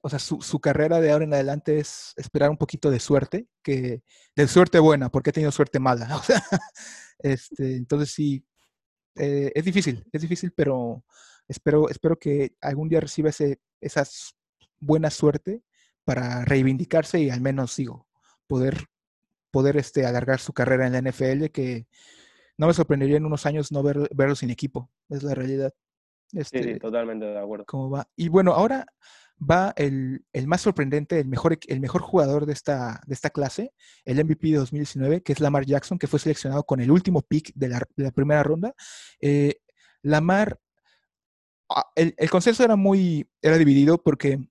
[0.00, 3.48] o sea, su, su, carrera de ahora en adelante es esperar un poquito de suerte,
[3.62, 4.02] que
[4.36, 6.08] de suerte buena, porque ha tenido suerte mala.
[6.16, 6.42] O sea,
[7.18, 8.46] este, entonces sí,
[9.16, 11.04] eh, es difícil, es difícil, pero
[11.48, 14.35] espero, espero que algún día reciba ese, esas
[14.86, 15.62] buena suerte
[16.04, 18.06] para reivindicarse y al menos, sigo,
[18.46, 18.86] poder,
[19.50, 21.86] poder este, alargar su carrera en la NFL, que
[22.58, 25.74] no me sorprendería en unos años no ver, verlo sin equipo, es la realidad.
[26.32, 27.64] Este, sí, totalmente de acuerdo.
[27.66, 28.08] ¿Cómo va?
[28.16, 28.86] Y bueno, ahora
[29.38, 33.72] va el, el, más sorprendente, el mejor, el mejor jugador de esta, de esta clase,
[34.04, 37.52] el MVP de 2019, que es Lamar Jackson, que fue seleccionado con el último pick
[37.54, 38.74] de la, de la primera ronda.
[39.20, 39.56] Eh,
[40.02, 40.58] Lamar,
[41.68, 44.48] ah, el, el, consenso era muy, era dividido porque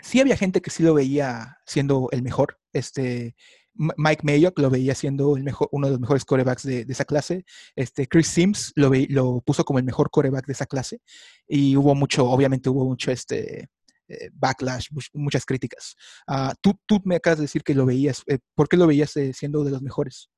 [0.00, 2.58] sí había gente que sí lo veía siendo el mejor.
[2.72, 3.34] Este,
[3.74, 7.04] Mike Mayock lo veía siendo el mejor, uno de los mejores corebacks de, de esa
[7.04, 7.44] clase.
[7.74, 11.00] Este, Chris Sims lo, ve, lo puso como el mejor coreback de esa clase.
[11.46, 13.68] Y hubo mucho, obviamente hubo mucho este,
[14.08, 15.96] eh, backlash, muchas críticas.
[16.28, 18.22] Uh, tú, tú me acabas de decir que lo veías.
[18.26, 20.30] Eh, ¿Por qué lo veías eh, siendo de los mejores?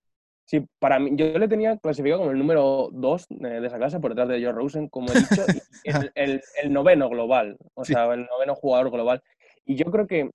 [0.47, 4.13] Sí, para mí, yo le tenía clasificado como el número 2 de esa clase por
[4.13, 5.45] detrás de George Rosen, como he dicho,
[5.85, 7.93] el, el, el, noveno global, o sí.
[7.93, 9.23] sea, el noveno jugador global.
[9.69, 10.31] Y yo creo que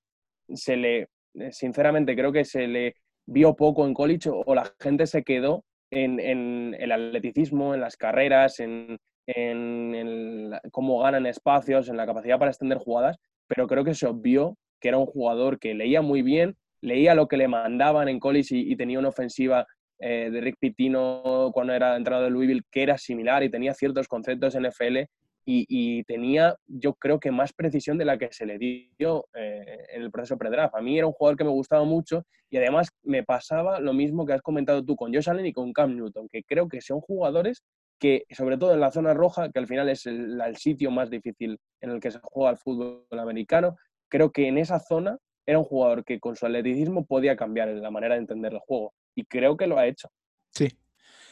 [0.53, 1.07] se le,
[1.51, 2.95] sinceramente, creo que se le
[3.25, 7.97] vio poco en college o la gente se quedó en, en el atleticismo, en las
[7.97, 13.95] carreras, en, en, cómo ganan espacios, en la capacidad para extender jugadas, pero creo que
[13.95, 18.09] se obvió que era un jugador que leía muy bien, leía lo que le mandaban
[18.09, 19.65] en college y, tenía una ofensiva
[19.99, 24.07] eh, de Rick Pitino cuando era entrenador de Louisville que era similar y tenía ciertos
[24.07, 25.05] conceptos NFL
[25.45, 30.01] y, tenía, yo creo que más precisión de la que se le dio eh, en
[30.01, 30.75] el proceso pre-draft.
[30.75, 34.25] A mí era un jugador que me gustaba mucho y además me pasaba lo mismo
[34.25, 37.01] que has comentado tú con Josh Allen y con Cam Newton, que creo que son
[37.01, 37.63] jugadores
[37.99, 41.09] que, sobre todo en la zona roja, que al final es el, el sitio más
[41.09, 43.75] difícil en el que se juega el fútbol americano,
[44.09, 47.91] creo que en esa zona era un jugador que con su atleticismo podía cambiar la
[47.91, 48.93] manera de entender el juego.
[49.15, 50.09] Y creo que lo ha hecho.
[50.49, 50.69] Sí.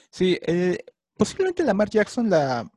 [0.10, 0.78] Sí, eh,
[1.16, 2.70] posiblemente Lamar Jackson la,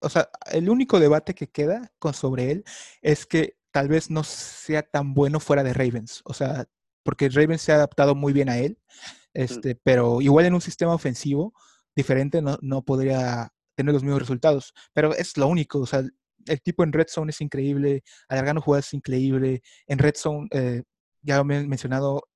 [0.00, 2.64] o sea, el único debate que queda con sobre él
[3.02, 6.22] es que tal vez no sea tan bueno fuera de Ravens.
[6.24, 6.66] O sea,
[7.02, 8.78] porque Ravens se ha adaptado muy bien a él,
[9.34, 9.78] este, mm.
[9.82, 11.54] pero igual en un sistema ofensivo
[11.94, 14.74] diferente no, no, podría tener los mismos resultados.
[14.92, 16.02] Pero es lo único, o sea,
[16.46, 19.62] el tipo en Red Zone es increíble, alargando jugadas es increíble.
[19.86, 20.82] En Red Zone, eh,
[21.22, 22.28] ya me he mencionado,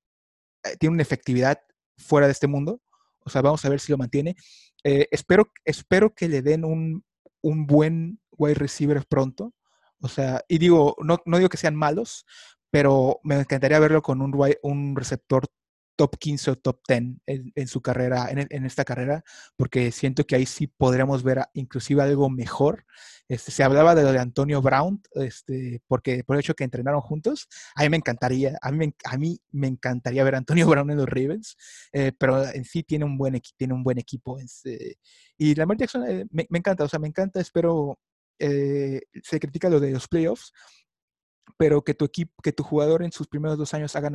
[0.63, 1.59] eh, tiene una efectividad
[1.97, 2.81] fuera de este mundo.
[3.25, 4.35] O sea, vamos a ver si lo mantiene.
[4.83, 7.03] Eh, espero, espero que le den un,
[7.43, 9.53] un buen wide receiver pronto.
[10.01, 12.25] O sea, y digo, no, no digo que sean malos,
[12.71, 14.33] pero me encantaría verlo con un,
[14.63, 15.45] un receptor
[15.95, 19.23] top 15 o top 10 en, en su carrera, en, en, esta carrera,
[19.55, 22.85] porque siento que ahí sí podríamos ver inclusive algo mejor.
[23.27, 27.01] Este, se hablaba de lo de Antonio Brown, este, porque por el hecho que entrenaron
[27.01, 30.89] juntos, a mí me encantaría, a mí a mí me encantaría ver a Antonio Brown
[30.91, 31.55] en los Ravens,
[31.91, 34.39] eh, pero en sí tiene un buen, tiene un buen equipo.
[34.39, 34.97] Este,
[35.37, 37.99] y Lamar Jackson eh, me, me, encanta, o sea, me encanta, espero,
[38.39, 40.51] eh, se critica lo de los playoffs,
[41.57, 44.09] pero que tu equipo, que tu jugador en sus primeros dos años haya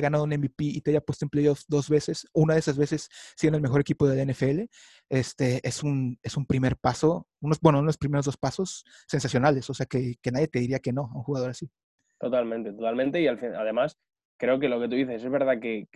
[0.00, 3.08] ganado, un MVP y te haya puesto en playoffs dos veces, una de esas veces
[3.36, 4.64] siendo el mejor equipo de la NFL,
[5.08, 9.74] este, es, un, es un primer paso, unos, bueno, unos primeros dos pasos sensacionales, o
[9.74, 11.70] sea que, que nadie te diría que no a un jugador así.
[12.18, 13.96] Totalmente, totalmente, y además
[14.38, 15.86] creo que lo que tú dices es verdad que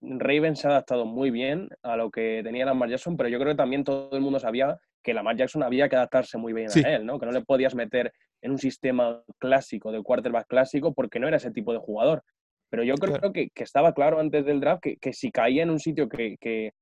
[0.00, 3.52] Ravens se ha adaptado muy bien a lo que tenía Lamar Jackson, pero yo creo
[3.52, 6.82] que también todo el mundo sabía que Lamar Jackson había que adaptarse muy bien sí.
[6.84, 7.18] a él, ¿no?
[7.18, 8.12] Que no le podías meter
[8.42, 12.22] en un sistema clásico, de quarterback clásico, porque no era ese tipo de jugador.
[12.70, 13.32] Pero yo creo claro.
[13.32, 16.36] que, que, estaba claro antes del draft que, que si caía en un sitio que,
[16.40, 16.72] que,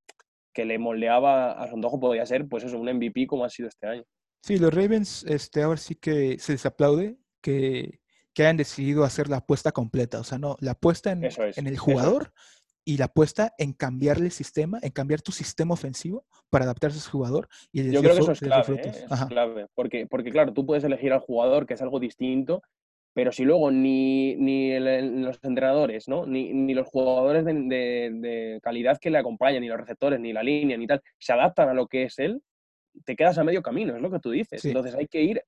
[0.55, 3.69] que, le moldeaba a su antojo podía ser, pues eso, un MVP como ha sido
[3.69, 4.05] este año.
[4.43, 8.01] Sí, los Ravens este, ahora sí que se les aplaude que,
[8.33, 10.21] que hayan decidido hacer la apuesta completa.
[10.21, 12.33] O sea, no, la apuesta en, es, en el jugador
[12.85, 17.01] y la apuesta en cambiarle el sistema, en cambiar tu sistema ofensivo para adaptarse a
[17.01, 17.49] ese jugador.
[17.73, 18.93] Y Yo creo que eso es clave, ¿eh?
[19.05, 22.63] eso es clave porque, porque, claro, tú puedes elegir al jugador, que es algo distinto,
[23.15, 26.27] pero si luego ni, ni el, los entrenadores, ¿no?
[26.27, 30.33] ni, ni los jugadores de, de, de, calidad que le acompañan, ni los receptores, ni
[30.33, 32.43] la línea, ni tal, se adaptan a lo que es él,
[33.05, 34.63] te quedas a medio camino, es lo que tú dices.
[34.63, 34.69] Sí.
[34.69, 35.43] Entonces hay que ir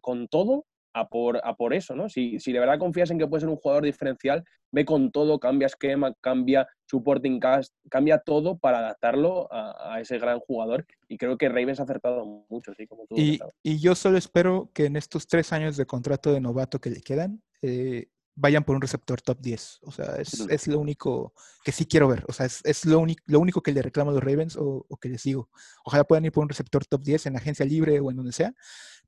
[0.00, 2.08] con todo a por, a por eso, ¿no?
[2.08, 5.38] Si, si de verdad confías en que puede ser un jugador diferencial, ve con todo,
[5.38, 10.86] cambia esquema, cambia supporting cast, cambia todo para adaptarlo a, a ese gran jugador.
[11.08, 13.14] Y creo que Ravens ha acertado mucho, sí, como tú.
[13.16, 16.90] Y, y, yo solo espero que en estos tres años de contrato de novato que
[16.90, 19.80] le quedan, eh, vayan por un receptor top 10.
[19.82, 22.24] O sea, es, es, lo único que sí quiero ver.
[22.28, 24.96] O sea, es, es lo, lo, único que le reclamo a los Ravens o, o,
[24.96, 25.50] que les digo.
[25.84, 28.32] Ojalá puedan ir por un receptor top 10 en la agencia libre o en donde
[28.32, 28.54] sea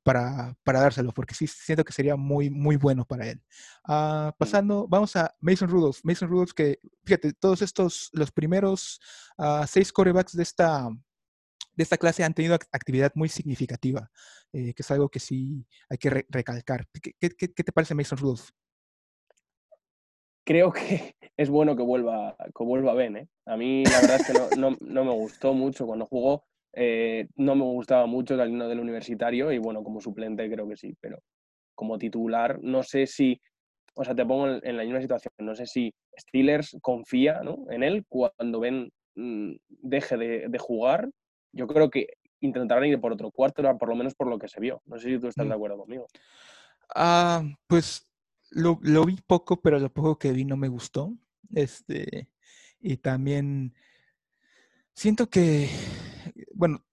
[0.05, 3.41] para, para dárselo, porque sí siento que sería muy, muy bueno para él.
[3.87, 5.97] Uh, pasando, vamos a Mason Rudolph.
[6.03, 9.01] Mason Rudolph que, fíjate, todos estos, los primeros
[9.39, 10.89] uh, seis corebacks de esta,
[11.73, 14.11] de esta clase han tenido actividad muy significativa,
[14.53, 16.85] eh, que es algo que sí hay que re recalcar.
[17.01, 18.51] ¿Qué, qué, ¿Qué, te parece Mason Rudolph?
[20.45, 23.17] creo que es bueno que vuelva, que vuelva Ben.
[23.17, 23.27] ¿eh?
[23.47, 26.45] A mí la verdad es que no, no, me gustó mucho cuando jugó.
[26.77, 30.93] Eh, no me gustaba mucho el del universitario y bueno, como suplente creo que sí,
[30.99, 31.19] pero
[31.73, 33.39] como titular no sé si,
[33.93, 38.05] o sea, te pongo en, la misma situación, no sé si Steelers confía en él
[38.09, 41.09] cuando Ben mm, deje de, jugar.
[41.53, 42.07] Yo creo que
[42.41, 44.81] intentarán ir por otro cuarto, por lo menos por lo que se vio.
[44.85, 45.55] No sé si tú estás de mm.
[45.55, 46.07] acuerdo conmigo.
[46.93, 48.11] Ah, pues
[48.51, 51.13] lo, lo, vi poco, pero lo poco que vi no me gustó.
[51.53, 52.27] Este,
[52.79, 53.73] y también
[54.93, 55.69] siento que,
[56.55, 56.83] bueno,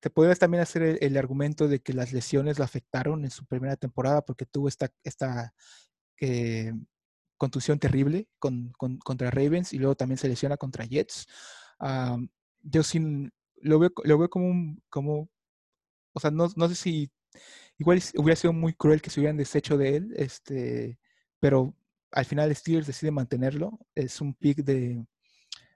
[0.00, 3.76] te podrías también hacer el, argumento de que las lesiones lo afectaron en su primera
[3.76, 5.54] temporada porque tuvo esta, esta
[6.20, 6.72] eh,
[7.36, 11.26] contusión terrible con, contra Ravens y luego también se lesiona contra Jets.
[11.80, 12.18] Ah,
[12.62, 15.30] yo sin, lo veo, lo veo como un, como,
[16.12, 17.10] o sea, no, no sé si
[17.78, 20.98] Igual hubiera sido muy cruel que se hubieran deshecho de él, este,
[21.40, 21.74] pero
[22.12, 23.80] al final Steelers decide mantenerlo.
[23.94, 25.04] Es un pick de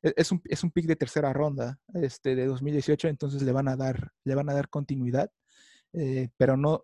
[0.02, 3.76] es un, es un pick de tercera ronda este, de 2018, entonces le van a
[3.76, 5.30] dar, le van a dar continuidad.
[5.92, 6.82] Eh, pero no,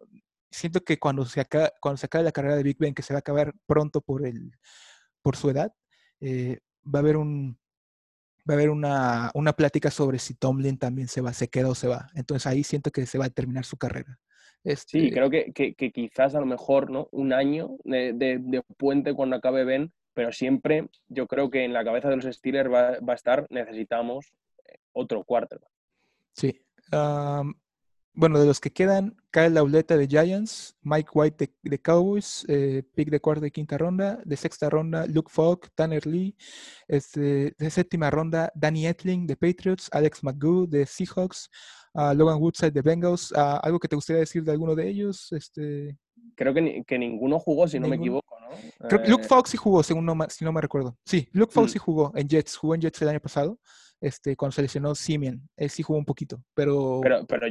[0.50, 3.12] siento que cuando se, acaba, cuando se acabe la carrera de Big Ben, que se
[3.12, 4.52] va a acabar pronto por, el,
[5.22, 5.72] por su edad,
[6.20, 7.58] eh, va a haber un,
[8.48, 11.74] va a haber una, una, plática sobre si Tomlin también se va, se queda o
[11.74, 12.08] se va.
[12.14, 14.18] Entonces ahí siento que se va a terminar su carrera.
[14.64, 17.08] Sí, este creo que, que, quizás a lo mejor ¿no?
[17.12, 21.84] un año de, de, puente cuando acabe Ben, pero siempre yo creo que en la
[21.84, 24.32] cabeza de los Steelers va, va a estar necesitamos
[24.66, 25.60] eh, otro cuarto.
[26.32, 26.60] Sí.
[28.12, 33.10] bueno, de los que quedan, Kyle Lauleta de Giants, Mike White de, Cowboys, eh, pick
[33.10, 36.36] de cuarta y quinta ronda, de sexta ronda, Luke Falk, Tanner Lee,
[36.88, 41.50] este, de séptima ronda, Danny Etling de Patriots, Alex McGoo de Seahawks,
[41.94, 43.32] Logan Woodside de Bengals.
[43.32, 45.32] ¿Algo que te gustaría decir de alguno de ellos?
[45.32, 45.96] Este...
[46.34, 48.33] Creo que, que ninguno jugó, si no me equivoco.
[48.88, 50.96] Creo que Luke eh, Fox sí jugó, según no, si no me recuerdo.
[51.04, 51.72] Sí, Luke Fox mm.
[51.72, 53.58] sí jugó en Jets, jugó en Jets el año pasado.
[54.00, 57.00] Este, cuando se lesionó Simeon, él sí jugó un poquito, pero...
[57.02, 57.46] Pero, pero,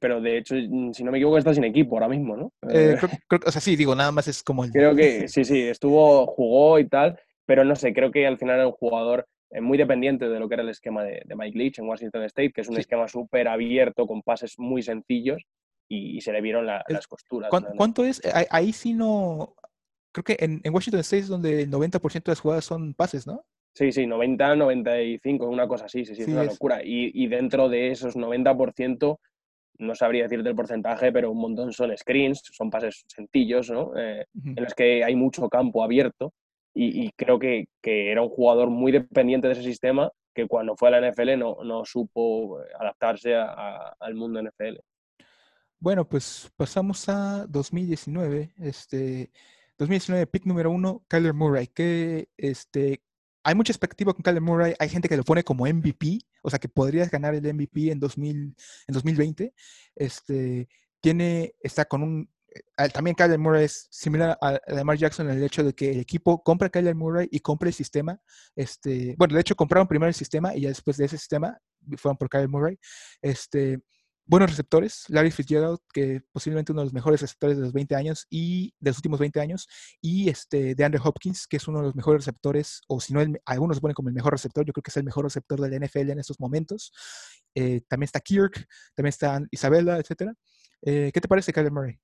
[0.00, 2.52] pero de hecho, si no me equivoco, está sin equipo ahora mismo, ¿no?
[2.70, 2.96] Eh,
[3.28, 4.70] creo, o sea, sí, digo, nada más es como el...
[4.70, 8.56] Creo que sí, sí, estuvo, jugó y tal, pero no sé, creo que al final
[8.56, 11.78] era un jugador eh, muy dependiente de lo que era el esquema de, Mike Leach
[11.78, 15.42] en Washington State, que es un esquema súper abierto, con pases muy sencillos,
[15.90, 17.50] y, se le vieron las costuras.
[17.50, 18.22] ¿Cuánto, es?
[18.48, 19.54] Ahí sí no...
[20.12, 23.44] Creo que en, Washington State es donde el 90% de las jugadas son pases, ¿no?
[23.74, 26.80] Sí, sí, 90, 95, una cosa así, sí, sí, es una locura.
[26.84, 29.18] Y, dentro de esos 90%,
[29.78, 33.96] no sabría decirte el porcentaje, pero un montón son screens, son pases sencillos, ¿no?
[33.96, 36.34] Eh, en los que hay mucho campo abierto
[36.74, 41.00] y, creo que, era un jugador muy dependiente de ese sistema que cuando fue a
[41.00, 44.78] la NFL no, no supo adaptarse al mundo NFL.
[45.78, 48.52] Bueno, pues pasamos a 2019.
[48.60, 49.30] Este,
[49.78, 51.66] 2019, pick número uno, Kyler Murray.
[51.68, 53.02] Que este,
[53.44, 54.74] hay mucha expectativa con Kyler Murray.
[54.78, 58.00] Hay gente que lo pone como MVP, o sea que podrías ganar el MVP en,
[58.00, 58.54] 2000,
[58.86, 59.54] en 2020.
[59.96, 60.68] Este,
[61.00, 62.30] tiene, está con un
[62.78, 66.00] eh, también Kyler Murray es similar a, Lamar Jackson en el hecho de que el
[66.00, 68.20] equipo compra Kyler Murray y compra el sistema.
[68.54, 71.58] Este, bueno, de hecho compraron primero el sistema y ya después de ese sistema
[71.96, 72.78] fueron por Kyler Murray.
[73.20, 73.80] Este,
[74.24, 78.26] buenos receptores, Larry Fitzgerald, que posiblemente uno de los mejores receptores de los 20 años
[78.30, 79.68] y de los últimos 20 años,
[80.00, 83.20] y este, de Andrew Hopkins, que es uno de los mejores receptores, o si no,
[83.44, 85.86] algunos ponen como el mejor receptor, yo creo que es el mejor receptor de la
[85.86, 86.92] NFL en estos momentos.
[87.54, 90.32] Eh, también está Kirk, también está Isabella, etc.
[90.82, 91.98] Eh, ¿Qué te parece, Kyler Murray?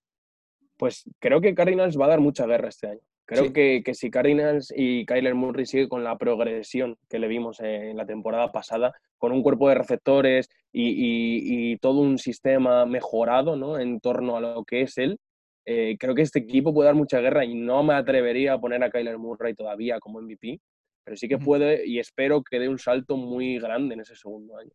[0.79, 3.01] pues creo que Cardinals va a dar mucha guerra este año.
[3.29, 7.95] Creo que, si Cardinals y Kyler Murray sigue con la progresión que le vimos en
[7.95, 13.79] la temporada pasada, con un cuerpo de receptores y, todo un sistema mejorado ¿no?
[13.79, 15.19] en torno a lo que es él,
[15.67, 18.83] eh, creo que este equipo puede dar mucha guerra y no me atrevería a poner
[18.83, 20.59] a Kyler Murray todavía como MVP,
[21.05, 24.57] pero sí que puede y espero que dé un salto muy grande en ese segundo
[24.57, 24.73] año.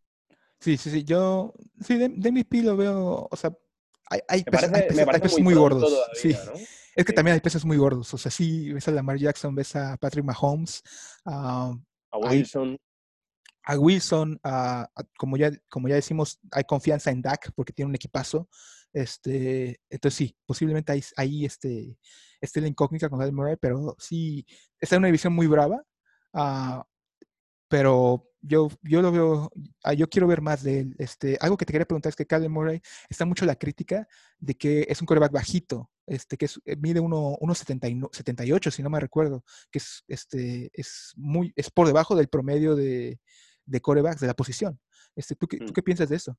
[0.59, 3.51] Sí, sí, sí, yo sí, de, de MVP lo veo, o sea,
[4.09, 5.91] hay, peces, muy, gordos.
[6.13, 6.35] sí.
[6.95, 8.13] Es que también hay peces muy gordos.
[8.13, 10.81] O sea, sí, ves a Lamar Jackson, ves a Patrick Mahomes,
[11.25, 11.73] a
[12.13, 12.77] Wilson.
[13.63, 14.39] a Wilson,
[15.17, 18.47] como, ya, como ya decimos, hay confianza en Dak porque tiene un equipazo.
[18.91, 21.97] Este, entonces sí, posiblemente ahí, ahí este,
[22.39, 24.45] esté la incógnita con Kyle Murray, pero sí,
[24.79, 25.83] está en una división muy brava.
[26.33, 26.81] Uh,
[27.67, 29.51] pero yo, yo lo veo,
[29.83, 30.95] ah, yo quiero ver más de él.
[30.99, 34.07] Este, algo que te quería preguntar es que Kyler Murray está mucho la crítica
[34.37, 39.43] de que es un coreback bajito, este, que eh, mide 1,78, si no me recuerdo,
[39.71, 43.19] que es, este, es, muy, es por debajo del promedio de,
[43.65, 44.77] de corebacks de la posición.
[45.15, 45.73] Este, ¿tú, qué, ¿Tú mm.
[45.73, 46.37] qué piensas de eso?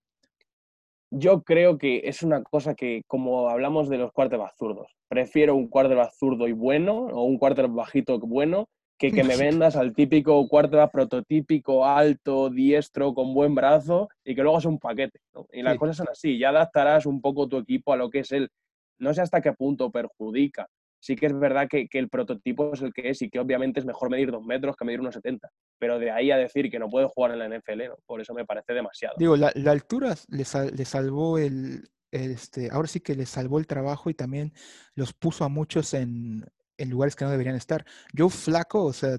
[1.10, 5.68] Yo creo que es una cosa que, como hablamos de los quarterbacks zurdos, prefiero un
[5.68, 8.68] quarterback zurdo y bueno o un quarterback bajito bueno
[8.98, 14.42] que, que me vendas al típico cuarto prototípico, alto, diestro, con buen brazo y que
[14.42, 15.20] luego es un paquete.
[15.52, 18.32] Y las cosas son así, ya adaptarás un poco tu equipo a lo que es
[18.32, 18.50] él.
[18.98, 20.68] No sé hasta qué punto perjudica.
[21.00, 23.84] Sí que es verdad que, el prototipo es el que es y que obviamente es
[23.84, 25.50] mejor medir dos metros que medir unos 70.
[25.78, 28.46] Pero de ahí a decir que no puede jugar en la NFL, por eso me
[28.46, 29.14] parece demasiado.
[29.18, 34.14] Digo, la, altura le, salvó el, este, ahora sí que le salvó el trabajo y
[34.14, 34.54] también
[34.94, 36.46] los puso a muchos en,
[36.76, 37.84] en lugares que no deberían estar.
[38.16, 39.18] Joe Flaco, o sea,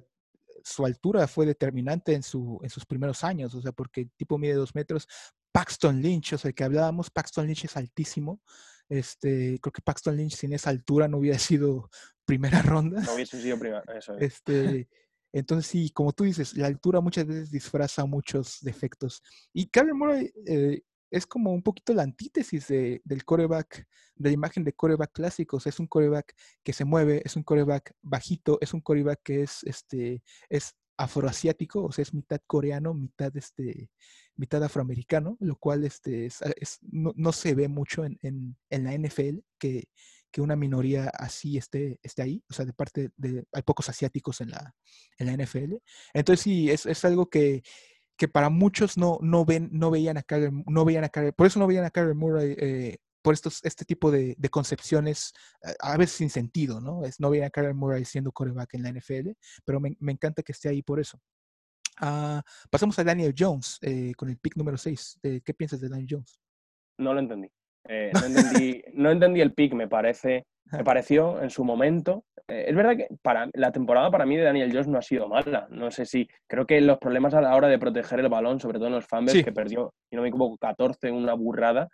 [0.63, 4.37] su altura fue determinante en, su, en sus primeros años, o sea, porque el tipo
[4.37, 5.07] mide dos metros.
[5.51, 8.41] Paxton Lynch, o sea, el que hablábamos, Paxton Lynch es altísimo.
[8.89, 11.89] Este, creo que Paxton Lynch sin esa altura no hubiera sido
[12.25, 13.01] primera ronda.
[13.01, 14.33] No hubiese sido primera, eso es.
[14.33, 14.89] Este,
[15.31, 19.21] entonces, sí, como tú dices, la altura muchas veces disfraza muchos defectos.
[19.53, 24.33] Y Kyler Murray eh, es como un poquito la antítesis de, del coreback, de la
[24.33, 25.67] imagen de coreback clásicos.
[25.67, 29.63] Es un coreback que se mueve, es un coreback bajito, es un coreback que es,
[29.63, 33.89] este, es afroasiático, o sea, es mitad coreano, mitad, este,
[34.35, 39.39] mitad afroamericano, lo cual este, es, no, se ve mucho en, en, en la NFL
[39.59, 39.89] que,
[40.31, 42.43] que, una minoría así esté, esté ahí.
[42.49, 44.73] O sea, de parte de, hay pocos asiáticos en la,
[45.17, 45.75] en la NFL.
[46.13, 47.63] Entonces sí, es, es algo que
[48.17, 51.59] que para muchos no, no, ven, no veían a Kyler, no veían a por eso
[51.59, 55.33] no veían a Kyler Murray eh, por estos, este tipo de, concepciones
[55.63, 57.03] eh, a veces sin sentido, ¿no?
[57.03, 59.31] Es, no veían a Kyler Murray siendo coreback en la NFL,
[59.65, 61.19] pero me, encanta que esté ahí por eso.
[61.99, 65.19] Ah, pasamos a Daniel Jones eh, con el pick número 6.
[65.21, 66.39] ¿Qué piensas de Daniel Jones?
[66.97, 67.49] No lo entendí.
[67.87, 70.45] no, entendí no entendí el pick, me parece.
[70.71, 74.43] Me pareció en su momento eh, es verdad que para la temporada para mí de
[74.43, 75.67] Daniel Jones no ha sido mala.
[75.69, 76.27] No sé si.
[76.47, 79.07] Creo que los problemas a la hora de proteger el balón, sobre todo en los
[79.07, 81.89] fumbles, que perdió, si no me equivoco, 14 en una burrada.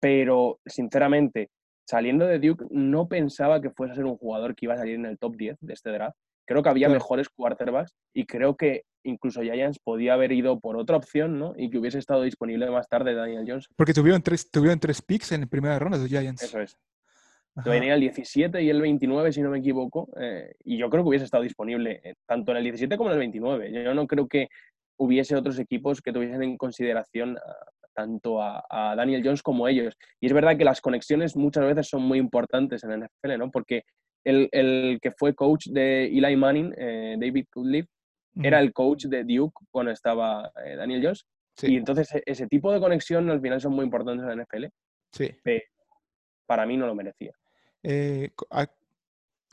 [0.00, 1.50] Pero, sinceramente,
[1.88, 4.96] saliendo de Duke, no pensaba que fuese a ser un jugador que iba a salir
[4.96, 6.16] en el top 10 de este draft.
[6.46, 10.96] Creo que había mejores quarterbacks y creo que incluso Giants podía haber ido por otra
[10.96, 11.54] opción, ¿no?
[11.56, 13.66] Y que hubiese estado disponible más tarde Daniel Jones.
[13.74, 16.42] Porque tuvieron tres, tuvieron tres picks en primera ronda de Giants.
[16.42, 16.76] Eso es.
[17.64, 21.08] Venía el 17 y el 29, si no me equivoco, eh, y yo creo que
[21.08, 23.72] hubiese estado disponible eh, tanto en el 17 como en el 29.
[23.72, 24.48] Yo no creo que
[24.98, 27.38] hubiese otros equipos que tuviesen en consideración
[27.94, 29.96] tanto a, Daniel Jones como ellos.
[30.20, 33.50] Y es verdad que las conexiones muchas veces son muy importantes en el NFL, ¿no?
[33.50, 33.84] Porque
[34.22, 37.88] el, el que fue coach de Eli Manning, eh, David Cutcliffe,
[38.42, 41.24] era el coach de Duke cuando estaba Daniel Jones.
[41.62, 44.66] Y entonces e, ese tipo de conexión al final son muy importantes en la NFL.
[45.10, 45.30] Sí.
[45.42, 45.64] Pero
[46.44, 47.32] para mí no lo merecía.
[47.82, 48.66] Eh, a,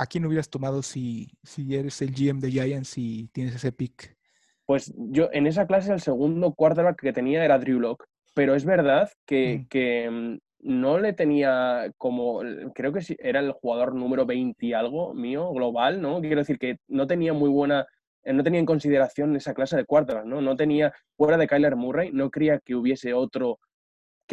[0.08, 4.18] quién hubieras tomado si, si eres el GM de Giants y tienes ese pick?
[4.66, 8.66] Pues yo en esa clase el segundo quarterback que tenía era Drew Locke, pero es
[8.66, 9.66] verdad que,
[10.10, 10.34] mm.
[10.34, 12.42] Mm, no le tenía como,
[12.74, 16.22] creo que era el jugador número 20 y algo mío, global, ¿no?
[16.22, 17.86] Quiero decir que no tenía muy buena,
[18.24, 20.42] eh, no tenía en consideración esa clase de quarterback, ¿no?
[20.42, 23.60] No tenía, fuera de Kyler Murray, no creía que hubiese otro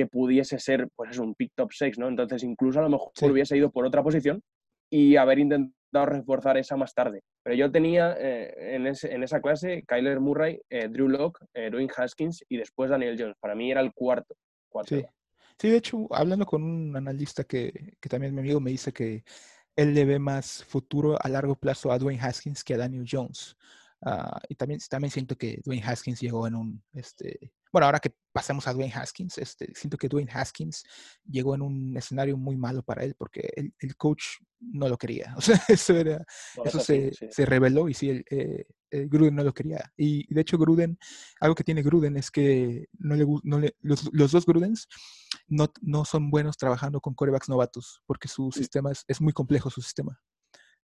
[0.01, 2.09] que pudiese ser, pues es un pick top 6, ¿no?
[2.09, 4.43] Entonces, incluso a lo mejor hubiese ido por otra posición
[4.91, 7.23] y haber intentado reforzar esa más tarde.
[7.43, 12.45] Pero yo tenía eh, en, esa clase Kyler Murray, eh, Drew Locke, eh, Dwayne Haskins
[12.49, 13.37] y después Daniel Jones.
[13.41, 14.35] Para mí era el cuarto.
[14.87, 15.05] Sí.
[15.59, 15.69] sí.
[15.69, 19.25] de hecho, hablando con un analista que, que también mi amigo me dice que
[19.77, 23.57] él le ve más futuro a largo plazo a Dwayne Haskins que a Daniel Jones.
[24.03, 28.15] Ah, y también, también siento que Dwayne Haskins llegó en un, este, bueno, ahora que
[28.33, 30.85] pasemos a Dwayne Haskins, este, siento que Dwayne Haskins
[31.25, 34.23] llegó en un escenario muy malo para él porque el, el coach
[34.61, 35.35] no lo quería.
[35.39, 36.25] O sea, eso, era,
[36.65, 38.67] eso se, se, reveló y sí, el, eh,
[39.07, 39.93] Gruden no lo quería.
[39.97, 40.99] Y, de hecho Gruden,
[41.41, 44.89] algo que tiene Gruden es que no le, no le, los, los, dos Grudens
[45.47, 49.71] no, no son buenos trabajando con corebacks novatos porque su sistema es, es muy complejo,
[49.71, 50.21] su sistema.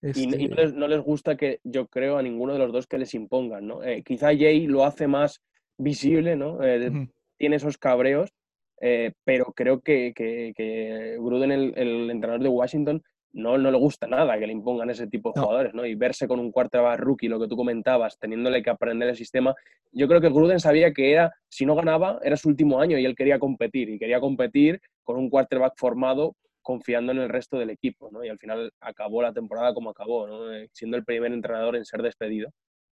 [0.02, 2.86] Y, no, este les, no, les, gusta que yo creo a ninguno de los dos
[2.86, 3.82] que les impongan, ¿no?
[3.82, 5.42] Eh, quizá Jay lo hace más
[5.78, 6.62] visible, ¿no?
[6.62, 7.08] Eh,
[7.38, 8.32] tiene esos cabreos,
[8.80, 13.02] eh, pero creo que, que, Gruden, el, entrenador de Washington,
[13.32, 15.84] no, no le gusta nada que le impongan ese tipo de jugadores, ¿no?
[15.84, 19.54] Y verse con un quarterback rookie, lo que tú comentabas, teniéndole que aprender el sistema.
[19.92, 23.04] Yo creo que Gruden sabía que era, si no ganaba, era su último año y
[23.04, 23.90] él quería competir.
[23.90, 26.34] Y quería competir con un quarterback formado
[26.66, 28.24] confiando en el resto del equipo, ¿no?
[28.24, 30.52] Y al final acabó la temporada como acabó, ¿no?
[30.52, 32.50] Eh, siendo el primer entrenador en ser despedido.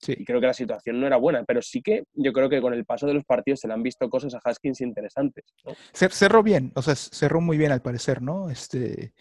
[0.05, 2.73] Y creo que la situación no era buena, pero sí que yo creo que con
[2.73, 5.45] el paso de los partidos se le han visto cosas a Haskins interesantes.
[5.93, 8.49] Cerró bien, o sea, cerró muy bien al parecer, ¿no?
[8.49, 9.13] Este,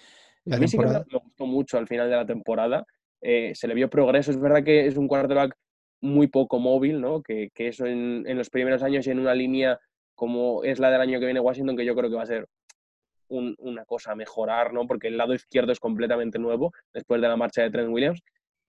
[0.50, 2.84] a mí sí que me gustó mucho al final de la temporada.
[3.20, 4.32] Eh, se le vio progreso.
[4.32, 5.54] Es verdad que es un quarterback
[6.00, 7.22] muy poco móvil, ¿no?
[7.22, 9.78] Que, que eso en, en, los primeros años y en una línea
[10.16, 12.48] como es la del año que viene Washington, que yo creo que va a ser
[13.30, 14.86] una cosa a mejorar, ¿no?
[14.86, 18.20] Porque el lado izquierdo es completamente nuevo después de la marcha de Trent Williams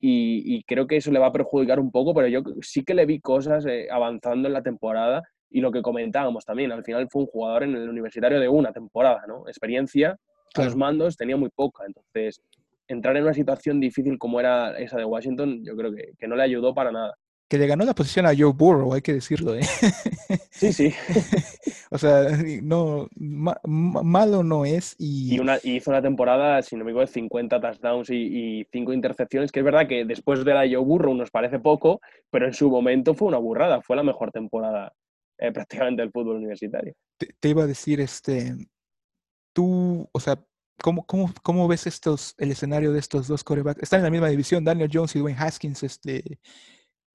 [0.04, 3.06] y, creo que eso le va a perjudicar un poco, pero yo sí que le
[3.06, 7.24] vi cosas eh, avanzando en la temporada y lo que comentábamos también, al final fue
[7.24, 9.48] un jugador en el universitario de una temporada, ¿no?
[9.48, 10.18] Experiencia
[10.56, 12.42] a los mandos tenía muy poca, entonces
[12.88, 16.36] entrar en una situación difícil como era esa de Washington, yo creo que, que no
[16.36, 17.16] le ayudó para nada
[17.52, 19.53] que le ganó la posición a Joe Burrow, hay que decirlo.
[19.56, 19.61] ¿eh?
[20.52, 20.94] Sí, sí.
[21.91, 22.30] o sea,
[22.64, 24.95] no, malo no es.
[24.98, 25.38] Y...
[25.38, 29.60] una, hizo una temporada, si no me equivoco, de 50 touchdowns y, 5 intercepciones, que
[29.60, 31.99] es verdad que después de la Joe Burrow nos parece poco,
[32.30, 34.94] pero en su momento fue una burrada, fue la mejor temporada
[35.38, 36.94] eh, prácticamente del fútbol universitario.
[37.18, 38.56] Te, iba a decir, este,
[39.52, 40.41] tú, o sea,
[40.82, 43.84] ¿Cómo, cómo, cómo ves estos, el escenario de estos dos corebacks?
[43.84, 45.84] Están en la misma división, Daniel Jones y Dwayne Haskins.
[45.84, 46.40] Este,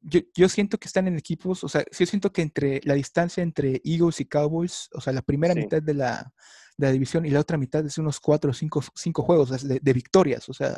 [0.09, 3.81] yo, siento que están en equipos, o sea, yo siento que entre la distancia entre
[3.85, 6.33] Eagles y Cowboys, o sea, la primera mitad de la,
[6.79, 10.53] división y la otra mitad es unos cuatro o cinco, cinco juegos de, victorias, o
[10.53, 10.77] sea,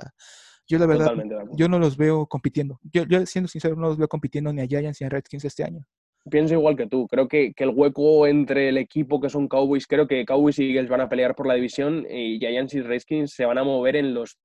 [0.66, 1.14] yo la verdad,
[1.56, 2.78] yo no los veo compitiendo.
[2.92, 5.64] Yo, yo, siendo sincero, no los veo compitiendo ni a Giants ni a Redskins este
[5.64, 5.82] año.
[6.30, 7.06] Pienso igual que tú.
[7.06, 10.68] Creo que, que, el hueco entre el equipo que son Cowboys, creo que Cowboys y
[10.68, 13.96] Eagles van a pelear por la división y Giants y Redskins se van a mover
[13.96, 14.36] en los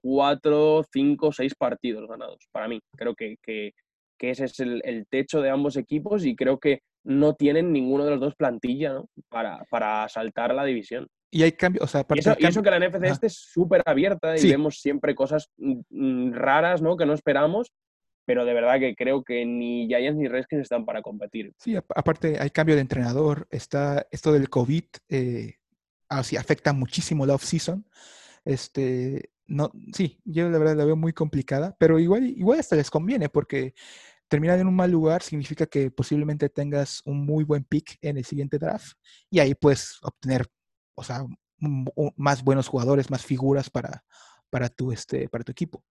[0.00, 2.48] cuatro, cinco, seis partidos ganados.
[2.52, 3.72] Para mí, creo que, que
[4.22, 8.12] que ese es el, techo de ambos equipos y creo que no tienen ninguno de
[8.12, 11.08] los dos plantilla para, para saltar a la división.
[11.28, 14.48] Y hay cambios, o sea, y eso, que la NFC este es súper abierta y
[14.48, 16.96] vemos siempre cosas mm, mm, raras, ¿no?
[16.96, 17.72] Que no esperamos,
[18.24, 21.52] pero de verdad que creo que ni Giants ni Redskins están para competir.
[21.58, 25.56] Sí, aparte hay cambio de entrenador, está esto del COVID, eh,
[26.08, 27.84] así afecta muchísimo la off-season.
[28.44, 32.90] Este, no, sí, yo la verdad la veo muy complicada, pero igual, igual hasta les
[32.90, 33.74] conviene porque
[34.32, 38.24] terminar en un mal lugar significa que posiblemente tengas un muy buen pick en el
[38.24, 38.94] siguiente draft
[39.30, 40.46] y ahí puedes obtener,
[40.94, 41.26] o sea,
[42.16, 44.02] más buenos jugadores, más figuras para,
[44.48, 45.84] para, tu, este, para tu equipo.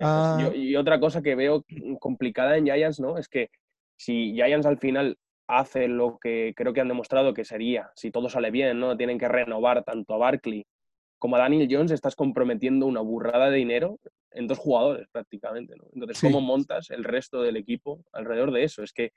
[0.00, 1.64] Ah, y otra cosa que veo
[2.00, 3.18] complicada en Giants, ¿no?
[3.18, 3.50] Es que
[3.96, 8.28] si Giants al final hace lo que creo que han demostrado que sería, si todo
[8.28, 8.96] sale bien, ¿no?
[8.96, 10.66] Tienen que renovar tanto a Barkley
[11.18, 13.98] como a Daniel Jones, estás comprometiendo una burrada de dinero
[14.30, 15.74] en dos jugadores prácticamente.
[15.76, 15.84] ¿no?
[15.92, 18.82] Entonces, ¿cómo montas el resto del equipo alrededor de eso?
[18.82, 19.12] Es que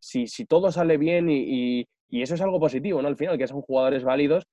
[0.00, 3.08] si, si todo sale bien y, y, eso es algo positivo, ¿no?
[3.08, 4.46] Al final, que son jugadores válidos,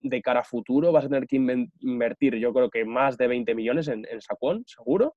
[0.00, 1.36] de cara a futuro vas a tener que
[1.80, 5.14] invertir, yo creo que más de 20 millones en, en Saquon, seguro.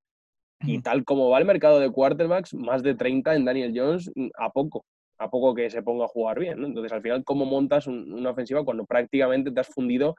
[0.62, 4.30] Y tal como va el mercado de quarterbacks, más de 30 en Daniel Jones, mm,
[4.38, 4.86] a poco,
[5.18, 6.62] a poco que se ponga a jugar bien.
[6.62, 6.68] ¿no?
[6.68, 10.16] Entonces, al final, ¿cómo montas una ofensiva cuando prácticamente te has fundido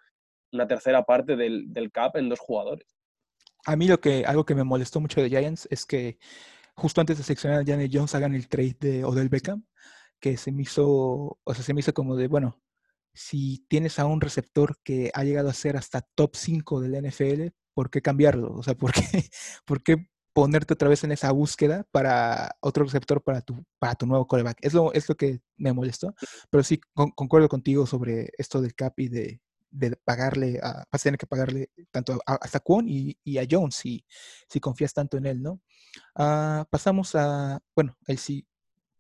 [0.53, 2.97] una tercera parte del, del cap en dos jugadores?
[3.67, 6.19] a mí lo que, algo que me molestó mucho de Giants es que
[6.75, 9.67] justo antes de seleccionar a Janet Jones hagan el trade de Odell Beckham,
[10.21, 12.63] que se me hizo, o sea, se me hizo como de, bueno,
[13.13, 17.49] si tienes a un receptor que ha llegado a ser hasta top 5 del NFL,
[17.75, 18.53] ¿por qué cambiarlo?
[18.55, 19.01] O sea, ¿por qué,
[19.67, 24.07] ¿por qué ponerte otra vez en esa búsqueda para otro receptor para tu, para tu
[24.07, 24.59] nuevo coreback?
[24.63, 26.15] Es lo, es lo que me molestó,
[26.51, 29.41] pero sí concuerdo contigo sobre esto del cap y de,
[29.77, 33.77] de pagarle, a, vas a tener que pagarle tanto a, a y, y, a Jones
[33.77, 34.05] si,
[34.49, 35.61] si confías tanto en él, ¿no?
[36.15, 38.47] Ah, pasamos a, bueno, el sí,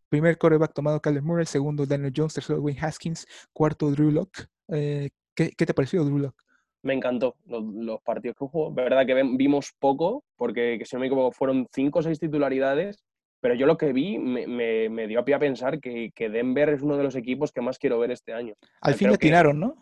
[0.08, 4.46] primer coreback tomado Kyler Murray, segundo Daniel Jones, tercero Wayne Haskins, cuarto Drew Locke.
[4.68, 6.42] Eh, ¿qué, te pareció Drew Locke?
[6.82, 8.72] Me encantó los, partidos que jugó.
[8.72, 13.02] verdad que vimos poco, porque si no me equivoco fueron cinco o seis titularidades,
[13.40, 14.46] pero yo lo que vi me,
[14.88, 17.60] me, dio a pie a pensar que, que, Denver es uno de los equipos que
[17.60, 18.54] más quiero ver este año.
[18.80, 19.76] Al fin le tiraron, ¿no?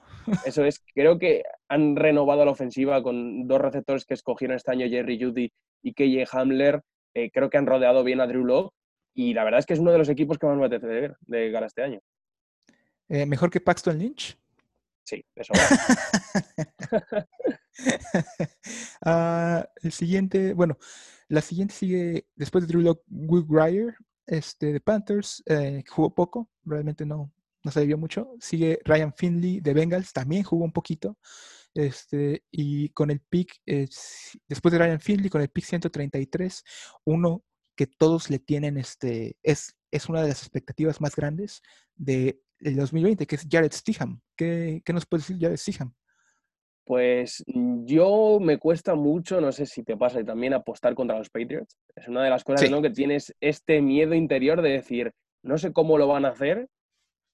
[0.44, 4.88] Eso es, creo que han renovado la ofensiva con dos receptores que escogieron este año,
[4.88, 5.52] Jerry Judy
[5.82, 6.82] y KJ Hamler.
[7.14, 8.74] Eh, creo que han rodeado bien a Drew Locke
[9.14, 11.16] y la verdad es que es uno de los equipos que más me apetece ver
[11.20, 12.00] de cara este año.
[13.08, 14.36] Eh, ¿Mejor que Paxton Lynch?
[15.04, 17.26] Sí, eso va.
[19.04, 20.78] Ah, el siguiente, bueno,
[21.28, 23.96] la siguiente sigue después de Drew Locke, Will Grier,
[24.26, 27.32] este, de Panthers, eh, jugó poco, realmente no,
[27.64, 28.34] no se vio mucho.
[28.40, 31.18] Sigue Ryan Finley de Bengals, también jugó un poquito.
[31.74, 33.88] Este, y con el pick, eh,
[34.48, 36.62] después de Ryan Finley, con el pick 133,
[37.04, 37.42] uno
[37.76, 41.62] que todos le tienen, este, es, es una de las expectativas más grandes
[41.96, 44.20] de, 2020, que es Jared Stiham.
[44.36, 45.92] ¿Qué, ¿Qué, nos puede decir Jared Stiham?
[46.86, 51.28] Pues yo me cuesta mucho, no sé si te pasa y también apostar contra los
[51.28, 51.76] Patriots.
[51.96, 52.80] Es una de las cosas ¿no?
[52.80, 55.12] que tienes este miedo interior de decir,
[55.42, 56.68] no sé cómo lo van a hacer,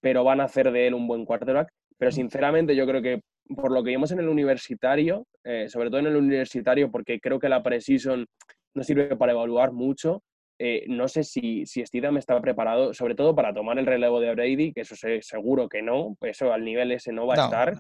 [0.01, 1.69] pero van a hacer de él un buen quarterback.
[1.99, 3.21] Pero sinceramente yo creo que
[3.55, 7.39] por lo que vimos en el universitario, eh, sobre todo en el universitario, porque creo
[7.39, 8.27] que la preseason
[8.75, 10.23] no sirve para evaluar mucho,
[10.63, 11.83] eh, no sé si, si
[12.13, 15.71] me está preparado, sobre todo para tomar el relevo de Brady, que eso sé, seguro
[15.71, 17.75] que no, eso al nivel ese no va a estar.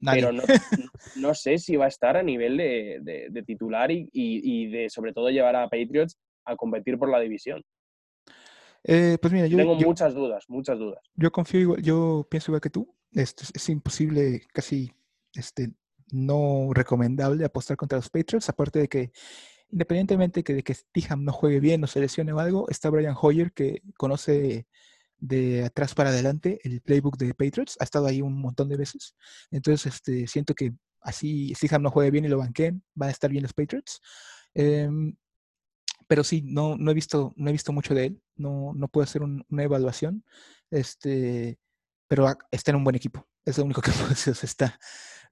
[0.00, 0.30] pero
[1.16, 5.56] no, sé si va a estar a nivel de, titular y, de sobre todo llevar
[5.56, 7.62] a Patriots a competir por la división.
[8.84, 11.00] Eh, pues mira, yo tengo muchas dudas, muchas dudas.
[11.14, 12.94] Yo confío igual, yo pienso igual que tú.
[13.12, 14.92] Este, es imposible, casi
[15.34, 15.72] este,
[16.10, 19.12] no recomendable apostar contra los Patriots, aparte de que
[19.70, 23.52] independientemente de que Stiham no juegue bien o se lesione o algo, está Brian Hoyer
[23.52, 24.66] que conoce
[25.18, 29.14] de atrás para adelante el playbook de Patriots, ha estado ahí un montón de veces.
[29.50, 33.30] Entonces, este, siento que así Stiham no juegue bien y lo banquen, van a estar
[33.30, 34.00] bien los Patriots.
[34.52, 35.16] Em,
[36.12, 39.02] pero sí, no, no, he visto, no he visto mucho de él, no, no puedo
[39.02, 40.22] hacer una evaluación,
[40.70, 41.58] este,
[42.06, 44.78] pero está en un buen equipo, es lo único que puedo decir, está,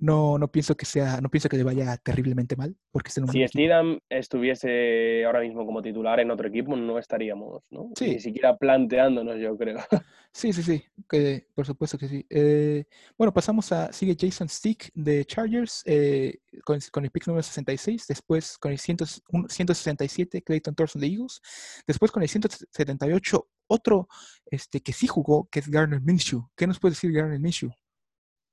[0.01, 4.01] no, no pienso que sea, no pienso que le vaya terriblemente mal, porque Si Steedham
[4.09, 7.91] estuviese ahora mismo como titular en otro equipo, no estaríamos, ¿no?
[8.01, 9.79] Ni siquiera planteándonos, yo creo.
[10.33, 12.25] Sí, sí, sí, que, por supuesto que sí.
[12.31, 12.85] Eh,
[13.19, 18.57] bueno, pasamos a, sigue Jason Stick de Chargers eh, con, el pick número 66, después
[18.57, 21.41] con el 167 Clayton Thorson de Eagles,
[21.85, 24.09] después con el 178 otro
[24.47, 26.49] este, que sí jugó, que es Garner Minshew.
[26.57, 27.71] ¿Qué nos puede decir Garner Minshew?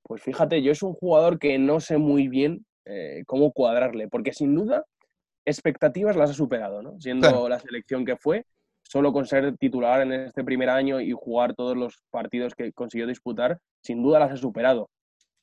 [0.08, 4.32] Pues fíjate, yo es un jugador que no sé muy bien eh, cómo cuadrarle, porque
[4.32, 4.84] sin duda
[5.44, 6.98] expectativas las ha superado, ¿no?
[6.98, 8.46] Siendo la selección que fue,
[8.82, 13.06] solo con ser titular en este primer año y jugar todos los partidos que consiguió
[13.06, 14.88] disputar, sin duda las ha superado.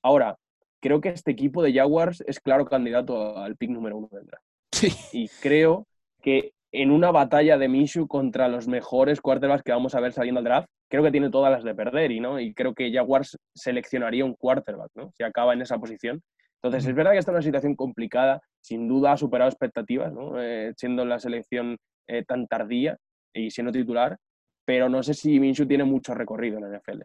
[0.01, 0.35] Ahora,
[0.81, 4.25] creo que este equipo de Jaguars es claro candidato al pick número uno del
[4.71, 4.89] Sí.
[5.13, 5.85] Y creo
[6.23, 10.39] que en una batalla de Minshew contra los mejores quarterbacks que vamos a ver saliendo
[10.39, 12.39] al draft, creo que tiene todas las de perder y, ¿no?
[12.39, 15.11] y creo que Jaguars seleccionaría un quarterback ¿no?
[15.15, 16.21] si acaba en esa posición.
[16.61, 20.41] Entonces, es verdad que está en una situación complicada, sin duda ha superado expectativas, ¿no?
[20.41, 21.77] Eh, siendo la selección
[22.07, 22.97] eh, tan tardía
[23.33, 24.17] y siendo titular,
[24.65, 27.01] pero no sé si Minshew tiene mucho recorrido en la NFL.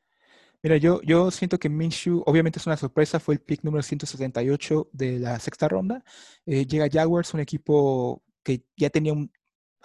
[0.63, 4.89] Mira, yo, yo siento que Minshew, obviamente es una sorpresa, fue el pick número 178
[4.93, 6.03] de la sexta ronda.
[6.47, 9.31] Eh, llega Jaguars, un equipo que ya tenía un,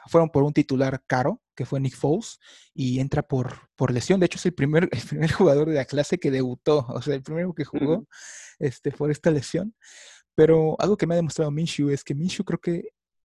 [0.08, 2.40] fueron por un titular caro, que fue Nick Foles,
[2.74, 4.20] y entra por, por lesión.
[4.20, 7.16] De hecho, es el primer, el primer jugador de la clase que debutó, o sea,
[7.16, 8.08] el primero que jugó
[8.60, 9.76] este, por esta lesión.
[10.36, 12.90] Pero algo que me ha demostrado Minshew es que Minshew creo que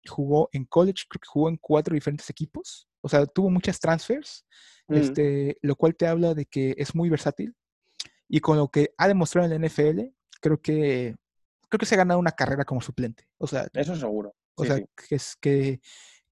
[0.08, 4.46] jugó en college, creo que jugó en cuatro diferentes equipos, o sea, tuvo muchas transfers,
[4.88, 7.54] este, lo cual te habla de que es muy versátil.
[8.30, 10.02] Y con lo que ha demostrado en la NFL,
[10.42, 11.16] creo que
[11.70, 13.28] creo que se ha ganado una carrera como suplente.
[13.38, 14.36] O sea, eso seguro.
[14.56, 15.82] O sea, que es que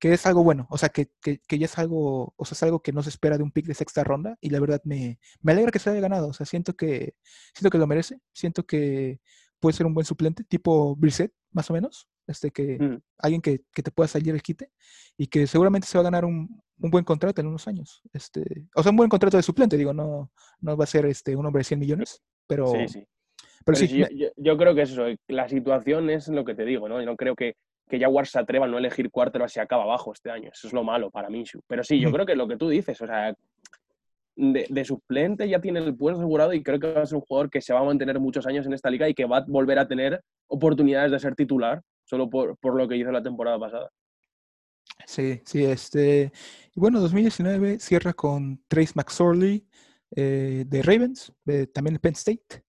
[0.06, 2.80] que es algo bueno, o sea, que, que, ya es algo, o sea, es algo
[2.84, 5.54] que no se espera de un pick de sexta ronda y la verdad me, me
[5.54, 7.16] alegra que se haya ganado, o sea, siento que,
[7.56, 9.20] siento que lo merece, siento que
[9.60, 13.02] puede ser un buen suplente, tipo Brissett, más o menos, este que mm.
[13.18, 14.70] alguien que, que, te pueda salir el quite
[15.18, 18.44] y que seguramente se va a ganar un, un, buen contrato en unos años, este,
[18.76, 21.48] o sea, un buen contrato de suplente, digo, no, no va a ser este, un
[21.48, 22.68] hombre de 100 millones, pero...
[22.68, 23.08] Sí, sí.
[23.66, 24.06] Pero, sí, yo,
[24.38, 27.00] yo, creo que eso, la situación es lo que te digo, ¿no?
[27.00, 27.56] Yo no creo que
[27.88, 30.50] que Jaguars se atreva a no elegir quarterback si acaba abajo este año.
[30.52, 31.62] Eso es lo malo para Minshew.
[31.68, 33.36] Pero sí, yo creo que lo que tú dices, o sea,
[34.36, 37.50] de, suplente ya tiene el puesto asegurado y creo que va a ser un jugador
[37.50, 39.80] que se va a mantener muchos años en esta liga y que va a volver
[39.80, 43.90] a tener oportunidades de ser titular solo por, lo que hizo la temporada pasada.
[45.06, 46.32] Sí, sí, este.
[46.76, 49.66] Y bueno, 2019 cierra con Trace McSorley
[50.16, 51.34] eh, de Ravens,
[51.74, 52.64] también de Penn State.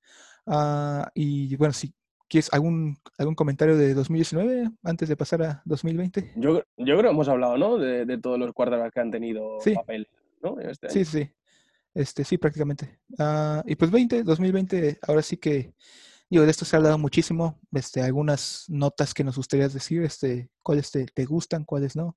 [0.47, 1.93] Ah, y bueno, sí,
[2.29, 6.33] ¿Quieres algún, algún comentario de 2019 antes de pasar a 2020?
[6.37, 7.79] Yo, yo creo que hemos hablado, ¿no?
[7.79, 10.09] De, todos los quarterbacks que han tenido papel,
[10.43, 10.59] ¿no?
[10.61, 11.31] Este sí, sí.
[11.95, 12.99] Este, sí, prácticamente.
[13.19, 15.73] Ah, y pues 20, 2020, ahora sí que,
[16.29, 17.59] digo, de esto se ha hablado muchísimo.
[17.73, 22.17] Este, algunas notas que nos gustaría decir, este, cuáles te, te gustan, cuáles no.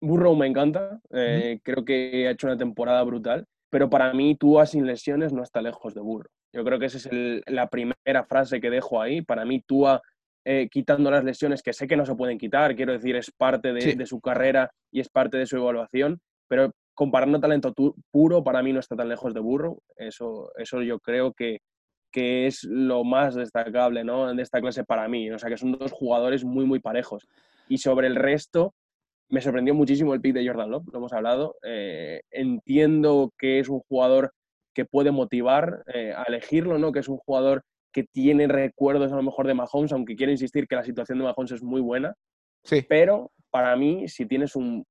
[0.00, 4.66] Burrow me encanta, eh, creo que ha hecho una temporada brutal, pero para mí Tua
[4.66, 6.30] sin lesiones no está lejos de Burrow.
[6.56, 7.08] Yo creo que esa es
[7.46, 9.20] la primera frase que dejo ahí.
[9.20, 10.00] Para mí, Tua,
[10.42, 13.74] eh, quitando las lesiones, que sé que no se pueden quitar, quiero decir, es parte
[13.74, 16.18] de, su carrera y es parte de su evaluación,
[16.48, 17.74] pero comparando talento
[18.10, 19.82] puro, para mí no está tan lejos de Burro.
[19.96, 21.58] Eso, eso yo creo que,
[22.10, 24.32] que es lo más destacable ¿no?
[24.34, 25.30] de esta clase para mí.
[25.30, 27.28] O sea, que son dos jugadores muy, muy parejos.
[27.68, 28.72] Y sobre el resto,
[29.28, 31.56] me sorprendió muchísimo el pick de Jordan Love, lo hemos hablado.
[31.62, 34.32] Eh, entiendo que es un jugador
[34.76, 36.92] que puede motivar eh, a elegirlo, ¿no?
[36.92, 37.62] Que es un jugador
[37.94, 41.24] que tiene recuerdos a lo mejor de Mahomes, aunque quiero insistir que la situación de
[41.24, 42.14] Mahomes es muy buena.
[42.62, 42.84] Sí.
[42.86, 44.84] Pero para mí, si tienes un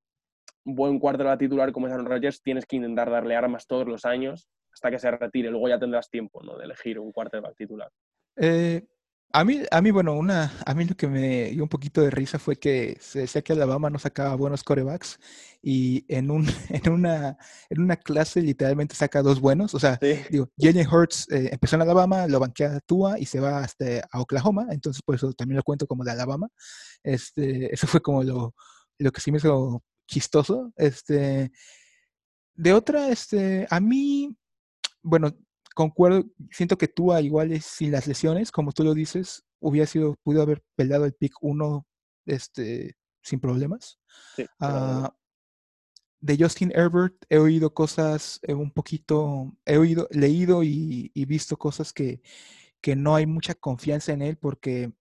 [0.64, 4.48] buen la titular como es Aaron Rodgers, tienes que intentar darle armas todos los años
[4.74, 5.52] hasta que se retire.
[5.52, 6.57] Luego ya tendrás tiempo ¿no?
[6.57, 7.91] de elegir un quarterback titular.
[8.38, 8.88] Eh,
[9.34, 12.10] A mí, a mí, bueno, una, a mí lo que me dio un poquito de
[12.10, 15.19] risa fue que se decía que Alabama no sacaba buenos corebacks
[15.61, 17.38] y en, un, en, una,
[17.69, 19.73] en una clase literalmente saca dos buenos.
[19.76, 19.99] O sea,
[20.30, 24.07] digo, Jalen Hurts eh, empezó en Alabama, lo banquea a Tua y se va hasta
[24.10, 26.47] a Oklahoma, entonces por eso también lo cuento como de Alabama.
[27.03, 28.56] Este, eso fue como lo,
[28.99, 30.72] lo que sí me hizo chistoso.
[30.77, 31.52] Este,
[32.56, 34.35] de otra, este, a mí,
[35.03, 35.35] bueno,
[35.76, 40.15] concuerdo, siento que Tua igual es sin las lesiones, como tú lo dices, hubiera sido,
[40.23, 41.85] pudo haber peleado el pick 1
[42.26, 43.99] este, sin problemas.
[44.60, 45.14] Ah,
[46.22, 51.93] de Justin Herbert he oído cosas eh, un poquito, he oído, leído y, visto cosas
[51.93, 52.22] que,
[52.81, 54.91] que no hay mucha confianza en él porque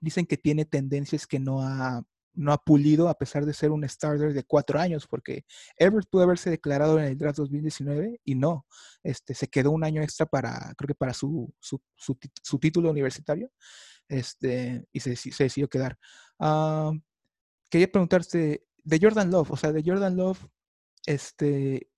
[0.00, 2.02] dicen que tiene tendencias que no ha
[2.34, 5.44] no ha pulido a pesar de ser un starter de cuatro años, porque
[5.76, 8.66] Everett pudo haberse declarado en el draft 2019 y no,
[9.02, 13.50] este, se quedó un año extra para, creo que para su, su, su, título universitario,
[14.08, 15.98] este, y se, decidió quedar.
[16.38, 16.92] Ah,
[17.70, 20.46] quería preguntarte, de Jordan Love, o sea, de Jordan Love,
[21.06, 21.90] este,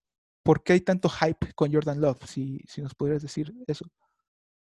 [0.42, 2.24] ¿por qué hay tanto hype con Jordan Love?
[2.26, 3.86] Si, si nos podrías decir eso.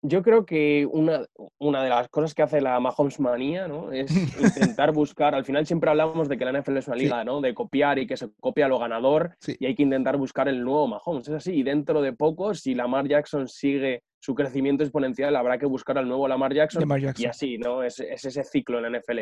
[0.08, 1.26] Yo creo que una,
[1.58, 3.92] una, de las cosas que hace la Mahomes manía ¿no?
[3.92, 7.42] es intentar buscar, al final siempre hablamos de que la NFL es una liga ¿no?
[7.42, 10.88] de copiar y que se copia lo ganador y hay que intentar buscar el nuevo
[10.88, 11.28] Mahomes.
[11.28, 15.66] Es así, y dentro de poco, si Lamar Jackson sigue su crecimiento exponencial, habrá que
[15.66, 16.84] buscar al nuevo Lamar Jackson,
[17.18, 17.84] y así, ¿no?
[17.84, 19.20] Es, es, ese ciclo en la NFL.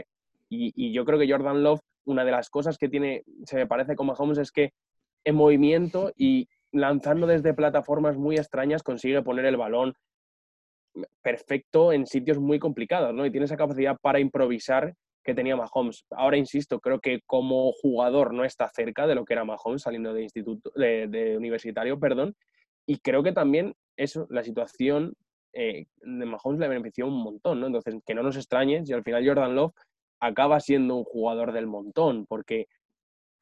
[0.50, 3.68] Y, y yo creo que Jordan Love, una de las cosas que tiene, se me
[3.68, 4.72] parece con Mahomes es que
[5.26, 9.94] en movimiento y lanzando desde plataformas muy extrañas consigue poner el balón
[11.22, 13.26] perfecto en sitios muy complicados, ¿no?
[13.26, 14.94] Y tiene esa capacidad para improvisar
[15.24, 16.06] que tenía Mahomes.
[16.12, 20.14] Ahora insisto, creo que como jugador no está cerca de lo que era Mahomes saliendo
[20.14, 22.36] de instituto, de, universitario, perdón.
[22.86, 25.14] Y creo que también eso, la situación
[25.54, 27.68] eh, de Mahomes le benefició un montón, ¿no?
[27.68, 29.74] Entonces, que no nos extrañe si al final Jordan Love
[30.20, 32.68] acaba siendo un jugador del montón, porque,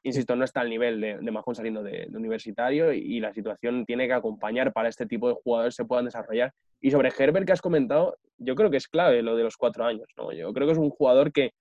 [0.02, 4.12] insisto, no está al nivel de, de saliendo de, universitario y, la situación tiene que
[4.12, 8.16] acompañar para este tipo de jugadores se puedan desarrollar y sobre Herbert que has comentado,
[8.38, 10.08] yo creo que es clave lo de los cuatro años.
[10.16, 10.32] ¿no?
[10.32, 11.52] Yo creo que es un jugador que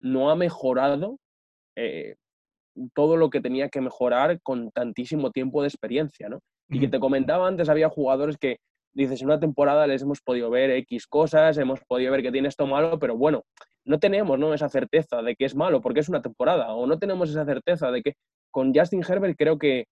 [0.00, 1.18] no ha mejorado
[1.76, 2.14] eh,
[2.94, 6.28] todo lo que tenía que mejorar con tantísimo tiempo de experiencia.
[6.28, 6.40] ¿no?
[6.68, 8.58] Y que te comentaba antes, había jugadores que
[8.92, 12.48] dices, en una temporada les hemos podido ver X cosas, hemos podido ver que tiene
[12.48, 13.44] esto malo, pero bueno,
[13.84, 14.54] no tenemos ¿no?
[14.54, 17.90] esa certeza de que es malo porque es una temporada, o no tenemos esa certeza
[17.90, 18.14] de que
[18.50, 19.86] con Justin Herbert creo que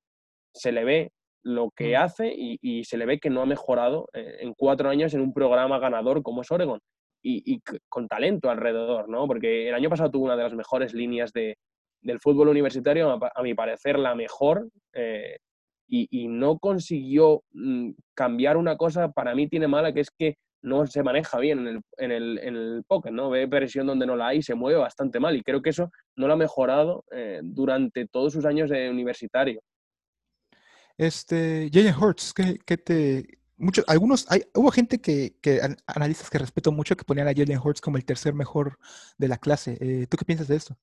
[0.55, 1.11] se le ve
[1.43, 2.03] lo que mm.
[2.03, 5.33] hace y, se le ve que no ha mejorado eh, en cuatro años en un
[5.33, 6.81] programa ganador como es Oregon
[7.23, 9.27] y, con talento alrededor, ¿no?
[9.27, 11.57] Porque el año pasado tuvo una de las mejores líneas de,
[12.01, 15.37] del fútbol universitario, a, mi parecer la mejor, eh,
[15.87, 20.87] y, no consiguió mm, cambiar una cosa, para mí tiene mala, que es que no
[20.87, 23.31] se maneja bien en el, en el, en el poker, ¿no?
[23.31, 26.27] Ve presión donde no la hay, se mueve bastante mal y creo que eso no
[26.27, 29.61] lo ha mejorado eh, durante todos sus años de universitario.
[30.99, 33.39] Este, Jalen Hurts, ¿qué, te...
[33.57, 37.59] Muchos, algunos, hay, hubo gente que, que, analistas que respeto mucho, que ponían a Jalen
[37.59, 38.79] Hurts como el tercer mejor
[39.17, 39.79] de la clase.
[39.81, 40.77] Eh, ¿Tú qué piensas de esto?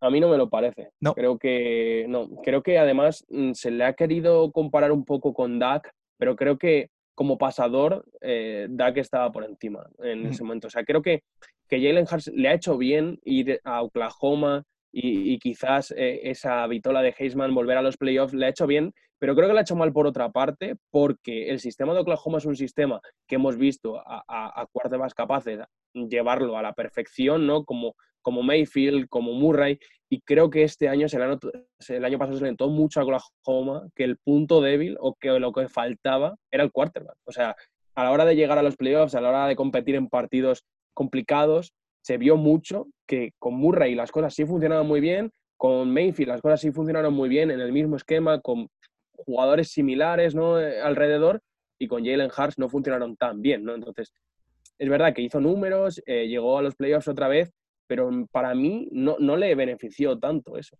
[0.00, 0.90] A mí no me lo parece.
[1.00, 1.14] No.
[1.14, 5.58] Creo que, no, creo que además mm, se le ha querido comparar un poco con
[5.58, 10.68] Dak, pero creo que como pasador, eh, Dak estaba por encima en ese momento.
[10.68, 11.24] O sea, creo que,
[11.68, 14.64] que Jalen Hurts le ha hecho bien ir a Oklahoma,
[14.98, 18.94] y, quizás eh, esa vitola de Heisman volver a los playoffs le ha hecho bien,
[19.18, 22.38] pero creo que le ha hecho mal por otra parte, porque el sistema de Oklahoma
[22.38, 25.66] es un sistema que hemos visto a, a, a capaces de
[26.08, 27.64] llevarlo a la perfección, ¿no?
[27.64, 27.94] Como,
[28.26, 29.78] como Mayfield, como Murray,
[30.10, 31.22] y creo que este año, se el
[32.04, 35.68] año pasado se le mucho a Oklahoma que el punto débil o que lo que
[35.68, 37.16] faltaba era el quarterback.
[37.24, 37.54] O sea,
[37.94, 40.64] a la hora de llegar a los playoffs, a la hora de competir en partidos
[40.92, 41.72] complicados,
[42.02, 46.42] se vio mucho que con Murray las cosas sí funcionaban muy bien, con Mayfield las
[46.42, 48.66] cosas sí funcionaron muy bien en el mismo esquema, con
[49.12, 50.60] jugadores similares ¿no?
[50.60, 51.42] Eh, alrededor,
[51.78, 53.62] y con Jalen Hurts no funcionaron tan bien.
[53.62, 53.76] ¿no?
[53.76, 54.12] Entonces,
[54.78, 57.52] es verdad que hizo números, eh, llegó a los playoffs otra vez,
[57.86, 60.76] pero para mí no, no le benefició tanto eso.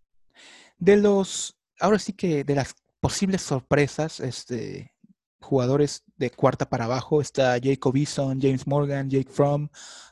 [0.77, 4.91] De los, ahora sí que de las posibles sorpresas, este,
[5.39, 7.21] jugadores de cuarta para abajo.
[7.21, 9.69] Está Jacob Eason, James Morgan, Jake Fromm,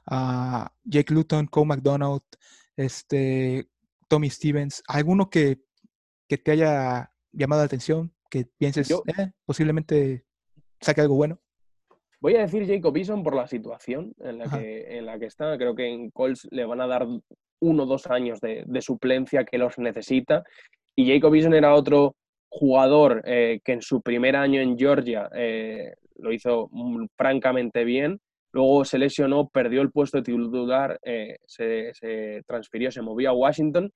[0.09, 2.21] uh, Jake Luton, Cole McDonald,
[2.75, 3.69] este,
[4.07, 4.83] Tommy Stevens.
[4.87, 5.61] ¿Alguno que,
[6.27, 8.13] que te haya llamado la atención?
[8.29, 10.25] Que pienses, eh, posiblemente
[10.81, 11.39] saque algo bueno.
[12.25, 15.55] Voy a decir Jacob Eason por la situación en la, que, en la que está.
[15.59, 17.05] Creo que en Colts le van a dar
[17.59, 20.43] uno o dos años de, de suplencia que los necesita.
[20.95, 22.15] Y Jacob Eason era otro
[22.49, 26.71] jugador eh, que en su primer año en Georgia eh, lo hizo
[27.15, 28.19] francamente bien,
[28.51, 33.33] luego se lesionó, perdió el puesto de titular, eh, se, se, transfirió, se movió a
[33.33, 33.91] Washington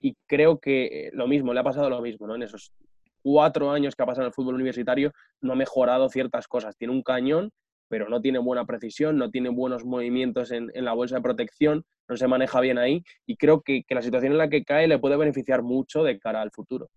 [0.00, 2.34] y creo que lo mismo, le ha pasado lo mismo, ¿no?
[2.34, 2.72] En esos
[3.20, 5.12] cuatro años que ha pasado en el fútbol universitario
[5.42, 6.76] no ha mejorado ciertas cosas.
[6.78, 7.50] Tiene un cañón,
[7.88, 11.84] pero no tiene buena precisión, no tiene buenos movimientos en, en la bolsa de protección,
[12.08, 14.88] no se maneja bien ahí y creo que, que, la situación en la que cae
[14.88, 16.90] le puede beneficiar mucho de cara al futuro.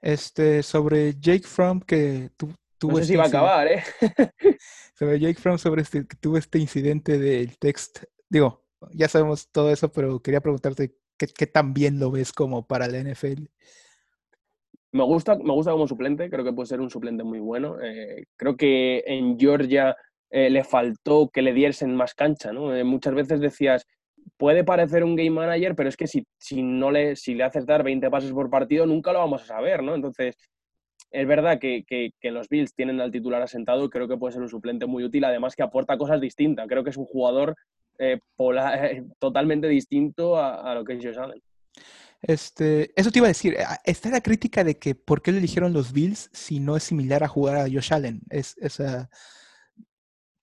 [0.00, 2.48] Este, sobre Jake Fromm, que tú,
[2.82, 3.82] no sé este si va a acabar, ¿eh?
[4.98, 9.70] sobre Jake Fromm, sobre este, que tuvo este incidente del text, digo, ya sabemos todo
[9.70, 13.44] eso, pero quería preguntarte qué, qué tan bien lo ves como para la NFL.
[14.94, 17.80] Me gusta, me gusta como suplente, creo que puede ser un suplente muy bueno.
[17.80, 19.96] Eh, creo que en Georgia
[20.34, 22.74] eh, le faltó que le diesen más cancha, ¿no?
[22.74, 23.86] Eh, muchas veces decías,
[24.38, 27.66] puede parecer un game manager, pero es que si, si, no le, si le haces
[27.66, 29.94] dar 20 pases por partido, nunca lo vamos a saber, ¿no?
[29.94, 30.36] Entonces,
[31.10, 34.32] es verdad que, que, que, los Bills tienen al titular asentado y creo que puede
[34.32, 36.66] ser un suplente muy útil, además que aporta cosas distintas.
[36.66, 37.54] Creo que es un jugador
[37.98, 38.18] eh,
[39.18, 41.42] totalmente distinto a, a, lo que ellos saben.
[42.22, 43.54] Este, eso te iba a decir,
[43.84, 47.22] está la crítica de que por qué le eligieron los Bills si no es similar
[47.22, 48.22] a jugar a Josh Allen.
[48.30, 49.10] Es, esa,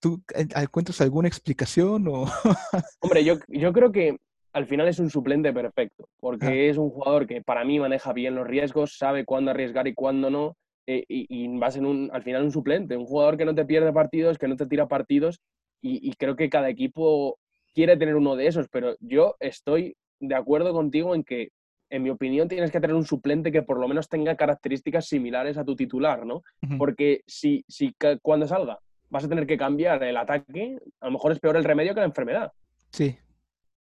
[0.00, 0.22] ¿Tú
[0.56, 2.08] encuentras alguna explicación?
[2.08, 2.24] O...
[3.00, 4.16] Hombre, yo, yo creo que
[4.52, 6.70] al final es un suplente perfecto, porque ah.
[6.70, 10.30] es un jugador que para mí maneja bien los riesgos, sabe cuándo arriesgar y cuándo
[10.30, 10.56] no,
[10.86, 13.64] eh, y, y, vas en un, al final un suplente, un jugador que no te
[13.64, 15.40] pierde partidos, que no te tira partidos,
[15.80, 17.38] y, y creo que cada equipo
[17.74, 21.50] quiere tener uno de esos, pero yo estoy de acuerdo contigo en que
[21.90, 25.58] en mi opinión, tienes que tener un suplente que por lo menos tenga características similares
[25.58, 26.36] a tu titular, ¿no?
[26.36, 26.78] Uh -huh.
[26.78, 28.78] Porque si, si cuando salga
[29.10, 32.00] vas a tener que cambiar el ataque, a lo mejor es peor el remedio que
[32.00, 32.52] la enfermedad.
[32.90, 33.18] Sí,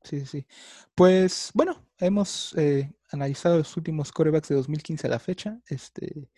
[0.02, 0.46] sí, sí.
[0.94, 5.60] Pues bueno, hemos eh, analizado los últimos corebacks de 2015 a la fecha.
[5.68, 6.30] Este,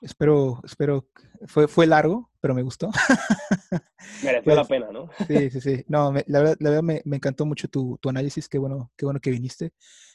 [0.00, 1.08] espero, espero,
[1.46, 2.90] fue, fue largo, pero me gustó.
[4.22, 5.08] Mereció pues, la pena, ¿no?
[5.26, 5.84] sí, sí, sí.
[5.88, 8.48] No, me, la verdad, la verdad me, me, encantó mucho tu, tu análisis.
[8.48, 9.72] Qué bueno, qué bueno que viniste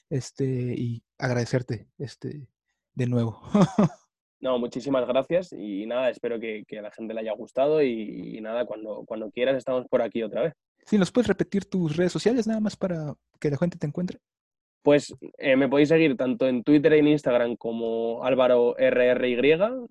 [0.10, 2.48] este, y agradecerte este,
[2.94, 3.42] de nuevo.
[4.42, 8.38] no, muchísimas gracias y nada, espero que, que a la gente le haya gustado y,
[8.38, 10.54] y, nada, cuando, cuando quieras estamos por aquí otra vez.
[10.86, 14.18] Sí, ¿nos puedes repetir tus redes sociales nada más para que la gente te encuentre?
[14.82, 19.86] Pues eh, me podéis seguir tanto en Twitter y en Instagram como Álvaro RRY, ¿no?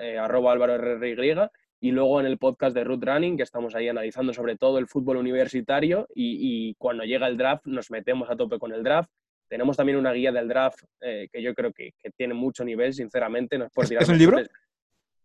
[0.00, 1.34] eh, arroba Álvaro RRY,
[1.80, 4.86] y luego en el podcast de Root Running, que estamos ahí analizando sobre todo el
[4.86, 9.10] fútbol universitario y, y cuando llega el draft nos metemos a tope con el draft
[9.50, 12.94] tenemos también una guía del draft eh, que yo creo que, que, tiene mucho nivel,
[12.94, 13.58] sinceramente.
[13.58, 14.38] No es, por ¿Es, ¿es un libro?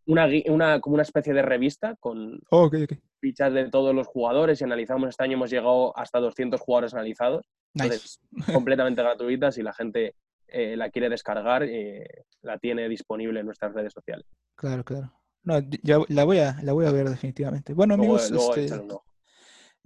[0.08, 3.00] Una, una, como una especie de revista con oh, okay, okay.
[3.22, 5.10] fichas de todos los jugadores y analizamos.
[5.10, 7.46] Este año hemos llegado hasta 200 jugadores analizados.
[7.76, 8.52] Entonces, nice.
[8.54, 9.52] completamente gratuita.
[9.52, 10.16] Si la gente
[10.48, 14.26] eh, la quiere descargar, eh, la tiene disponible en nuestras redes sociales.
[14.56, 15.14] Claro, claro.
[15.44, 17.74] No, ya la voy a, la voy a ver definitivamente.
[17.74, 18.76] Bueno, amigos, luego, este,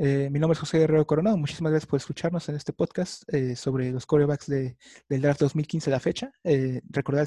[0.02, 1.36] eh, mi nombre es José Guerrero Coronado.
[1.36, 4.78] Muchísimas gracias por escucharnos en este podcast eh, sobre los corebacks de,
[5.10, 6.32] del draft 2015 a la fecha.
[6.46, 6.82] Eh,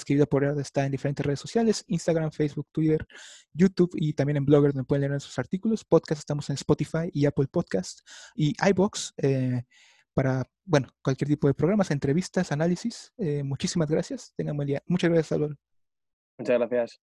[0.07, 3.07] que Vida por está en diferentes redes sociales: Instagram, Facebook, Twitter,
[3.53, 5.85] YouTube y también en Blogger, donde pueden leer nuestros artículos.
[5.85, 8.01] Podcast estamos en Spotify y Apple Podcast
[8.35, 9.65] y iBox eh,
[10.15, 13.13] para, bueno, cualquier tipo de programas, entrevistas, análisis.
[13.45, 14.33] muchísimas gracias.
[14.35, 14.83] Tengan buen día.
[14.87, 15.57] Muchas gracias, Álvaro.
[16.39, 17.12] Muchas gracias.